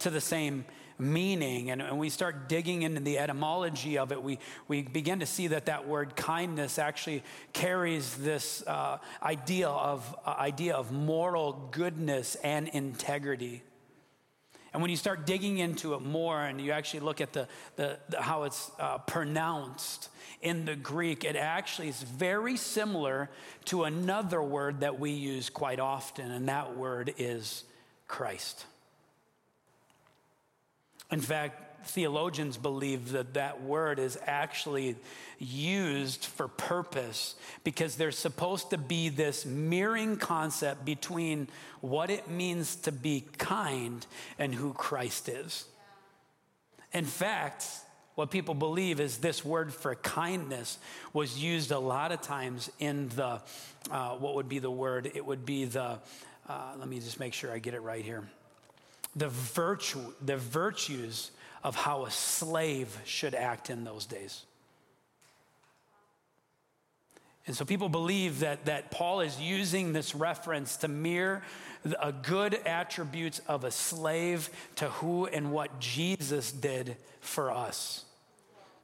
to 0.01 0.11
the 0.11 0.21
same 0.21 0.65
meaning. 0.99 1.71
And, 1.71 1.83
and 1.83 1.99
we 1.99 2.09
start 2.11 2.49
digging 2.49 2.83
into 2.83 3.01
the 3.01 3.19
etymology 3.19 3.99
of 3.99 4.13
it, 4.13 4.23
we, 4.23 4.39
we 4.67 4.83
begin 4.83 5.21
to 5.21 5.27
see 5.27 5.49
that 5.49 5.67
that 5.67 5.87
word 5.87 6.17
kindness 6.17 6.79
actually 6.79 7.23
carries 7.53 8.17
this 8.17 8.67
uh, 8.67 8.99
idea, 9.23 9.69
of, 9.69 10.17
uh, 10.25 10.35
idea 10.39 10.75
of 10.75 10.93
moral 10.93 11.69
goodness 11.71 12.35
and 12.37 12.69
integrity. 12.69 13.63
And 14.77 14.83
when 14.83 14.91
you 14.91 14.99
start 14.99 15.25
digging 15.25 15.57
into 15.57 15.95
it 15.95 16.03
more 16.03 16.39
and 16.39 16.61
you 16.61 16.73
actually 16.73 17.01
look 17.01 17.23
at 17.23 17.33
the, 17.33 17.49
the, 17.77 17.99
the 18.11 18.21
how 18.21 18.43
it's 18.43 18.71
uh, 18.79 18.99
pronounced 18.99 20.11
in 20.43 20.67
the 20.67 20.77
Greek, 20.77 21.25
it 21.25 21.35
actually 21.35 21.89
is 21.89 22.03
very 22.03 22.59
similar 22.59 23.31
to 23.65 23.85
another 23.85 24.43
word 24.43 24.81
that 24.81 25.01
we 25.01 25.13
use 25.13 25.49
quite 25.49 25.81
often, 25.81 26.31
and 26.31 26.51
that 26.51 26.77
word 26.77 27.15
is 27.17 27.65
Christ. 28.07 28.67
In 31.11 31.23
fact, 31.23 31.66
theologians 31.87 32.57
believe 32.57 33.13
that 33.13 33.35
that 33.35 33.63
word 33.63 33.99
is 33.99 34.19
actually 34.27 34.97
used 35.39 36.25
for 36.25 36.49
purpose 36.49 37.35
because 37.65 37.97
there's 37.97 38.19
supposed 38.19 38.71
to 38.71 38.79
be 38.79 39.09
this 39.09 39.45
mirroring 39.45 40.17
concept 40.17 40.85
between 40.85 41.49
what 41.81 42.11
it 42.11 42.29
means 42.29 42.77
to 42.77 42.93
be 42.93 43.25
kind 43.39 44.07
and 44.39 44.55
who 44.55 44.73
Christ 44.73 45.29
is. 45.29 45.67
In 46.93 47.05
fact, 47.05 47.67
what 48.15 48.31
people 48.31 48.55
believe 48.55 48.99
is 48.99 49.19
this 49.19 49.45
word 49.45 49.73
for 49.73 49.95
kindness 49.95 50.79
was 51.13 51.39
used 51.39 51.71
a 51.71 51.79
lot 51.79 52.13
of 52.13 52.23
times 52.23 52.71
in 52.79 53.09
the, 53.11 53.43
uh, 53.91 54.17
what 54.17 54.37
would 54.37 54.49
be 54.49 54.59
the 54.59 54.71
word? 54.71 55.11
It 55.15 55.25
would 55.25 55.45
be 55.45 55.67
the, 55.67 55.99
uh, 56.49 56.73
let 56.79 56.89
me 56.89 56.99
just 56.99 57.21
make 57.21 57.35
sure 57.35 57.53
I 57.53 57.59
get 57.59 57.75
it 57.75 57.83
right 57.83 58.03
here. 58.03 58.25
The 59.15 59.29
virtue, 59.29 60.13
the 60.25 60.39
virtues 60.39 61.31
of 61.67 61.75
how 61.75 62.05
a 62.05 62.11
slave 62.13 62.97
should 63.05 63.35
act 63.35 63.71
in 63.71 63.83
those 63.83 64.07
days. 64.07 64.45
And 67.45 67.57
so 67.57 67.65
people 67.65 67.89
believe 67.89 68.41
that, 68.41 68.67
that 68.67 68.93
Paul 68.93 69.21
is 69.21 69.41
using 69.41 69.93
this 69.93 70.15
reference 70.15 70.77
to 70.79 70.89
mirror 70.89 71.43
a 72.01 72.13
good 72.13 72.55
attributes 72.55 73.41
of 73.49 73.65
a 73.65 73.73
slave 73.73 74.49
to 74.77 74.91
who 74.91 75.27
and 75.27 75.51
what 75.51 75.81
Jesus 75.81 76.53
did 76.53 76.97
for 77.21 77.51
us. 77.51 78.05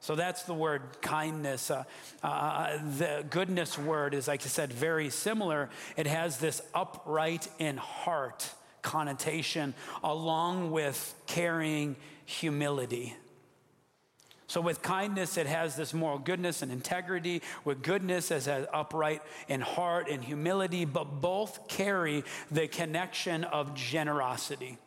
So 0.01 0.15
that's 0.15 0.43
the 0.43 0.53
word 0.53 0.81
kindness. 1.01 1.71
Uh, 1.71 1.85
uh, 2.21 2.79
the 2.97 3.23
goodness 3.29 3.79
word 3.79 4.13
is, 4.13 4.27
like 4.27 4.41
I 4.41 4.47
said, 4.47 4.73
very 4.73 5.09
similar. 5.09 5.69
It 5.95 6.07
has 6.07 6.37
this 6.37 6.61
upright 6.75 7.47
in 7.59 7.77
heart 7.77 8.49
connotation 8.81 9.73
along 10.03 10.71
with 10.71 11.15
carrying 11.27 11.95
humility. 12.25 13.15
So, 14.53 14.61
with 14.61 14.83
kindness, 14.83 15.37
it 15.37 15.47
has 15.47 15.75
this 15.75 15.95
moral 15.95 16.19
goodness 16.19 16.61
and 16.61 16.71
integrity. 16.71 17.41
With 17.65 17.81
goodness, 17.81 18.29
has 18.29 18.47
upright 18.47 19.23
in 19.47 19.61
heart 19.61 20.07
and 20.09 20.23
humility, 20.23 20.85
but 20.85 21.21
both 21.21 21.67
carry 21.67 22.23
the 22.51 22.67
connection 22.67 23.45
of 23.45 23.73
generosity. 23.73 24.77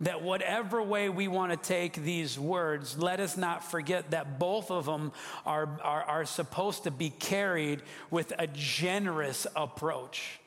That 0.00 0.22
whatever 0.22 0.82
way 0.82 1.08
we 1.08 1.28
want 1.28 1.52
to 1.52 1.56
take 1.56 1.94
these 1.94 2.36
words, 2.36 2.98
let 2.98 3.20
us 3.20 3.36
not 3.36 3.62
forget 3.62 4.10
that 4.10 4.38
both 4.38 4.72
of 4.72 4.86
them 4.86 5.12
are, 5.46 5.68
are, 5.82 6.02
are 6.02 6.24
supposed 6.24 6.82
to 6.82 6.90
be 6.90 7.10
carried 7.10 7.82
with 8.10 8.32
a 8.38 8.48
generous 8.48 9.46
approach. 9.54 10.40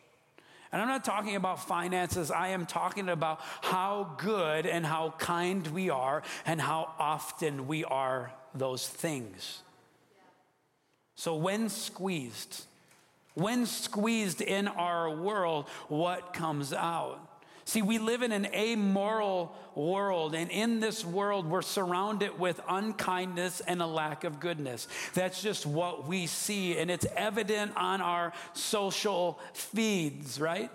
And 0.71 0.81
I'm 0.81 0.87
not 0.87 1.03
talking 1.03 1.35
about 1.35 1.59
finances, 1.65 2.31
I 2.31 2.49
am 2.49 2.65
talking 2.65 3.09
about 3.09 3.41
how 3.61 4.15
good 4.17 4.65
and 4.65 4.85
how 4.85 5.13
kind 5.17 5.65
we 5.67 5.89
are 5.89 6.23
and 6.45 6.61
how 6.61 6.93
often 6.97 7.67
we 7.67 7.83
are 7.83 8.31
those 8.53 8.87
things. 8.87 9.63
So, 11.15 11.35
when 11.35 11.69
squeezed, 11.69 12.65
when 13.33 13.65
squeezed 13.65 14.41
in 14.41 14.67
our 14.67 15.09
world, 15.09 15.67
what 15.87 16.33
comes 16.33 16.73
out? 16.73 17.19
See, 17.71 17.81
we 17.81 17.99
live 17.99 18.21
in 18.21 18.33
an 18.33 18.47
amoral 18.47 19.55
world, 19.75 20.35
and 20.35 20.51
in 20.51 20.81
this 20.81 21.05
world, 21.05 21.45
we're 21.45 21.61
surrounded 21.61 22.37
with 22.37 22.59
unkindness 22.67 23.61
and 23.61 23.81
a 23.81 23.85
lack 23.85 24.25
of 24.25 24.41
goodness. 24.41 24.89
That's 25.13 25.41
just 25.41 25.65
what 25.65 26.05
we 26.05 26.27
see, 26.27 26.77
and 26.77 26.91
it's 26.91 27.05
evident 27.15 27.71
on 27.77 28.01
our 28.01 28.33
social 28.51 29.39
feeds, 29.53 30.37
right? 30.37 30.69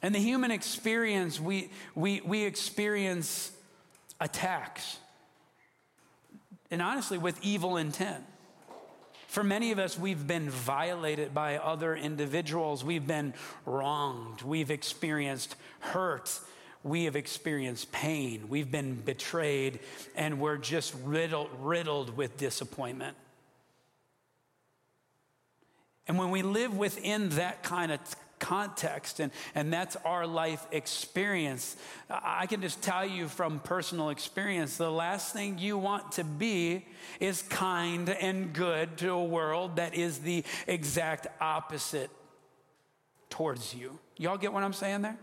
And 0.00 0.14
the 0.14 0.20
human 0.20 0.50
experience, 0.50 1.38
we, 1.38 1.68
we, 1.94 2.22
we 2.22 2.44
experience 2.44 3.52
attacks, 4.22 4.96
and 6.70 6.80
honestly, 6.80 7.18
with 7.18 7.38
evil 7.44 7.76
intent. 7.76 8.24
For 9.32 9.42
many 9.42 9.72
of 9.72 9.78
us, 9.78 9.98
we've 9.98 10.26
been 10.26 10.50
violated 10.50 11.32
by 11.32 11.56
other 11.56 11.96
individuals. 11.96 12.84
We've 12.84 13.06
been 13.06 13.32
wronged. 13.64 14.42
We've 14.42 14.70
experienced 14.70 15.56
hurt. 15.80 16.38
We 16.82 17.04
have 17.04 17.16
experienced 17.16 17.90
pain. 17.92 18.50
We've 18.50 18.70
been 18.70 18.94
betrayed, 18.94 19.80
and 20.14 20.38
we're 20.38 20.58
just 20.58 20.94
riddled, 21.02 21.48
riddled 21.60 22.14
with 22.14 22.36
disappointment. 22.36 23.16
And 26.06 26.18
when 26.18 26.30
we 26.30 26.42
live 26.42 26.76
within 26.76 27.30
that 27.30 27.62
kind 27.62 27.90
of 27.90 28.00
context, 28.42 29.20
and, 29.20 29.30
and 29.54 29.72
that's 29.72 29.96
our 30.04 30.26
life 30.26 30.66
experience. 30.72 31.76
I 32.10 32.46
can 32.46 32.60
just 32.60 32.82
tell 32.82 33.06
you 33.06 33.28
from 33.28 33.60
personal 33.60 34.10
experience 34.10 34.76
the 34.76 34.90
last 34.90 35.32
thing 35.32 35.58
you 35.58 35.78
want 35.78 36.12
to 36.12 36.24
be 36.24 36.84
is 37.20 37.42
kind 37.42 38.10
and 38.10 38.52
good 38.52 38.98
to 38.98 39.10
a 39.10 39.24
world 39.24 39.76
that 39.76 39.94
is 39.94 40.18
the 40.18 40.44
exact 40.66 41.28
opposite 41.40 42.10
towards 43.30 43.74
you. 43.74 43.98
Y'all 44.16 44.36
get 44.36 44.52
what 44.52 44.64
I'm 44.64 44.72
saying 44.72 45.02
there? 45.02 45.18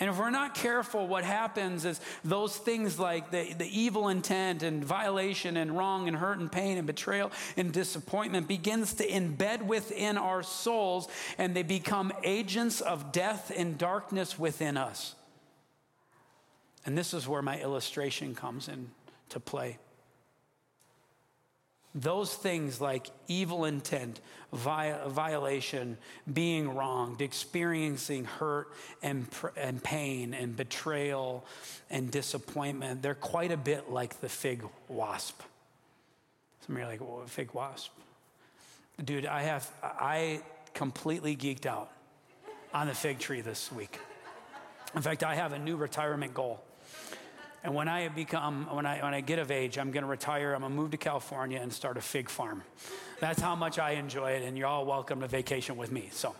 And 0.00 0.08
if 0.08 0.18
we're 0.18 0.30
not 0.30 0.54
careful, 0.54 1.06
what 1.06 1.24
happens 1.24 1.84
is 1.84 2.00
those 2.24 2.56
things 2.56 2.98
like 2.98 3.30
the, 3.30 3.52
the 3.52 3.68
evil 3.68 4.08
intent 4.08 4.62
and 4.62 4.82
violation 4.82 5.58
and 5.58 5.76
wrong 5.76 6.08
and 6.08 6.16
hurt 6.16 6.38
and 6.38 6.50
pain 6.50 6.78
and 6.78 6.86
betrayal 6.86 7.30
and 7.58 7.70
disappointment 7.70 8.48
begins 8.48 8.94
to 8.94 9.06
embed 9.06 9.60
within 9.62 10.16
our 10.16 10.42
souls 10.42 11.06
and 11.36 11.54
they 11.54 11.62
become 11.62 12.12
agents 12.24 12.80
of 12.80 13.12
death 13.12 13.52
and 13.54 13.76
darkness 13.76 14.38
within 14.38 14.78
us. 14.78 15.14
And 16.86 16.96
this 16.96 17.12
is 17.12 17.28
where 17.28 17.42
my 17.42 17.60
illustration 17.60 18.34
comes 18.34 18.68
into 18.68 19.38
play. 19.38 19.76
Those 21.94 22.32
things 22.32 22.80
like 22.80 23.08
evil 23.26 23.64
intent, 23.64 24.20
violation, 24.52 25.98
being 26.32 26.74
wronged, 26.74 27.20
experiencing 27.20 28.24
hurt 28.24 28.68
and, 29.02 29.26
and 29.56 29.82
pain 29.82 30.32
and 30.32 30.56
betrayal 30.56 31.44
and 31.90 32.10
disappointment, 32.10 33.02
they're 33.02 33.14
quite 33.14 33.50
a 33.50 33.56
bit 33.56 33.90
like 33.90 34.20
the 34.20 34.28
fig 34.28 34.64
wasp. 34.88 35.40
Some 36.66 36.76
of 36.76 36.80
you 36.80 36.86
are 36.86 36.90
like, 36.90 37.00
well, 37.00 37.22
fig 37.26 37.52
wasp. 37.54 37.90
Dude, 39.04 39.26
I 39.26 39.42
have, 39.42 39.68
I 39.82 40.42
completely 40.74 41.34
geeked 41.34 41.66
out 41.66 41.90
on 42.72 42.86
the 42.86 42.94
fig 42.94 43.18
tree 43.18 43.40
this 43.40 43.72
week. 43.72 43.98
In 44.94 45.02
fact, 45.02 45.24
I 45.24 45.34
have 45.34 45.52
a 45.52 45.58
new 45.58 45.76
retirement 45.76 46.34
goal. 46.34 46.62
And 47.62 47.74
when 47.74 47.88
I 47.88 48.08
become, 48.08 48.66
when 48.74 48.86
I, 48.86 49.02
when 49.02 49.12
I 49.12 49.20
get 49.20 49.38
of 49.38 49.50
age, 49.50 49.78
I'm 49.78 49.90
going 49.90 50.02
to 50.02 50.08
retire. 50.08 50.54
I'm 50.54 50.60
going 50.60 50.72
to 50.72 50.76
move 50.76 50.92
to 50.92 50.96
California 50.96 51.58
and 51.60 51.72
start 51.72 51.98
a 51.98 52.00
fig 52.00 52.28
farm. 52.28 52.62
That's 53.20 53.40
how 53.40 53.54
much 53.54 53.78
I 53.78 53.92
enjoy 53.92 54.32
it. 54.32 54.42
And 54.42 54.56
you're 54.56 54.66
all 54.66 54.86
welcome 54.86 55.20
to 55.20 55.28
vacation 55.28 55.76
with 55.76 55.92
me. 55.92 56.08
So, 56.10 56.34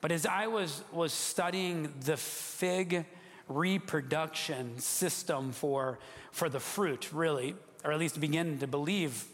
but 0.00 0.10
as 0.10 0.26
I 0.26 0.48
was, 0.48 0.82
was 0.92 1.12
studying 1.12 1.92
the 2.04 2.16
fig 2.16 3.06
reproduction 3.48 4.78
system 4.78 5.52
for, 5.52 6.00
for 6.32 6.48
the 6.48 6.60
fruit, 6.60 7.12
really, 7.12 7.54
or 7.84 7.92
at 7.92 7.98
least 8.00 8.20
begin 8.20 8.58
to 8.58 8.66
believe 8.66 9.24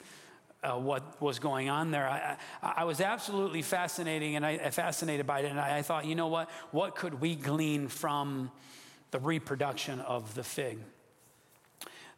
uh, 0.62 0.72
what 0.72 1.20
was 1.20 1.38
going 1.38 1.70
on 1.70 1.90
there. 1.90 2.06
I, 2.06 2.36
I, 2.62 2.72
I 2.78 2.84
was 2.84 3.00
absolutely 3.00 3.62
fascinating 3.62 4.36
and 4.36 4.44
I, 4.44 4.70
fascinated 4.70 5.26
by 5.26 5.40
it. 5.40 5.46
And 5.46 5.58
I, 5.58 5.78
I, 5.78 5.82
thought, 5.82 6.04
you 6.04 6.14
know 6.14 6.28
what? 6.28 6.50
What 6.70 6.94
could 6.94 7.20
we 7.20 7.34
glean 7.34 7.88
from 7.88 8.50
the 9.12 9.20
reproduction 9.20 10.00
of 10.00 10.34
the 10.34 10.42
fig. 10.42 10.78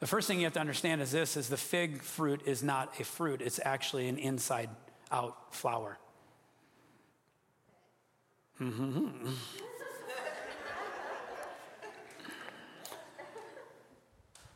The 0.00 0.06
first 0.06 0.26
thing 0.26 0.38
you 0.38 0.44
have 0.44 0.54
to 0.54 0.60
understand 0.60 1.02
is 1.02 1.12
this 1.12 1.36
is 1.36 1.48
the 1.48 1.56
fig 1.56 2.02
fruit 2.02 2.40
is 2.46 2.62
not 2.62 2.98
a 2.98 3.04
fruit, 3.04 3.42
it's 3.42 3.60
actually 3.62 4.08
an 4.08 4.16
inside 4.16 4.70
out 5.12 5.54
flower. 5.54 5.98
Mm-hmm. 8.60 9.28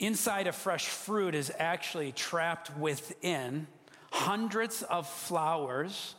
Inside 0.01 0.47
a 0.47 0.53
fresh 0.53 0.87
fruit 0.87 1.35
is 1.35 1.51
actually 1.59 2.13
trapped 2.13 2.77
within 2.79 3.67
hundreds 4.13 4.85
of 4.85 5.09
flowers, 5.09 6.15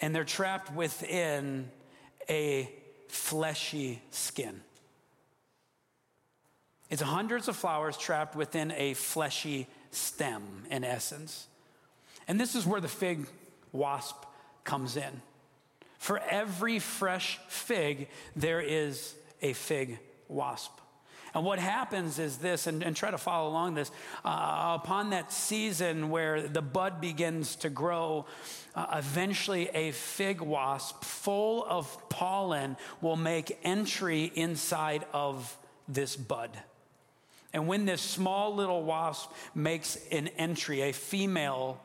and 0.00 0.12
they're 0.12 0.24
trapped 0.24 0.74
within 0.74 1.70
a 2.28 2.68
fleshy 3.06 4.02
skin. 4.10 4.60
It's 6.92 7.00
hundreds 7.00 7.48
of 7.48 7.56
flowers 7.56 7.96
trapped 7.96 8.36
within 8.36 8.70
a 8.76 8.92
fleshy 8.92 9.66
stem, 9.92 10.42
in 10.70 10.84
essence. 10.84 11.46
And 12.28 12.38
this 12.38 12.54
is 12.54 12.66
where 12.66 12.82
the 12.82 12.88
fig 12.88 13.26
wasp 13.72 14.26
comes 14.62 14.98
in. 14.98 15.22
For 15.96 16.18
every 16.18 16.78
fresh 16.78 17.40
fig, 17.48 18.08
there 18.36 18.60
is 18.60 19.14
a 19.40 19.54
fig 19.54 20.00
wasp. 20.28 20.70
And 21.34 21.46
what 21.46 21.58
happens 21.58 22.18
is 22.18 22.36
this, 22.36 22.66
and, 22.66 22.82
and 22.82 22.94
try 22.94 23.10
to 23.10 23.16
follow 23.16 23.48
along 23.48 23.72
this, 23.72 23.90
uh, 24.22 24.78
upon 24.78 25.10
that 25.10 25.32
season 25.32 26.10
where 26.10 26.46
the 26.46 26.60
bud 26.60 27.00
begins 27.00 27.56
to 27.56 27.70
grow, 27.70 28.26
uh, 28.74 28.96
eventually 28.98 29.70
a 29.72 29.92
fig 29.92 30.42
wasp 30.42 31.04
full 31.04 31.64
of 31.66 32.10
pollen 32.10 32.76
will 33.00 33.16
make 33.16 33.58
entry 33.64 34.30
inside 34.34 35.06
of 35.14 35.56
this 35.88 36.16
bud. 36.16 36.50
And 37.52 37.66
when 37.66 37.84
this 37.84 38.00
small 38.00 38.54
little 38.54 38.82
wasp 38.82 39.30
makes 39.54 39.98
an 40.10 40.28
entry, 40.38 40.82
a 40.82 40.92
female 40.92 41.80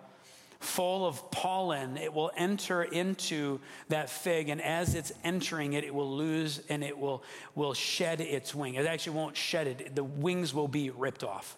full 0.59 1.05
of 1.05 1.29
pollen, 1.29 1.97
it 1.97 2.13
will 2.13 2.31
enter 2.35 2.83
into 2.83 3.59
that 3.89 4.09
fig. 4.09 4.49
And 4.49 4.61
as 4.61 4.95
it's 4.95 5.11
entering 5.23 5.73
it, 5.73 5.83
it 5.83 5.93
will 5.93 6.15
lose 6.15 6.61
and 6.69 6.83
it 6.83 6.97
will, 6.97 7.23
will 7.53 7.73
shed 7.73 8.21
its 8.21 8.55
wing. 8.55 8.75
It 8.75 8.85
actually 8.85 9.17
won't 9.17 9.35
shed 9.35 9.67
it, 9.67 9.95
the 9.95 10.03
wings 10.03 10.53
will 10.53 10.67
be 10.67 10.89
ripped 10.89 11.23
off. 11.23 11.57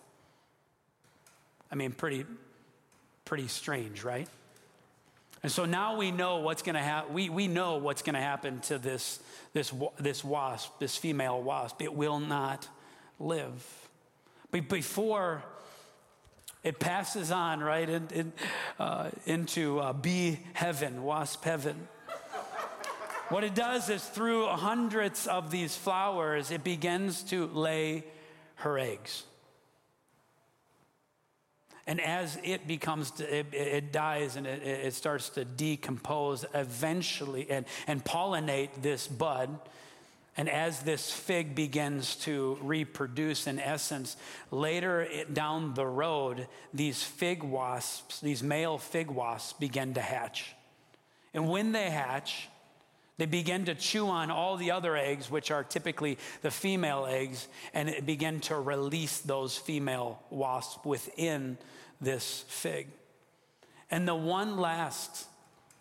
I 1.71 1.75
mean, 1.75 1.91
pretty, 1.91 2.25
pretty 3.25 3.47
strange, 3.47 4.03
right? 4.03 4.27
And 5.43 5.51
so 5.51 5.65
now 5.65 5.95
we 5.95 6.11
know 6.11 6.37
what's 6.37 6.63
going 6.63 6.75
to 6.75 6.81
happen. 6.81 7.13
We, 7.13 7.29
we 7.29 7.47
know 7.47 7.77
what's 7.77 8.01
going 8.01 8.15
to 8.15 8.21
happen 8.21 8.59
to 8.61 8.77
this, 8.77 9.19
this, 9.53 9.71
this 9.97 10.23
wasp, 10.23 10.79
this 10.79 10.97
female 10.97 11.41
wasp. 11.41 11.81
It 11.81 11.93
will 11.93 12.19
not 12.19 12.67
live. 13.19 13.88
But 14.51 14.67
before 14.67 15.43
it 16.63 16.79
passes 16.79 17.31
on, 17.31 17.61
right, 17.61 17.89
in, 17.89 18.07
in, 18.13 18.33
uh, 18.79 19.11
into 19.25 19.79
uh, 19.79 19.93
bee 19.93 20.39
heaven, 20.53 21.03
wasp 21.03 21.43
heaven. 21.43 21.87
what 23.29 23.43
it 23.43 23.55
does 23.55 23.89
is 23.89 24.03
through 24.03 24.47
hundreds 24.47 25.27
of 25.27 25.51
these 25.51 25.75
flowers, 25.75 26.51
it 26.51 26.63
begins 26.63 27.23
to 27.23 27.47
lay 27.47 28.03
her 28.55 28.77
eggs. 28.77 29.23
And 31.89 31.99
as 32.01 32.37
it 32.43 32.67
becomes, 32.67 33.19
it, 33.19 33.47
it 33.51 33.91
dies 33.91 34.35
and 34.35 34.45
it, 34.45 34.61
it 34.61 34.93
starts 34.93 35.29
to 35.29 35.43
decompose 35.43 36.45
eventually 36.53 37.49
and, 37.49 37.65
and 37.87 38.05
pollinate 38.05 38.69
this 38.83 39.07
bud. 39.07 39.57
And 40.39 40.47
as 40.47 40.83
this 40.83 41.11
fig 41.11 41.53
begins 41.53 42.15
to 42.21 42.57
reproduce, 42.61 43.45
in 43.45 43.59
essence, 43.59 44.15
later 44.51 45.05
down 45.33 45.73
the 45.73 45.85
road, 45.85 46.47
these 46.73 47.03
fig 47.03 47.43
wasps, 47.43 48.21
these 48.21 48.41
male 48.41 48.77
fig 48.77 49.11
wasps, 49.11 49.51
begin 49.59 49.95
to 49.95 50.01
hatch. 50.01 50.55
And 51.33 51.49
when 51.49 51.73
they 51.73 51.89
hatch, 51.89 52.47
they 53.17 53.25
begin 53.25 53.65
to 53.65 53.75
chew 53.75 54.07
on 54.07 54.31
all 54.31 54.55
the 54.55 54.71
other 54.71 54.95
eggs, 54.95 55.29
which 55.29 55.51
are 55.51 55.65
typically 55.65 56.17
the 56.41 56.51
female 56.51 57.05
eggs, 57.05 57.49
and 57.73 57.89
it 57.89 58.05
begin 58.05 58.39
to 58.39 58.55
release 58.55 59.19
those 59.19 59.57
female 59.57 60.23
wasps 60.29 60.85
within 60.85 61.57
this 61.99 62.45
fig. 62.47 62.87
And 63.91 64.07
the 64.07 64.15
one 64.15 64.55
last 64.55 65.27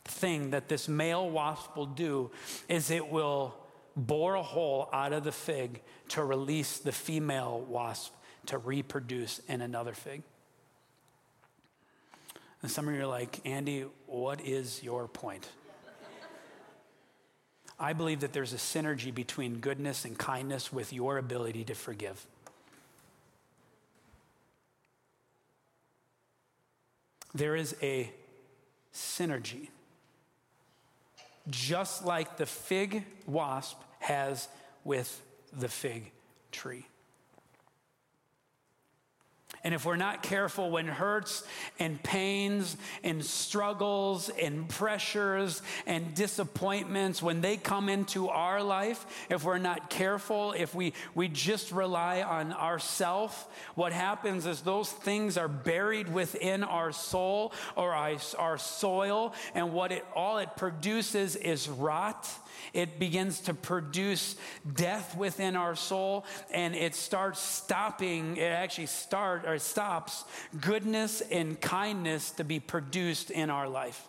thing 0.04 0.50
that 0.50 0.68
this 0.68 0.88
male 0.88 1.30
wasp 1.30 1.76
will 1.76 1.86
do 1.86 2.32
is 2.68 2.90
it 2.90 3.08
will 3.08 3.54
bore 3.98 4.36
a 4.36 4.42
hole 4.42 4.88
out 4.92 5.12
of 5.12 5.24
the 5.24 5.32
fig 5.32 5.82
to 6.08 6.24
release 6.24 6.78
the 6.78 6.92
female 6.92 7.60
wasp 7.60 8.14
to 8.46 8.56
reproduce 8.56 9.40
in 9.40 9.60
another 9.60 9.92
fig. 9.92 10.22
And 12.62 12.70
some 12.70 12.88
of 12.88 12.94
you 12.94 13.02
are 13.02 13.06
like, 13.06 13.40
Andy, 13.44 13.84
what 14.06 14.40
is 14.40 14.82
your 14.82 15.06
point? 15.06 15.48
I 17.78 17.92
believe 17.92 18.20
that 18.20 18.32
there's 18.32 18.52
a 18.52 18.56
synergy 18.56 19.14
between 19.14 19.58
goodness 19.58 20.04
and 20.04 20.18
kindness 20.18 20.72
with 20.72 20.92
your 20.92 21.18
ability 21.18 21.64
to 21.64 21.74
forgive. 21.74 22.26
There 27.34 27.54
is 27.54 27.76
a 27.82 28.10
synergy. 28.92 29.68
Just 31.48 32.04
like 32.04 32.36
the 32.36 32.46
fig 32.46 33.04
wasp 33.26 33.78
has 33.98 34.48
with 34.84 35.22
the 35.52 35.68
fig 35.68 36.10
tree. 36.52 36.86
And 39.64 39.74
if 39.74 39.84
we're 39.84 39.96
not 39.96 40.22
careful 40.22 40.70
when 40.70 40.86
hurts 40.86 41.42
and 41.80 42.00
pains 42.02 42.76
and 43.02 43.24
struggles 43.24 44.28
and 44.28 44.68
pressures 44.68 45.62
and 45.84 46.14
disappointments, 46.14 47.20
when 47.22 47.40
they 47.40 47.56
come 47.56 47.88
into 47.88 48.28
our 48.28 48.62
life, 48.62 49.04
if 49.28 49.44
we're 49.44 49.58
not 49.58 49.90
careful, 49.90 50.54
if 50.56 50.74
we, 50.74 50.92
we 51.14 51.28
just 51.28 51.72
rely 51.72 52.22
on 52.22 52.52
ourself, 52.52 53.48
what 53.74 53.92
happens 53.92 54.46
is 54.46 54.60
those 54.60 54.90
things 54.90 55.36
are 55.36 55.48
buried 55.48 56.12
within 56.12 56.62
our 56.62 56.92
soul 56.92 57.52
or 57.74 57.92
our, 57.92 58.14
our 58.38 58.58
soil, 58.58 59.34
and 59.54 59.72
what 59.72 59.90
it 59.90 60.04
all 60.14 60.38
it 60.38 60.56
produces 60.56 61.34
is 61.34 61.68
rot 61.68 62.28
it 62.72 62.98
begins 62.98 63.40
to 63.40 63.54
produce 63.54 64.36
death 64.74 65.16
within 65.16 65.56
our 65.56 65.74
soul 65.74 66.24
and 66.52 66.74
it 66.74 66.94
starts 66.94 67.40
stopping, 67.40 68.36
it 68.36 68.42
actually 68.42 68.86
start 68.86 69.44
or 69.46 69.58
stops 69.58 70.24
goodness 70.60 71.20
and 71.20 71.60
kindness 71.60 72.30
to 72.32 72.44
be 72.44 72.60
produced 72.60 73.30
in 73.30 73.50
our 73.50 73.68
life. 73.68 74.08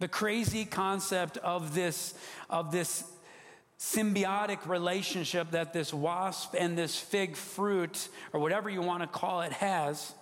The 0.00 0.08
crazy 0.08 0.64
concept 0.64 1.38
of 1.38 1.74
this, 1.74 2.14
of 2.48 2.70
this 2.70 3.04
symbiotic 3.78 4.66
relationship 4.68 5.52
that 5.52 5.72
this 5.72 5.94
wasp 5.94 6.54
and 6.58 6.76
this 6.76 6.98
fig 6.98 7.36
fruit, 7.36 8.08
or 8.32 8.40
whatever 8.40 8.68
you 8.68 8.82
want 8.82 9.02
to 9.02 9.06
call 9.06 9.42
it, 9.42 9.52
has 9.52 10.12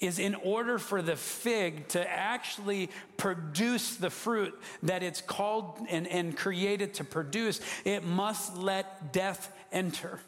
is 0.00 0.18
in 0.18 0.34
order 0.36 0.78
for 0.78 1.02
the 1.02 1.14
fig 1.14 1.86
to 1.88 2.10
actually 2.10 2.90
produce 3.16 3.96
the 3.96 4.10
fruit 4.10 4.58
that 4.82 5.02
it's 5.02 5.20
called 5.20 5.78
and, 5.90 6.06
and 6.08 6.36
created 6.36 6.94
to 6.94 7.04
produce, 7.04 7.60
it 7.84 8.02
must 8.02 8.56
let 8.56 9.12
death 9.12 9.52
enter. 9.70 10.18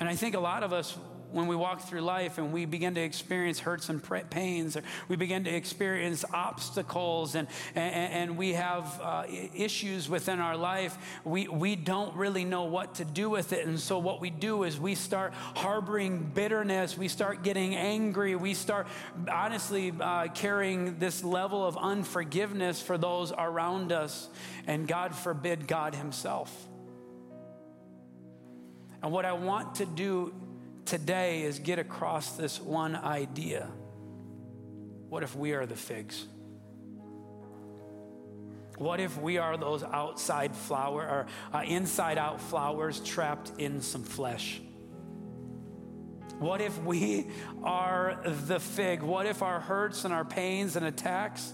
And 0.00 0.08
I 0.08 0.14
think 0.14 0.34
a 0.34 0.40
lot 0.40 0.62
of 0.62 0.72
us 0.72 0.96
when 1.32 1.46
we 1.46 1.56
walk 1.56 1.82
through 1.82 2.00
life 2.00 2.38
and 2.38 2.52
we 2.52 2.64
begin 2.64 2.94
to 2.94 3.00
experience 3.00 3.58
hurts 3.58 3.88
and 3.88 4.02
pains, 4.30 4.76
or 4.76 4.82
we 5.08 5.16
begin 5.16 5.44
to 5.44 5.50
experience 5.54 6.24
obstacles 6.32 7.34
and, 7.34 7.48
and, 7.74 8.12
and 8.12 8.36
we 8.38 8.54
have 8.54 9.00
uh, 9.02 9.24
issues 9.54 10.08
within 10.08 10.40
our 10.40 10.56
life, 10.56 10.96
we, 11.24 11.48
we 11.48 11.76
don't 11.76 12.14
really 12.16 12.44
know 12.44 12.64
what 12.64 12.96
to 12.96 13.04
do 13.04 13.28
with 13.30 13.52
it. 13.52 13.66
And 13.66 13.78
so, 13.78 13.98
what 13.98 14.20
we 14.20 14.30
do 14.30 14.64
is 14.64 14.78
we 14.78 14.94
start 14.94 15.32
harboring 15.34 16.30
bitterness, 16.34 16.96
we 16.96 17.08
start 17.08 17.42
getting 17.42 17.74
angry, 17.74 18.36
we 18.36 18.54
start 18.54 18.86
honestly 19.30 19.92
uh, 20.00 20.28
carrying 20.28 20.98
this 20.98 21.22
level 21.22 21.66
of 21.66 21.76
unforgiveness 21.76 22.80
for 22.80 22.98
those 22.98 23.32
around 23.32 23.92
us, 23.92 24.28
and 24.66 24.88
God 24.88 25.14
forbid, 25.14 25.66
God 25.66 25.94
Himself. 25.94 26.68
And 29.02 29.12
what 29.12 29.24
I 29.24 29.32
want 29.32 29.76
to 29.76 29.86
do 29.86 30.34
today 30.88 31.42
is 31.42 31.58
get 31.58 31.78
across 31.78 32.32
this 32.32 32.58
one 32.60 32.96
idea. 32.96 33.68
What 35.10 35.22
if 35.22 35.36
we 35.36 35.52
are 35.52 35.66
the 35.66 35.76
figs? 35.76 36.26
What 38.78 38.98
if 38.98 39.20
we 39.20 39.36
are 39.38 39.56
those 39.58 39.82
outside 39.82 40.54
flower 40.54 41.02
or 41.02 41.26
uh, 41.52 41.62
inside 41.64 42.16
out 42.16 42.40
flowers 42.40 43.00
trapped 43.00 43.52
in 43.58 43.82
some 43.82 44.02
flesh? 44.02 44.62
What 46.38 46.60
if 46.60 46.80
we 46.82 47.26
are 47.62 48.20
the 48.24 48.60
fig? 48.60 49.02
What 49.02 49.26
if 49.26 49.42
our 49.42 49.60
hurts 49.60 50.04
and 50.04 50.14
our 50.14 50.24
pains 50.24 50.76
and 50.76 50.86
attacks 50.86 51.52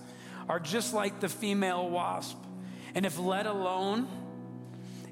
are 0.48 0.60
just 0.60 0.94
like 0.94 1.20
the 1.20 1.28
female 1.28 1.88
wasp? 1.88 2.36
And 2.94 3.04
if 3.04 3.18
let 3.18 3.46
alone, 3.46 4.06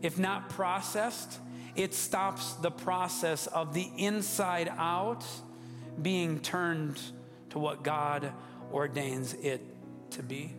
if 0.03 0.18
not 0.18 0.51
processed, 0.51 1.41
it 1.75 1.95
stops 1.95 2.55
the 2.55 2.70
process 2.70 3.47
of 3.47 3.75
the 3.75 3.91
inside 3.97 4.73
out 4.77 5.25
being 6.01 6.41
turned 6.41 7.01
to 7.51 7.59
what 7.59 7.83
God 7.83 8.33
ordains 8.73 9.35
it 9.35 9.61
to 10.12 10.23
be. 10.23 10.55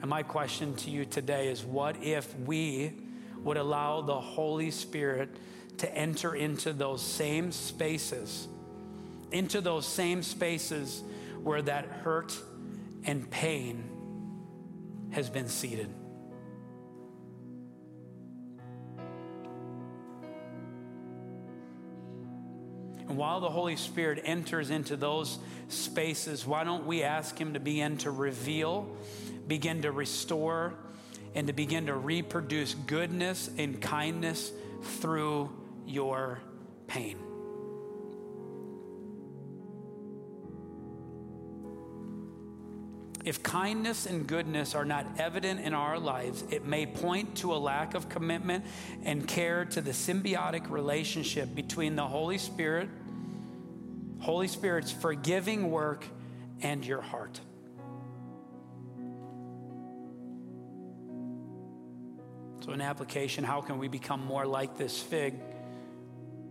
And 0.00 0.10
my 0.10 0.22
question 0.22 0.74
to 0.76 0.90
you 0.90 1.04
today 1.04 1.48
is 1.48 1.64
what 1.64 2.02
if 2.02 2.38
we 2.40 2.92
would 3.38 3.56
allow 3.56 4.02
the 4.02 4.20
Holy 4.20 4.70
Spirit 4.70 5.30
to 5.78 5.94
enter 5.94 6.34
into 6.34 6.72
those 6.72 7.02
same 7.02 7.52
spaces, 7.52 8.48
into 9.30 9.60
those 9.60 9.86
same 9.86 10.22
spaces 10.22 11.02
where 11.42 11.62
that 11.62 11.86
hurt 11.86 12.36
and 13.04 13.30
pain 13.30 13.84
has 15.12 15.30
been 15.30 15.48
seated? 15.48 15.88
And 23.12 23.18
while 23.18 23.40
the 23.40 23.50
Holy 23.50 23.76
Spirit 23.76 24.22
enters 24.24 24.70
into 24.70 24.96
those 24.96 25.36
spaces, 25.68 26.46
why 26.46 26.64
don't 26.64 26.86
we 26.86 27.02
ask 27.02 27.38
Him 27.38 27.52
to 27.52 27.60
begin 27.60 27.98
to 27.98 28.10
reveal, 28.10 28.88
begin 29.46 29.82
to 29.82 29.92
restore, 29.92 30.72
and 31.34 31.46
to 31.46 31.52
begin 31.52 31.84
to 31.88 31.94
reproduce 31.94 32.72
goodness 32.72 33.50
and 33.58 33.82
kindness 33.82 34.50
through 34.82 35.50
your 35.84 36.40
pain? 36.86 37.18
If 43.26 43.42
kindness 43.42 44.06
and 44.06 44.26
goodness 44.26 44.74
are 44.74 44.86
not 44.86 45.06
evident 45.18 45.60
in 45.60 45.74
our 45.74 45.98
lives, 45.98 46.44
it 46.50 46.64
may 46.64 46.86
point 46.86 47.36
to 47.36 47.52
a 47.52 47.56
lack 47.56 47.92
of 47.92 48.08
commitment 48.08 48.64
and 49.04 49.28
care 49.28 49.66
to 49.66 49.82
the 49.82 49.90
symbiotic 49.90 50.70
relationship 50.70 51.54
between 51.54 51.94
the 51.94 52.06
Holy 52.06 52.38
Spirit 52.38 52.88
Holy 54.22 54.46
Spirit's 54.46 54.92
forgiving 54.92 55.72
work 55.72 56.06
and 56.60 56.86
your 56.86 57.00
heart. 57.00 57.40
So, 62.64 62.70
an 62.70 62.80
application 62.80 63.42
how 63.42 63.60
can 63.60 63.78
we 63.78 63.88
become 63.88 64.24
more 64.24 64.46
like 64.46 64.78
this 64.78 64.96
fig? 65.02 65.34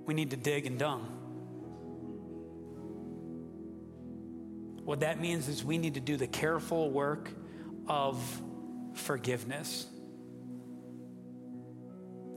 We 0.05 0.13
need 0.13 0.31
to 0.31 0.35
dig 0.35 0.65
and 0.65 0.77
dung. 0.77 1.03
What 4.83 4.99
that 4.99 5.21
means 5.21 5.47
is 5.47 5.63
we 5.63 5.77
need 5.77 5.93
to 5.93 6.01
do 6.01 6.17
the 6.17 6.27
careful 6.27 6.91
work 6.91 7.31
of 7.87 8.21
forgiveness. 8.95 9.87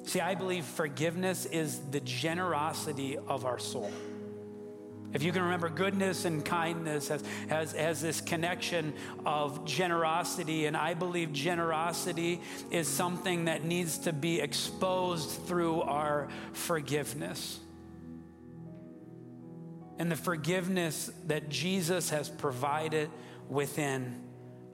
See, 0.05 0.21
I 0.21 0.37
believe 0.37 0.65
forgiveness 0.65 1.45
is 1.47 1.81
the 1.91 1.99
generosity 1.99 3.19
of 3.19 3.45
our 3.45 3.59
soul. 3.59 3.91
If 5.15 5.23
you 5.23 5.31
can 5.31 5.43
remember, 5.43 5.69
goodness 5.69 6.25
and 6.25 6.45
kindness 6.45 7.09
as, 7.09 7.23
has, 7.49 7.73
has 7.73 8.01
this 8.01 8.21
connection 8.21 8.93
of 9.25 9.65
generosity, 9.65 10.67
and 10.67 10.77
I 10.77 10.95
believe 10.95 11.33
generosity 11.33 12.41
is 12.73 12.89
something 12.89 13.45
that 13.45 13.65
needs 13.65 13.99
to 13.99 14.13
be 14.13 14.41
exposed 14.41 15.31
through 15.47 15.83
our 15.83 16.29
forgiveness. 16.53 17.61
And 20.01 20.11
the 20.11 20.17
forgiveness 20.17 21.11
that 21.29 21.49
Jesus 21.49 22.11
has 22.11 22.29
provided 22.29 23.09
within 23.49 24.21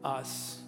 us. 0.02 0.59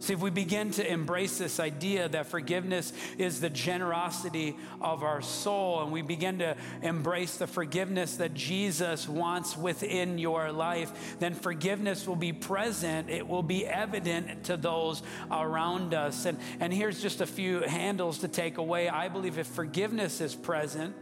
See, 0.00 0.12
if 0.12 0.20
we 0.20 0.30
begin 0.30 0.70
to 0.72 0.88
embrace 0.88 1.38
this 1.38 1.58
idea 1.58 2.08
that 2.08 2.26
forgiveness 2.26 2.92
is 3.18 3.40
the 3.40 3.50
generosity 3.50 4.56
of 4.80 5.02
our 5.02 5.20
soul, 5.20 5.82
and 5.82 5.90
we 5.90 6.02
begin 6.02 6.38
to 6.38 6.56
embrace 6.82 7.36
the 7.36 7.48
forgiveness 7.48 8.16
that 8.16 8.32
Jesus 8.32 9.08
wants 9.08 9.56
within 9.56 10.16
your 10.16 10.52
life, 10.52 11.16
then 11.18 11.34
forgiveness 11.34 12.06
will 12.06 12.16
be 12.16 12.32
present. 12.32 13.10
It 13.10 13.26
will 13.26 13.42
be 13.42 13.66
evident 13.66 14.44
to 14.44 14.56
those 14.56 15.02
around 15.32 15.94
us. 15.94 16.26
And, 16.26 16.38
and 16.60 16.72
here's 16.72 17.02
just 17.02 17.20
a 17.20 17.26
few 17.26 17.62
handles 17.62 18.18
to 18.18 18.28
take 18.28 18.58
away. 18.58 18.88
I 18.88 19.08
believe 19.08 19.36
if 19.36 19.48
forgiveness 19.48 20.20
is 20.20 20.32
present, 20.32 20.94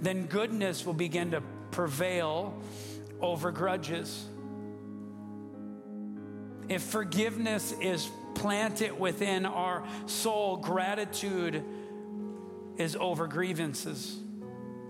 then 0.00 0.26
goodness 0.26 0.84
will 0.84 0.94
begin 0.94 1.30
to 1.30 1.42
prevail 1.70 2.60
over 3.20 3.52
grudges. 3.52 4.26
If 6.68 6.82
forgiveness 6.82 7.74
is 7.80 8.08
plant 8.34 8.82
it 8.82 8.98
within 8.98 9.46
our 9.46 9.84
soul. 10.06 10.56
Gratitude 10.56 11.64
is 12.76 12.96
over 12.96 13.26
grievances. 13.26 14.18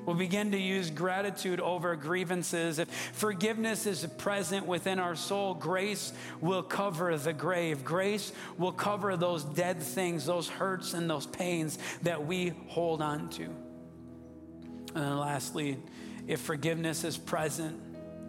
We'll 0.07 0.16
begin 0.16 0.53
to 0.53 0.59
use 0.59 0.91
gratitude 0.91 1.61
over 1.61 1.95
grievances. 1.95 2.78
If 2.78 2.88
forgiveness 3.12 3.86
is 3.86 4.05
present 4.18 4.66
within 4.66 4.99
our 4.99 5.14
soul, 5.14 5.55
grace 5.55 6.12
will 6.41 6.62
cover 6.62 7.16
the 7.16 7.32
grave. 7.32 7.84
Grace 7.84 8.32
will 8.57 8.72
cover 8.72 9.16
those 9.16 9.45
dead 9.45 9.82
things, 9.82 10.26
those 10.26 10.49
hurts 10.49 10.95
and 10.95 11.09
those 11.09 11.26
pains 11.26 11.78
that 12.03 12.26
we 12.26 12.55
hold 12.68 13.03
on 13.03 13.28
to. 13.30 13.45
And 14.95 15.05
then 15.05 15.18
lastly, 15.18 15.78
if 16.26 16.41
forgiveness 16.41 17.05
is 17.05 17.16
present, 17.16 17.78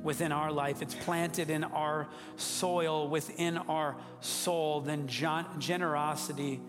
within 0.04 0.32
our 0.32 0.52
life, 0.52 0.82
it's 0.82 0.95
planted 0.95 1.49
in 1.49 1.64
our 1.64 2.08
soil, 2.36 3.08
within 3.08 3.58
our 3.58 3.95
soul, 4.20 4.82
then 4.82 5.08
generosity 5.08 6.60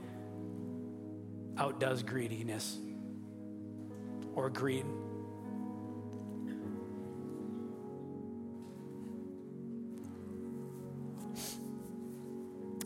outdoes 1.57 2.03
greediness 2.03 2.79
or 4.35 4.51
greed. 4.51 4.87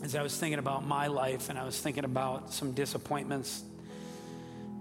As 0.03 0.15
I 0.15 0.21
was 0.21 0.37
thinking 0.37 0.59
about 0.59 0.87
my 0.87 1.07
life 1.07 1.49
and 1.49 1.57
I 1.59 1.65
was 1.65 1.77
thinking 1.79 2.05
about 2.05 2.53
some 2.53 2.71
disappointments 2.71 3.63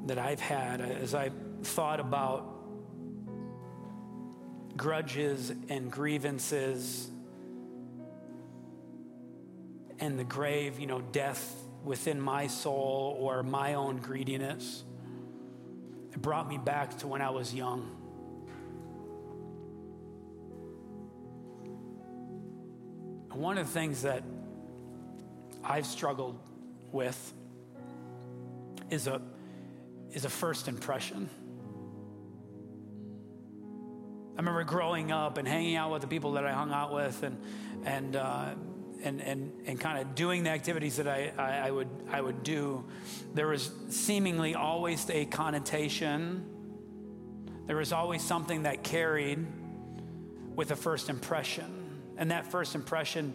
that 0.07 0.19
I've 0.19 0.39
had, 0.39 0.81
as 0.81 1.15
I 1.15 1.31
thought 1.63 1.99
about 1.99 2.56
grudges 4.77 5.53
and 5.69 5.91
grievances 5.91 7.11
and 9.99 10.19
the 10.19 10.25
grave, 10.25 10.79
you 10.79 10.87
know, 10.87 11.01
death 11.01 11.55
within 11.85 12.21
my 12.21 12.47
soul 12.47 13.17
or 13.19 13.43
my 13.43 13.75
own 13.75 13.99
greediness. 13.99 14.85
It 16.13 16.21
brought 16.21 16.49
me 16.49 16.59
back 16.59 16.99
to 16.99 17.07
when 17.07 17.23
I 17.23 17.31
was 17.31 17.55
young. 17.55 17.91
And 23.31 23.41
one 23.41 23.59
of 23.59 23.67
the 23.67 23.73
things 23.73 24.03
that 24.03 24.23
I've 25.63 25.87
struggled 25.87 26.39
with 26.93 27.35
is 28.91 29.07
a, 29.07 29.21
is 30.13 30.25
a 30.25 30.31
first 30.31 30.69
impression. 30.69 31.29
I 34.37 34.41
remember 34.41 34.65
growing 34.65 35.13
up 35.13 35.39
and 35.39 35.49
hanging 35.49 35.77
out 35.77 35.91
with 35.91 36.03
the 36.03 36.09
people 36.09 36.33
that 36.33 36.45
I 36.45 36.53
hung 36.53 36.71
out 36.71 36.93
with 36.93 37.23
and, 37.23 37.39
and, 37.87 38.17
uh, 38.17 38.51
and, 39.03 39.23
and, 39.23 39.51
and 39.65 39.81
kind 39.81 39.99
of 39.99 40.15
doing 40.15 40.43
the 40.43 40.51
activities 40.51 40.97
that 40.97 41.09
I, 41.09 41.33
I, 41.39 41.69
I, 41.69 41.71
would, 41.71 41.89
I 42.11 42.21
would 42.21 42.43
do, 42.43 42.85
there 43.33 43.47
was 43.47 43.71
seemingly 43.89 44.55
always 44.55 45.09
a 45.09 45.25
connotation. 45.25 46.45
There 47.67 47.77
was 47.77 47.95
always 47.95 48.23
something 48.23 48.65
that 48.65 48.85
carried 48.85 49.47
with 50.55 50.71
a 50.71 50.77
first 50.77 51.09
impression. 51.09 52.03
And 52.19 52.31
that 52.31 52.51
first 52.51 52.75
impression 52.75 53.35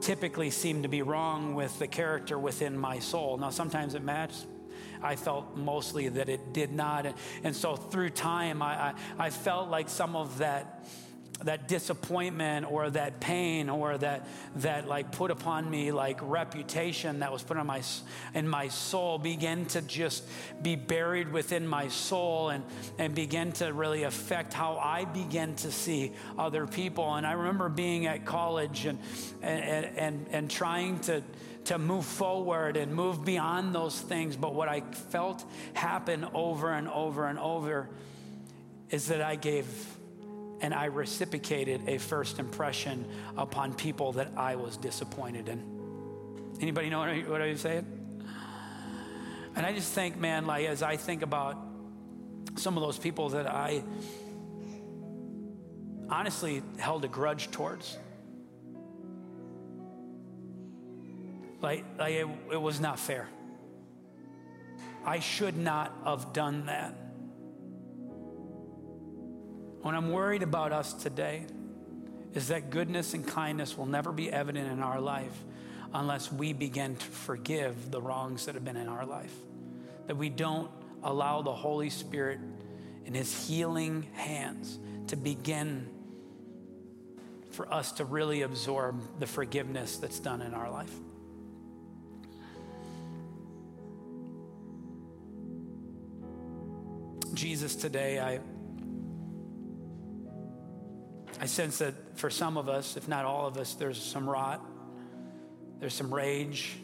typically 0.00 0.48
seemed 0.48 0.84
to 0.84 0.88
be 0.88 1.02
wrong 1.02 1.54
with 1.54 1.78
the 1.78 1.86
character 1.86 2.38
within 2.38 2.78
my 2.78 2.98
soul. 2.98 3.36
Now, 3.36 3.50
sometimes 3.50 3.94
it 3.94 4.02
matched, 4.02 4.46
I 5.02 5.16
felt 5.16 5.56
mostly 5.56 6.08
that 6.08 6.28
it 6.28 6.52
did 6.52 6.72
not. 6.72 7.06
And, 7.44 7.56
so 7.56 7.76
through 7.76 8.10
time, 8.10 8.62
I, 8.62 8.90
I, 8.90 8.94
I 9.18 9.30
felt 9.30 9.70
like 9.70 9.88
some 9.88 10.16
of 10.16 10.38
that 10.38 10.84
that 11.44 11.68
disappointment 11.68 12.70
or 12.70 12.90
that 12.90 13.20
pain 13.20 13.70
or 13.70 13.96
that 13.96 14.26
that 14.56 14.86
like 14.86 15.10
put 15.12 15.30
upon 15.30 15.70
me 15.70 15.90
like 15.90 16.18
reputation 16.22 17.20
that 17.20 17.32
was 17.32 17.42
put 17.42 17.56
on 17.56 17.66
my 17.66 17.82
in 18.34 18.46
my 18.46 18.68
soul 18.68 19.18
began 19.18 19.64
to 19.64 19.80
just 19.82 20.22
be 20.62 20.76
buried 20.76 21.32
within 21.32 21.66
my 21.66 21.88
soul 21.88 22.50
and 22.50 22.62
and 22.98 23.14
begin 23.14 23.52
to 23.52 23.72
really 23.72 24.02
affect 24.02 24.52
how 24.52 24.76
I 24.76 25.06
began 25.06 25.54
to 25.56 25.72
see 25.72 26.12
other 26.38 26.66
people 26.66 27.14
and 27.14 27.26
I 27.26 27.32
remember 27.32 27.68
being 27.68 28.06
at 28.06 28.26
college 28.26 28.84
and 28.84 28.98
and 29.40 29.96
and, 29.96 30.26
and 30.30 30.50
trying 30.50 30.98
to 31.00 31.22
to 31.64 31.78
move 31.78 32.04
forward 32.04 32.76
and 32.76 32.94
move 32.94 33.24
beyond 33.24 33.74
those 33.74 33.98
things. 34.00 34.36
But 34.36 34.54
what 34.54 34.68
I 34.68 34.80
felt 34.80 35.44
happen 35.74 36.26
over 36.34 36.72
and 36.72 36.88
over 36.88 37.26
and 37.26 37.38
over 37.38 37.88
is 38.90 39.06
that 39.08 39.22
I 39.22 39.36
gave 39.36 39.66
and 40.62 40.74
I 40.74 40.86
reciprocated 40.86 41.88
a 41.88 41.98
first 41.98 42.38
impression 42.38 43.06
upon 43.36 43.74
people 43.74 44.12
that 44.12 44.32
I 44.36 44.56
was 44.56 44.76
disappointed 44.76 45.48
in. 45.48 45.64
Anybody 46.60 46.90
know 46.90 46.98
what 46.98 47.40
I, 47.40 47.48
was 47.48 47.60
saying? 47.62 47.86
And 49.56 49.64
I 49.64 49.72
just 49.72 49.92
think, 49.92 50.18
man, 50.18 50.46
like 50.46 50.66
as 50.66 50.82
I 50.82 50.96
think 50.96 51.22
about 51.22 51.56
some 52.56 52.76
of 52.76 52.82
those 52.82 52.98
people 52.98 53.30
that 53.30 53.46
I 53.46 53.82
honestly 56.10 56.62
held 56.78 57.04
a 57.04 57.08
grudge 57.08 57.50
towards. 57.50 57.96
Like, 61.60 61.84
like 61.98 62.14
it, 62.14 62.26
it 62.52 62.60
was 62.60 62.80
not 62.80 62.98
fair. 62.98 63.28
I 65.04 65.20
should 65.20 65.56
not 65.56 65.96
have 66.04 66.32
done 66.32 66.66
that. 66.66 66.94
What 69.82 69.94
I'm 69.94 70.12
worried 70.12 70.42
about 70.42 70.72
us 70.72 70.92
today 70.92 71.46
is 72.34 72.48
that 72.48 72.70
goodness 72.70 73.14
and 73.14 73.26
kindness 73.26 73.76
will 73.76 73.86
never 73.86 74.12
be 74.12 74.30
evident 74.30 74.70
in 74.70 74.82
our 74.82 75.00
life 75.00 75.32
unless 75.92 76.30
we 76.30 76.52
begin 76.52 76.96
to 76.96 77.06
forgive 77.06 77.90
the 77.90 78.00
wrongs 78.00 78.46
that 78.46 78.54
have 78.54 78.64
been 78.64 78.76
in 78.76 78.88
our 78.88 79.06
life. 79.06 79.34
That 80.06 80.16
we 80.16 80.28
don't 80.28 80.70
allow 81.02 81.42
the 81.42 81.52
Holy 81.52 81.90
Spirit 81.90 82.38
in 83.04 83.14
His 83.14 83.48
healing 83.48 84.06
hands 84.12 84.78
to 85.08 85.16
begin 85.16 85.88
for 87.50 87.72
us 87.72 87.92
to 87.92 88.04
really 88.04 88.42
absorb 88.42 89.00
the 89.18 89.26
forgiveness 89.26 89.96
that's 89.96 90.20
done 90.20 90.42
in 90.42 90.54
our 90.54 90.70
life. 90.70 90.92
Jesus 97.34 97.76
today, 97.76 98.18
I, 98.18 98.40
I 101.40 101.46
sense 101.46 101.78
that 101.78 102.18
for 102.18 102.30
some 102.30 102.56
of 102.56 102.68
us, 102.68 102.96
if 102.96 103.08
not 103.08 103.24
all 103.24 103.46
of 103.46 103.56
us, 103.56 103.74
there's 103.74 104.00
some 104.00 104.28
rot, 104.28 104.64
there's 105.78 105.94
some 105.94 106.12
rage, 106.12 106.76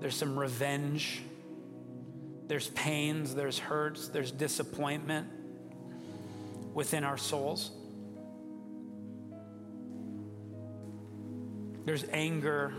there's 0.00 0.16
some 0.16 0.38
revenge, 0.38 1.22
there's 2.46 2.68
pains, 2.68 3.34
there's 3.34 3.58
hurts, 3.58 4.08
there's 4.08 4.30
disappointment 4.30 5.28
within 6.74 7.04
our 7.04 7.16
souls. 7.16 7.70
There's 11.84 12.04
anger 12.12 12.74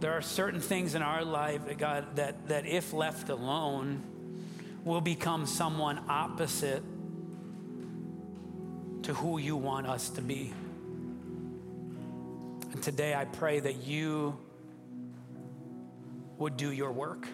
There 0.00 0.12
are 0.12 0.22
certain 0.22 0.60
things 0.60 0.94
in 0.94 1.02
our 1.02 1.22
life, 1.22 1.60
God, 1.76 2.16
that, 2.16 2.48
that 2.48 2.64
if 2.64 2.94
left 2.94 3.28
alone, 3.28 4.02
we'll 4.82 5.02
become 5.02 5.44
someone 5.44 6.00
opposite 6.08 6.82
to 9.02 9.12
who 9.12 9.36
you 9.36 9.56
want 9.56 9.86
us 9.86 10.08
to 10.10 10.22
be. 10.22 10.54
And 12.72 12.82
today 12.82 13.14
I 13.14 13.26
pray 13.26 13.60
that 13.60 13.86
you 13.86 14.38
would 16.38 16.56
do 16.56 16.72
your 16.72 16.92
work. 16.92 17.28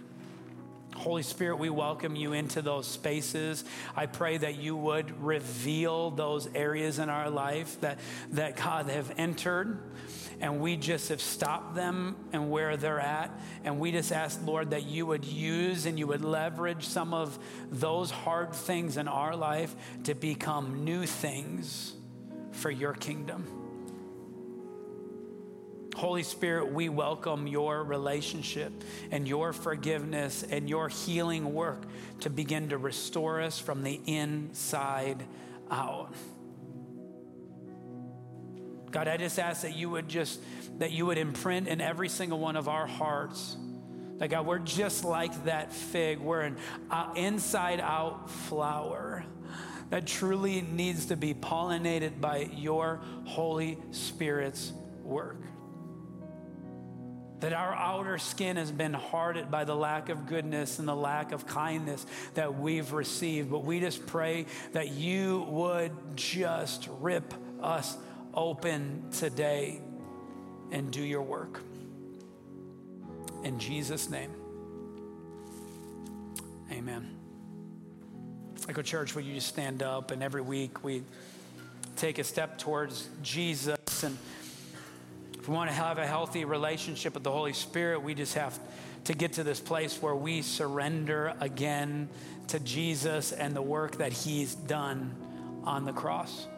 Holy 1.06 1.22
Spirit, 1.22 1.60
we 1.60 1.70
welcome 1.70 2.16
you 2.16 2.32
into 2.32 2.62
those 2.62 2.84
spaces. 2.84 3.64
I 3.94 4.06
pray 4.06 4.38
that 4.38 4.56
you 4.56 4.74
would 4.74 5.22
reveal 5.22 6.10
those 6.10 6.48
areas 6.52 6.98
in 6.98 7.08
our 7.08 7.30
life 7.30 7.80
that, 7.82 8.00
that 8.32 8.56
God 8.56 8.90
have 8.90 9.14
entered 9.16 9.78
and 10.40 10.60
we 10.60 10.76
just 10.76 11.10
have 11.10 11.20
stopped 11.20 11.76
them 11.76 12.16
and 12.32 12.50
where 12.50 12.76
they're 12.76 12.98
at. 12.98 13.30
And 13.62 13.78
we 13.78 13.92
just 13.92 14.10
ask, 14.10 14.40
Lord, 14.44 14.70
that 14.70 14.82
you 14.82 15.06
would 15.06 15.24
use 15.24 15.86
and 15.86 15.96
you 15.96 16.08
would 16.08 16.24
leverage 16.24 16.84
some 16.88 17.14
of 17.14 17.38
those 17.70 18.10
hard 18.10 18.52
things 18.52 18.96
in 18.96 19.06
our 19.06 19.36
life 19.36 19.76
to 20.04 20.14
become 20.16 20.82
new 20.82 21.06
things 21.06 21.94
for 22.50 22.68
your 22.68 22.94
kingdom. 22.94 23.55
Holy 25.96 26.22
Spirit, 26.22 26.70
we 26.70 26.90
welcome 26.90 27.46
your 27.46 27.82
relationship 27.82 28.70
and 29.10 29.26
your 29.26 29.54
forgiveness 29.54 30.42
and 30.42 30.68
your 30.68 30.90
healing 30.90 31.54
work 31.54 31.84
to 32.20 32.28
begin 32.28 32.68
to 32.68 32.76
restore 32.76 33.40
us 33.40 33.58
from 33.58 33.82
the 33.82 33.98
inside 34.04 35.24
out. 35.70 36.12
God, 38.90 39.08
I 39.08 39.16
just 39.16 39.38
ask 39.38 39.62
that 39.62 39.74
you 39.74 39.88
would 39.88 40.06
just, 40.06 40.38
that 40.80 40.92
you 40.92 41.06
would 41.06 41.16
imprint 41.16 41.66
in 41.66 41.80
every 41.80 42.10
single 42.10 42.40
one 42.40 42.56
of 42.56 42.68
our 42.68 42.86
hearts. 42.86 43.56
That 44.18 44.28
God, 44.28 44.44
we're 44.44 44.58
just 44.58 45.02
like 45.02 45.46
that 45.46 45.72
fig. 45.72 46.18
We're 46.18 46.42
an 46.42 46.58
uh, 46.90 47.14
inside 47.16 47.80
out 47.80 48.30
flower 48.30 49.24
that 49.88 50.06
truly 50.06 50.60
needs 50.60 51.06
to 51.06 51.16
be 51.16 51.32
pollinated 51.32 52.20
by 52.20 52.50
your 52.52 53.00
Holy 53.24 53.78
Spirit's 53.92 54.74
work. 55.02 55.38
That 57.40 57.52
our 57.52 57.74
outer 57.74 58.16
skin 58.18 58.56
has 58.56 58.72
been 58.72 58.94
hardened 58.94 59.50
by 59.50 59.64
the 59.64 59.76
lack 59.76 60.08
of 60.08 60.26
goodness 60.26 60.78
and 60.78 60.88
the 60.88 60.96
lack 60.96 61.32
of 61.32 61.46
kindness 61.46 62.06
that 62.34 62.58
we've 62.58 62.92
received. 62.92 63.50
But 63.50 63.64
we 63.64 63.80
just 63.80 64.06
pray 64.06 64.46
that 64.72 64.88
you 64.92 65.46
would 65.48 65.92
just 66.16 66.88
rip 67.00 67.34
us 67.62 67.96
open 68.32 69.10
today 69.10 69.80
and 70.72 70.90
do 70.90 71.02
your 71.02 71.22
work. 71.22 71.60
In 73.44 73.58
Jesus' 73.58 74.08
name, 74.10 74.32
amen. 76.72 77.16
Echo 78.68 78.82
Church, 78.82 79.14
will 79.14 79.22
you 79.22 79.34
just 79.34 79.48
stand 79.48 79.82
up? 79.82 80.10
And 80.10 80.22
every 80.22 80.42
week 80.42 80.82
we 80.82 81.02
take 81.94 82.18
a 82.18 82.24
step 82.24 82.58
towards 82.58 83.08
Jesus. 83.22 84.02
And 84.02 84.18
if 85.46 85.50
we 85.50 85.54
want 85.54 85.70
to 85.70 85.76
have 85.76 85.98
a 85.98 86.06
healthy 86.08 86.44
relationship 86.44 87.14
with 87.14 87.22
the 87.22 87.30
Holy 87.30 87.52
Spirit, 87.52 88.02
we 88.02 88.16
just 88.16 88.34
have 88.34 88.58
to 89.04 89.14
get 89.14 89.34
to 89.34 89.44
this 89.44 89.60
place 89.60 90.02
where 90.02 90.16
we 90.16 90.42
surrender 90.42 91.34
again 91.38 92.08
to 92.48 92.58
Jesus 92.58 93.30
and 93.30 93.54
the 93.54 93.62
work 93.62 93.98
that 93.98 94.12
He's 94.12 94.56
done 94.56 95.14
on 95.62 95.84
the 95.84 95.92
cross. 95.92 96.48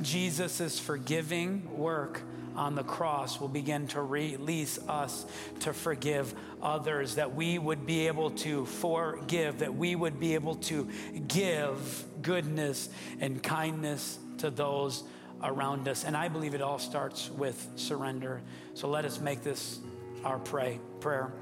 Jesus' 0.00 0.80
forgiving 0.80 1.76
work 1.76 2.22
on 2.54 2.74
the 2.74 2.82
cross 2.82 3.38
will 3.38 3.46
begin 3.46 3.86
to 3.88 4.00
release 4.00 4.78
us 4.88 5.26
to 5.60 5.74
forgive 5.74 6.34
others, 6.62 7.16
that 7.16 7.34
we 7.34 7.58
would 7.58 7.84
be 7.84 8.06
able 8.06 8.30
to 8.30 8.64
forgive, 8.64 9.58
that 9.58 9.74
we 9.74 9.94
would 9.94 10.18
be 10.18 10.36
able 10.36 10.54
to 10.54 10.88
give 11.28 12.06
goodness 12.22 12.88
and 13.20 13.42
kindness 13.42 14.18
to 14.38 14.48
those 14.48 15.04
around 15.42 15.88
us. 15.88 16.04
And 16.04 16.16
I 16.16 16.28
believe 16.28 16.54
it 16.54 16.62
all 16.62 16.78
starts 16.78 17.30
with 17.30 17.68
surrender. 17.76 18.40
So 18.74 18.88
let 18.88 19.04
us 19.04 19.20
make 19.20 19.42
this 19.42 19.78
our 20.24 20.38
pray 20.38 20.80
prayer. 21.00 21.32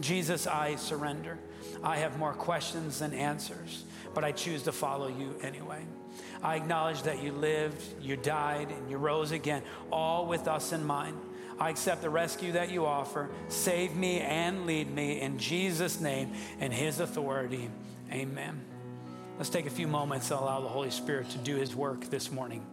Jesus, 0.00 0.46
I 0.46 0.76
surrender. 0.76 1.38
I 1.82 1.98
have 1.98 2.18
more 2.18 2.32
questions 2.32 3.00
than 3.00 3.12
answers, 3.12 3.84
but 4.14 4.24
I 4.24 4.32
choose 4.32 4.62
to 4.64 4.72
follow 4.72 5.08
you 5.08 5.34
anyway. 5.42 5.84
I 6.42 6.56
acknowledge 6.56 7.02
that 7.02 7.22
you 7.22 7.32
lived, 7.32 7.82
you 8.00 8.16
died, 8.16 8.70
and 8.70 8.90
you 8.90 8.96
rose 8.96 9.32
again, 9.32 9.62
all 9.90 10.26
with 10.26 10.46
us 10.46 10.72
in 10.72 10.84
mind. 10.84 11.18
I 11.60 11.70
accept 11.70 12.02
the 12.02 12.10
rescue 12.10 12.52
that 12.52 12.70
you 12.70 12.86
offer. 12.86 13.28
Save 13.48 13.96
me 13.96 14.20
and 14.20 14.66
lead 14.66 14.92
me 14.92 15.20
in 15.20 15.38
Jesus' 15.38 16.00
name 16.00 16.32
and 16.60 16.72
his 16.72 17.00
authority. 17.00 17.68
Amen. 18.12 18.60
Let's 19.36 19.50
take 19.50 19.66
a 19.66 19.70
few 19.70 19.88
moments 19.88 20.30
and 20.30 20.40
allow 20.40 20.60
the 20.60 20.68
Holy 20.68 20.90
Spirit 20.90 21.30
to 21.30 21.38
do 21.38 21.56
his 21.56 21.74
work 21.74 22.04
this 22.10 22.30
morning. 22.30 22.64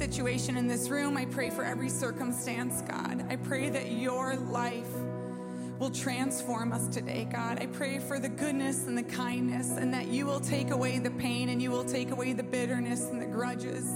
Situation 0.00 0.56
in 0.56 0.66
this 0.66 0.88
room. 0.88 1.14
I 1.18 1.26
pray 1.26 1.50
for 1.50 1.62
every 1.62 1.90
circumstance, 1.90 2.80
God. 2.88 3.26
I 3.28 3.36
pray 3.36 3.68
that 3.68 3.92
your 3.92 4.34
life 4.34 4.88
will 5.78 5.90
transform 5.90 6.72
us 6.72 6.88
today, 6.88 7.28
God. 7.30 7.60
I 7.60 7.66
pray 7.66 7.98
for 7.98 8.18
the 8.18 8.30
goodness 8.30 8.86
and 8.86 8.96
the 8.96 9.02
kindness, 9.02 9.72
and 9.72 9.92
that 9.92 10.08
you 10.08 10.24
will 10.24 10.40
take 10.40 10.70
away 10.70 10.98
the 11.00 11.10
pain 11.10 11.50
and 11.50 11.60
you 11.60 11.70
will 11.70 11.84
take 11.84 12.12
away 12.12 12.32
the 12.32 12.42
bitterness 12.42 13.10
and 13.10 13.20
the 13.20 13.26
grudges. 13.26 13.92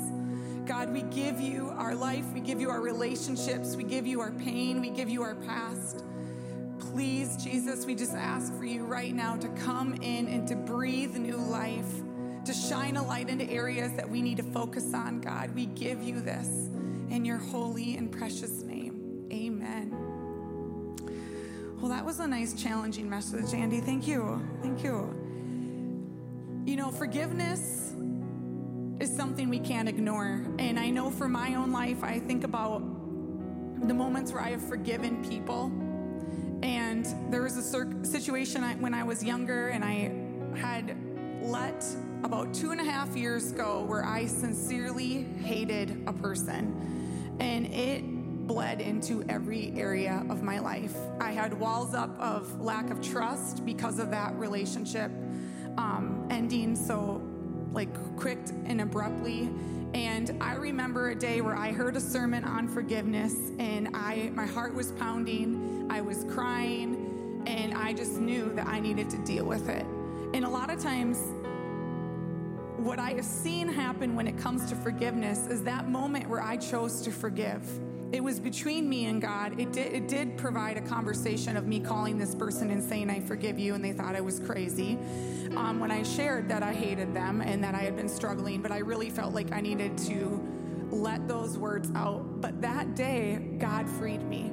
God, 0.66 0.92
we 0.92 1.05
give 1.05 1.40
you 1.40 1.70
our 1.70 1.94
life, 1.94 2.26
we 2.34 2.40
give 2.40 2.61
you 2.61 2.68
our 2.68 2.82
relationships, 2.82 3.74
we 3.74 3.82
give 3.82 4.07
you 4.07 4.20
our 4.20 4.32
pain, 4.32 4.82
we 4.82 4.90
give 4.90 5.09
you 5.09 5.22
our 5.22 5.36
past. 5.36 6.05
Please, 6.80 7.42
Jesus, 7.42 7.86
we 7.86 7.94
just 7.94 8.12
ask 8.12 8.55
for 8.59 8.66
you 8.66 8.84
right 8.84 9.14
now 9.14 9.36
to 9.36 9.48
come 9.48 9.94
in 10.02 10.28
and 10.28 10.46
to 10.48 10.55
breathe 10.55 11.16
new 11.16 11.38
life, 11.38 12.02
to 12.45 12.53
shine 12.53 12.97
a 12.97 13.03
light 13.03 13.28
into 13.28 13.49
areas 13.51 13.92
that 13.92 14.09
we 14.09 14.20
need 14.22 14.36
to 14.36 14.42
focus 14.42 14.92
on, 14.95 15.20
God. 15.20 15.55
We 15.55 15.66
give 15.66 16.03
you 16.03 16.20
this 16.20 16.47
in 17.11 17.24
your 17.24 17.38
holy 17.38 17.97
and 17.97 18.11
precious 18.11 18.62
name. 18.62 19.26
Amen. 19.32 19.90
Well, 21.80 21.90
that 21.90 22.05
was 22.05 22.20
a 22.20 22.26
nice, 22.26 22.55
challenging 22.55 23.09
message, 23.09 23.53
Andy. 23.55 23.80
Thank 23.80 24.07
you. 24.07 24.40
Thank 24.62 24.82
you. 24.82 25.12
You 26.64 26.76
know, 26.76 26.90
forgiveness 26.90 27.92
is 29.01 29.14
something 29.14 29.49
we 29.49 29.59
can't 29.59 29.88
ignore. 29.88 30.47
And 30.59 30.78
I 30.78 30.90
know 30.90 31.11
for 31.11 31.28
my 31.28 31.55
own 31.55 31.72
life, 31.72 32.03
I 32.03 32.20
think 32.20 32.45
about 32.45 32.80
the 33.86 33.95
moments 33.95 34.32
where 34.32 34.40
I 34.40 34.51
have 34.51 34.62
forgiven 34.62 35.22
people. 35.28 35.72
And 36.62 37.05
there 37.30 37.42
was 37.42 37.57
a 37.59 37.62
situation 38.07 38.62
when 38.80 38.95
I 38.95 39.03
was 39.03 39.22
younger, 39.22 39.68
and 39.68 39.84
I 39.84 40.11
had 40.59 40.97
let 41.42 41.84
about 42.25 42.55
two 42.55 42.70
and 42.70 42.81
a 42.81 42.85
half 42.85 43.14
years 43.14 43.53
ago 43.53 43.85
where 43.87 44.03
I 44.03 44.25
sincerely 44.25 45.25
hated 45.43 46.03
a 46.07 46.12
person. 46.12 47.37
And 47.39 47.66
it 47.66 48.03
bled 48.47 48.81
into 48.81 49.22
every 49.29 49.72
area 49.77 50.25
of 50.31 50.43
my 50.43 50.59
life. 50.59 50.97
I 51.20 51.33
had 51.33 51.53
walls 51.53 51.95
up 51.95 52.18
of 52.18 52.61
lack 52.61 52.91
of 52.91 53.03
trust 53.03 53.64
because 53.66 53.99
of 53.99 54.11
that 54.11 54.35
relationship 54.37 55.11
um, 55.77 56.27
ending 56.31 56.75
so 56.77 57.20
like 57.72 57.91
quick 58.16 58.39
and 58.64 58.81
abruptly. 58.81 59.51
And 59.93 60.37
I 60.41 60.55
remember 60.55 61.11
a 61.11 61.14
day 61.14 61.43
where 61.43 61.57
I 61.57 61.72
heard 61.72 61.95
a 61.97 62.01
sermon 62.01 62.43
on 62.45 62.68
forgiveness, 62.68 63.35
and 63.59 63.89
I 63.95 64.31
my 64.35 64.47
heart 64.47 64.75
was 64.75 64.93
pounding. 64.93 65.87
I 65.91 66.01
was 66.01 66.25
crying, 66.31 67.45
and 67.47 67.75
I 67.75 67.93
just 67.93 68.12
knew 68.12 68.53
that 68.55 68.66
I 68.66 68.81
needed 68.81 69.09
to 69.11 69.18
deal 69.18 69.45
with 69.45 69.68
it. 69.68 69.87
And 70.35 70.45
a 70.45 70.49
lot 70.49 70.68
of 70.68 70.81
times, 70.81 71.18
what 72.85 72.99
I 72.99 73.12
have 73.12 73.24
seen 73.24 73.66
happen 73.66 74.14
when 74.14 74.28
it 74.28 74.37
comes 74.37 74.68
to 74.68 74.76
forgiveness 74.76 75.47
is 75.47 75.62
that 75.62 75.89
moment 75.89 76.28
where 76.28 76.43
I 76.43 76.59
chose 76.59 77.01
to 77.01 77.11
forgive. 77.11 77.62
It 78.12 78.22
was 78.22 78.39
between 78.39 78.91
me 78.91 79.07
and 79.07 79.22
God. 79.22 79.59
It 79.59 79.72
did, 79.72 79.91
it 79.95 80.07
did 80.07 80.37
provide 80.37 80.76
a 80.76 80.82
conversation 80.82 81.57
of 81.57 81.66
me 81.66 81.80
calling 81.80 82.18
this 82.18 82.35
person 82.35 82.70
and 82.70 82.85
saying, 82.85 83.09
I 83.09 83.20
forgive 83.20 83.59
you, 83.59 83.74
and 83.74 83.82
they 83.82 83.93
thought 83.93 84.14
I 84.14 84.20
was 84.20 84.39
crazy. 84.39 84.99
Um, 85.57 85.80
when 85.80 85.91
I 85.91 86.03
shared 86.03 86.47
that 86.51 86.62
I 86.62 86.74
hated 86.74 87.14
them 87.14 87.41
and 87.41 87.64
that 87.64 87.74
I 87.74 87.78
had 87.78 87.97
been 87.97 88.09
struggling, 88.09 88.61
but 88.61 88.70
I 88.70 88.78
really 88.78 89.09
felt 89.09 89.32
like 89.32 89.51
I 89.51 89.62
needed 89.62 89.97
to 89.99 90.47
let 90.91 91.26
those 91.26 91.57
words 91.57 91.91
out. 91.95 92.43
But 92.43 92.61
that 92.61 92.95
day, 92.95 93.57
God 93.59 93.89
freed 93.89 94.22
me. 94.28 94.53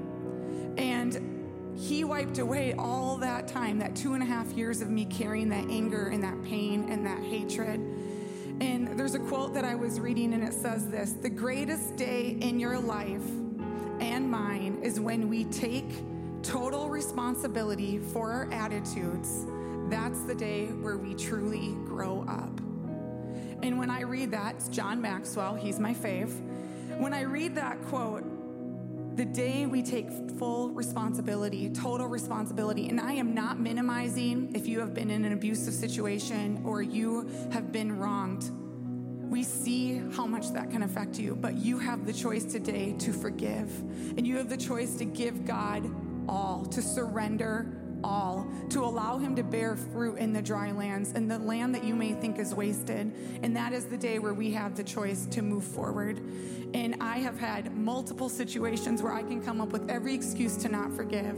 And 0.77 1.77
he 1.77 2.05
wiped 2.05 2.37
away 2.37 2.75
all 2.79 3.17
that 3.17 3.49
time, 3.49 3.77
that 3.79 3.93
two 3.93 4.13
and 4.13 4.23
a 4.23 4.25
half 4.25 4.53
years 4.53 4.81
of 4.81 4.89
me 4.89 5.03
carrying 5.03 5.49
that 5.49 5.69
anger 5.69 6.07
and 6.07 6.23
that 6.23 6.41
pain 6.43 6.89
and 6.89 7.05
that 7.05 7.21
hatred. 7.23 7.81
And 8.61 8.89
there's 8.99 9.15
a 9.15 9.19
quote 9.19 9.55
that 9.55 9.65
I 9.65 9.73
was 9.73 9.99
reading, 9.99 10.35
and 10.35 10.43
it 10.43 10.53
says 10.53 10.87
this 10.87 11.13
The 11.13 11.31
greatest 11.31 11.95
day 11.95 12.37
in 12.41 12.59
your 12.59 12.77
life 12.77 13.27
and 13.99 14.29
mine 14.29 14.81
is 14.83 14.99
when 14.99 15.27
we 15.29 15.45
take 15.45 15.89
total 16.43 16.87
responsibility 16.87 17.97
for 17.97 18.31
our 18.31 18.51
attitudes. 18.53 19.47
That's 19.89 20.21
the 20.25 20.35
day 20.35 20.67
where 20.67 20.97
we 20.97 21.15
truly 21.15 21.73
grow 21.85 22.23
up. 22.27 22.59
And 23.63 23.79
when 23.79 23.89
I 23.89 24.01
read 24.01 24.29
that, 24.29 24.57
it's 24.57 24.67
John 24.67 25.01
Maxwell, 25.01 25.55
he's 25.55 25.79
my 25.79 25.95
fave. 25.95 26.31
When 26.99 27.15
I 27.15 27.21
read 27.21 27.55
that 27.55 27.81
quote, 27.85 28.23
the 29.21 29.25
day 29.25 29.67
we 29.67 29.83
take 29.83 30.09
full 30.39 30.71
responsibility, 30.71 31.69
total 31.69 32.07
responsibility, 32.07 32.89
and 32.89 32.99
I 32.99 33.13
am 33.13 33.35
not 33.35 33.59
minimizing 33.59 34.51
if 34.55 34.67
you 34.67 34.79
have 34.79 34.95
been 34.95 35.11
in 35.11 35.25
an 35.25 35.31
abusive 35.31 35.75
situation 35.75 36.59
or 36.65 36.81
you 36.81 37.29
have 37.51 37.71
been 37.71 37.99
wronged. 37.99 38.49
We 39.31 39.43
see 39.43 40.01
how 40.15 40.25
much 40.25 40.51
that 40.53 40.71
can 40.71 40.81
affect 40.81 41.19
you, 41.19 41.35
but 41.35 41.53
you 41.53 41.77
have 41.77 42.07
the 42.07 42.13
choice 42.13 42.45
today 42.45 42.95
to 42.97 43.13
forgive. 43.13 43.69
And 44.17 44.25
you 44.25 44.37
have 44.37 44.49
the 44.49 44.57
choice 44.57 44.95
to 44.95 45.05
give 45.05 45.45
God 45.45 45.87
all, 46.27 46.65
to 46.65 46.81
surrender 46.81 47.80
all, 48.03 48.47
to 48.69 48.83
allow 48.83 49.17
Him 49.17 49.35
to 49.35 49.43
bear 49.43 49.75
fruit 49.75 50.17
in 50.17 50.33
the 50.33 50.41
dry 50.41 50.71
lands 50.71 51.11
and 51.13 51.29
the 51.29 51.39
land 51.39 51.73
that 51.75 51.83
you 51.83 51.95
may 51.95 52.13
think 52.13 52.39
is 52.39 52.53
wasted. 52.53 53.13
And 53.43 53.55
that 53.55 53.73
is 53.73 53.85
the 53.85 53.97
day 53.97 54.19
where 54.19 54.33
we 54.33 54.51
have 54.51 54.75
the 54.75 54.83
choice 54.83 55.25
to 55.27 55.41
move 55.41 55.63
forward. 55.63 56.21
And 56.73 56.95
I 57.01 57.17
have 57.19 57.39
had 57.39 57.75
multiple 57.75 58.29
situations 58.29 59.01
where 59.01 59.13
I 59.13 59.23
can 59.23 59.41
come 59.41 59.61
up 59.61 59.71
with 59.71 59.89
every 59.89 60.13
excuse 60.13 60.55
to 60.57 60.69
not 60.69 60.93
forgive. 60.93 61.37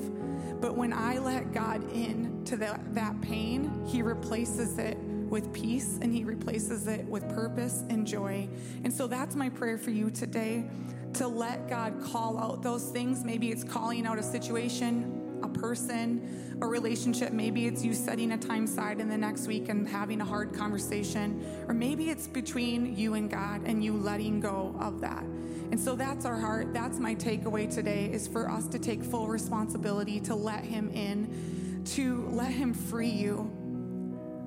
But 0.62 0.78
when 0.78 0.94
I 0.94 1.18
let 1.18 1.52
God 1.52 1.84
in 1.92 2.44
to 2.46 2.58
that, 2.58 2.94
that 2.94 3.20
pain, 3.22 3.84
He 3.86 4.02
replaces 4.02 4.78
it 4.78 4.98
with 4.98 5.52
peace 5.52 5.98
and 6.02 6.14
He 6.14 6.24
replaces 6.24 6.88
it 6.88 7.06
with 7.06 7.28
purpose 7.30 7.84
and 7.90 8.06
joy. 8.06 8.48
And 8.84 8.94
so 8.94 9.08
that's 9.08 9.36
my 9.36 9.50
prayer 9.50 9.78
for 9.78 9.92
you 9.92 10.10
today 10.12 10.66
to 11.16 11.28
let 11.28 11.70
God 11.70 12.02
call 12.04 12.38
out 12.38 12.64
those 12.64 12.86
things. 12.86 13.24
Maybe 13.24 13.50
it's 13.52 13.64
calling 13.64 14.06
out 14.06 14.18
a 14.18 14.24
situation, 14.24 15.23
a 15.44 15.48
person, 15.50 16.58
a 16.62 16.66
relationship. 16.66 17.32
Maybe 17.34 17.68
it's 17.68 17.84
you 17.84 17.94
setting 17.94 18.32
a 18.32 18.38
time 18.38 18.64
aside 18.64 19.00
in 19.00 19.10
the 19.10 19.18
next 19.18 19.48
week 19.48 19.70
and 19.70 19.88
having 19.88 20.22
a 20.22 20.26
hard 20.26 20.54
conversation. 20.54 21.46
Or 21.68 21.74
maybe 21.74 22.10
it's 22.10 22.28
between 22.28 22.96
you 22.96 23.14
and 23.16 23.30
God 23.30 23.62
and 23.66 23.84
you 23.84 23.94
letting 23.94 24.40
go 24.40 24.76
of 24.80 25.02
that. 25.02 25.24
And 25.24 25.80
so 25.80 25.96
that's 25.96 26.26
our 26.26 26.40
heart. 26.40 26.74
That's 26.74 27.00
my 27.00 27.16
takeaway 27.16 27.74
today 27.74 28.10
is 28.12 28.28
for 28.28 28.50
us 28.50 28.68
to 28.68 28.80
take 28.80 29.04
full 29.04 29.28
responsibility 29.28 30.20
to 30.22 30.36
let 30.36 30.64
him 30.64 30.90
in, 30.92 31.84
to 31.96 32.28
let 32.32 32.52
him 32.52 32.74
free 32.74 33.10
you 33.10 33.52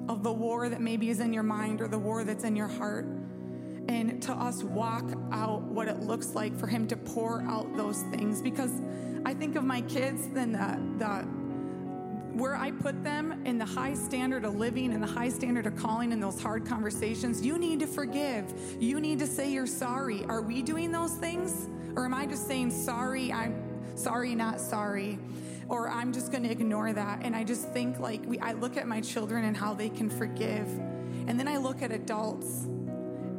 of 0.08 0.22
the 0.22 0.32
war 0.32 0.68
that 0.68 0.80
maybe 0.80 1.10
is 1.10 1.20
in 1.20 1.32
your 1.32 1.42
mind 1.42 1.80
or 1.80 1.88
the 1.88 1.98
war 1.98 2.24
that's 2.24 2.44
in 2.44 2.54
your 2.54 2.68
heart. 2.68 3.06
And 3.88 4.22
to 4.22 4.32
us 4.32 4.62
walk 4.62 5.04
out 5.30 5.62
what 5.62 5.88
it 5.88 6.00
looks 6.00 6.34
like 6.34 6.56
for 6.56 6.66
him 6.66 6.88
to 6.88 6.96
pour 6.96 7.42
out 7.42 7.76
those 7.76 8.02
things. 8.10 8.42
Because 8.42 8.72
I 9.24 9.34
think 9.34 9.56
of 9.56 9.64
my 9.64 9.80
kids, 9.82 10.28
then 10.28 10.52
the, 10.52 11.04
the 11.04 11.26
where 12.36 12.54
I 12.54 12.70
put 12.70 13.02
them 13.02 13.42
in 13.46 13.56
the 13.56 13.64
high 13.64 13.94
standard 13.94 14.44
of 14.44 14.56
living 14.56 14.92
and 14.92 15.02
the 15.02 15.06
high 15.06 15.30
standard 15.30 15.66
of 15.66 15.74
calling 15.74 16.12
in 16.12 16.20
those 16.20 16.40
hard 16.40 16.66
conversations, 16.66 17.44
you 17.44 17.56
need 17.56 17.80
to 17.80 17.86
forgive. 17.86 18.52
You 18.78 19.00
need 19.00 19.18
to 19.20 19.26
say 19.26 19.50
you're 19.50 19.66
sorry. 19.66 20.22
Are 20.26 20.42
we 20.42 20.60
doing 20.60 20.92
those 20.92 21.12
things? 21.12 21.68
Or 21.96 22.04
am 22.04 22.12
I 22.12 22.26
just 22.26 22.46
saying 22.46 22.72
sorry, 22.72 23.32
I'm 23.32 23.56
sorry, 23.96 24.34
not 24.34 24.60
sorry? 24.60 25.18
Or 25.68 25.88
I'm 25.88 26.12
just 26.12 26.30
to 26.30 26.50
ignore 26.50 26.92
that. 26.92 27.20
And 27.22 27.34
I 27.34 27.42
just 27.42 27.70
think 27.70 27.98
like 27.98 28.20
we, 28.26 28.38
I 28.38 28.52
look 28.52 28.76
at 28.76 28.86
my 28.86 29.00
children 29.00 29.46
and 29.46 29.56
how 29.56 29.72
they 29.72 29.88
can 29.88 30.10
forgive. 30.10 30.68
And 31.26 31.40
then 31.40 31.48
I 31.48 31.56
look 31.56 31.80
at 31.80 31.90
adults 31.90 32.66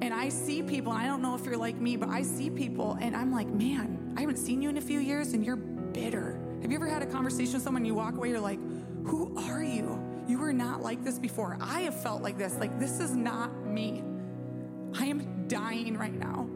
and 0.02 0.14
I 0.14 0.30
see 0.30 0.62
people, 0.62 0.94
and 0.94 1.02
I 1.02 1.08
don't 1.08 1.22
know 1.22 1.36
if 1.36 1.46
you're 1.46 1.58
like 1.58 1.76
me, 1.76 1.96
but 1.96 2.10
I 2.10 2.22
see 2.22 2.50
people 2.50 2.98
and 3.02 3.16
I'm 3.16 3.32
like, 3.32 3.48
man, 3.48 4.14
I 4.18 4.22
haven't 4.22 4.38
seen 4.38 4.62
you 4.62 4.70
in 4.70 4.78
a 4.78 4.82
few 4.82 5.00
years 5.00 5.34
and 5.34 5.46
you're 5.46 5.56
bitter. 5.56 6.40
Have 6.62 6.72
you 6.72 6.78
ever 6.78 6.88
had 6.88 7.02
a 7.02 7.06
conversation 7.06 7.54
with 7.54 7.64
someone, 7.64 7.82
and 7.82 7.88
you 7.88 7.96
walk 7.96 8.16
away, 8.16 8.30
you're 8.30 8.40
like, 8.40 8.60
who 9.06 9.38
are 9.38 9.64
you? 9.64 10.04
You 10.28 10.40
were 10.40 10.54
not 10.54 10.82
like 10.82 11.04
this 11.04 11.18
before. 11.20 11.58
I 11.62 11.82
have 11.82 12.00
felt 12.02 12.22
like 12.22 12.38
this. 12.38 12.58
Like, 12.58 12.80
this 12.80 13.00
is 13.00 13.16
not 13.16 13.66
me. 13.66 14.04
I 14.94 15.06
am 15.06 15.48
dying 15.48 15.98
right 15.98 16.14
now. 16.14 16.50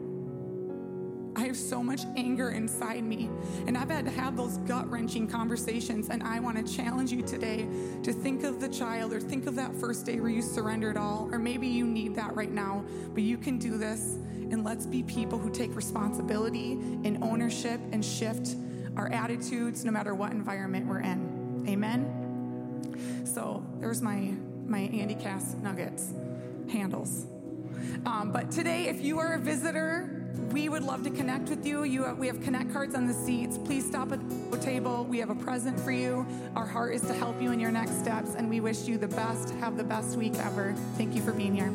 I 1.34 1.44
have 1.44 1.56
so 1.56 1.82
much 1.82 2.02
anger 2.16 2.50
inside 2.50 3.04
me. 3.04 3.30
And 3.66 3.76
I've 3.76 3.90
had 3.90 4.04
to 4.04 4.10
have 4.10 4.36
those 4.36 4.58
gut 4.58 4.90
wrenching 4.90 5.26
conversations. 5.26 6.08
And 6.10 6.22
I 6.22 6.40
want 6.40 6.64
to 6.64 6.76
challenge 6.76 7.10
you 7.10 7.22
today 7.22 7.66
to 8.02 8.12
think 8.12 8.44
of 8.44 8.60
the 8.60 8.68
child 8.68 9.12
or 9.12 9.20
think 9.20 9.46
of 9.46 9.54
that 9.56 9.74
first 9.74 10.04
day 10.04 10.20
where 10.20 10.30
you 10.30 10.42
surrendered 10.42 10.96
all. 10.96 11.28
Or 11.32 11.38
maybe 11.38 11.66
you 11.66 11.86
need 11.86 12.14
that 12.16 12.34
right 12.34 12.50
now, 12.50 12.84
but 13.14 13.22
you 13.22 13.38
can 13.38 13.58
do 13.58 13.78
this. 13.78 14.18
And 14.50 14.64
let's 14.64 14.84
be 14.84 15.02
people 15.02 15.38
who 15.38 15.50
take 15.50 15.74
responsibility 15.74 16.72
and 16.72 17.22
ownership 17.22 17.80
and 17.92 18.04
shift 18.04 18.56
our 18.96 19.10
attitudes 19.10 19.84
no 19.84 19.90
matter 19.90 20.14
what 20.14 20.32
environment 20.32 20.86
we're 20.86 21.00
in. 21.00 21.64
Amen. 21.66 23.24
So 23.24 23.64
there's 23.78 24.02
my 24.02 24.34
my 24.66 24.80
Andy 24.80 25.14
Cass 25.14 25.54
nuggets 25.62 26.12
handles. 26.70 27.26
Um, 28.06 28.30
but 28.32 28.50
today, 28.50 28.88
if 28.88 29.00
you 29.00 29.18
are 29.18 29.34
a 29.34 29.38
visitor, 29.38 30.21
we 30.50 30.68
would 30.68 30.82
love 30.82 31.02
to 31.04 31.10
connect 31.10 31.48
with 31.48 31.66
you. 31.66 31.84
You 31.84 32.04
have, 32.04 32.18
we 32.18 32.26
have 32.26 32.40
connect 32.42 32.72
cards 32.72 32.94
on 32.94 33.06
the 33.06 33.14
seats. 33.14 33.58
Please 33.58 33.86
stop 33.86 34.12
at 34.12 34.20
the 34.50 34.58
table. 34.58 35.04
We 35.04 35.18
have 35.18 35.30
a 35.30 35.34
present 35.34 35.78
for 35.80 35.92
you. 35.92 36.26
Our 36.56 36.66
heart 36.66 36.94
is 36.94 37.02
to 37.02 37.14
help 37.14 37.40
you 37.40 37.52
in 37.52 37.60
your 37.60 37.70
next 37.70 37.98
steps, 37.98 38.34
and 38.36 38.48
we 38.48 38.60
wish 38.60 38.86
you 38.86 38.98
the 38.98 39.08
best. 39.08 39.50
Have 39.60 39.76
the 39.76 39.84
best 39.84 40.16
week 40.16 40.34
ever. 40.36 40.74
Thank 40.96 41.14
you 41.14 41.22
for 41.22 41.32
being 41.32 41.54
here. 41.54 41.72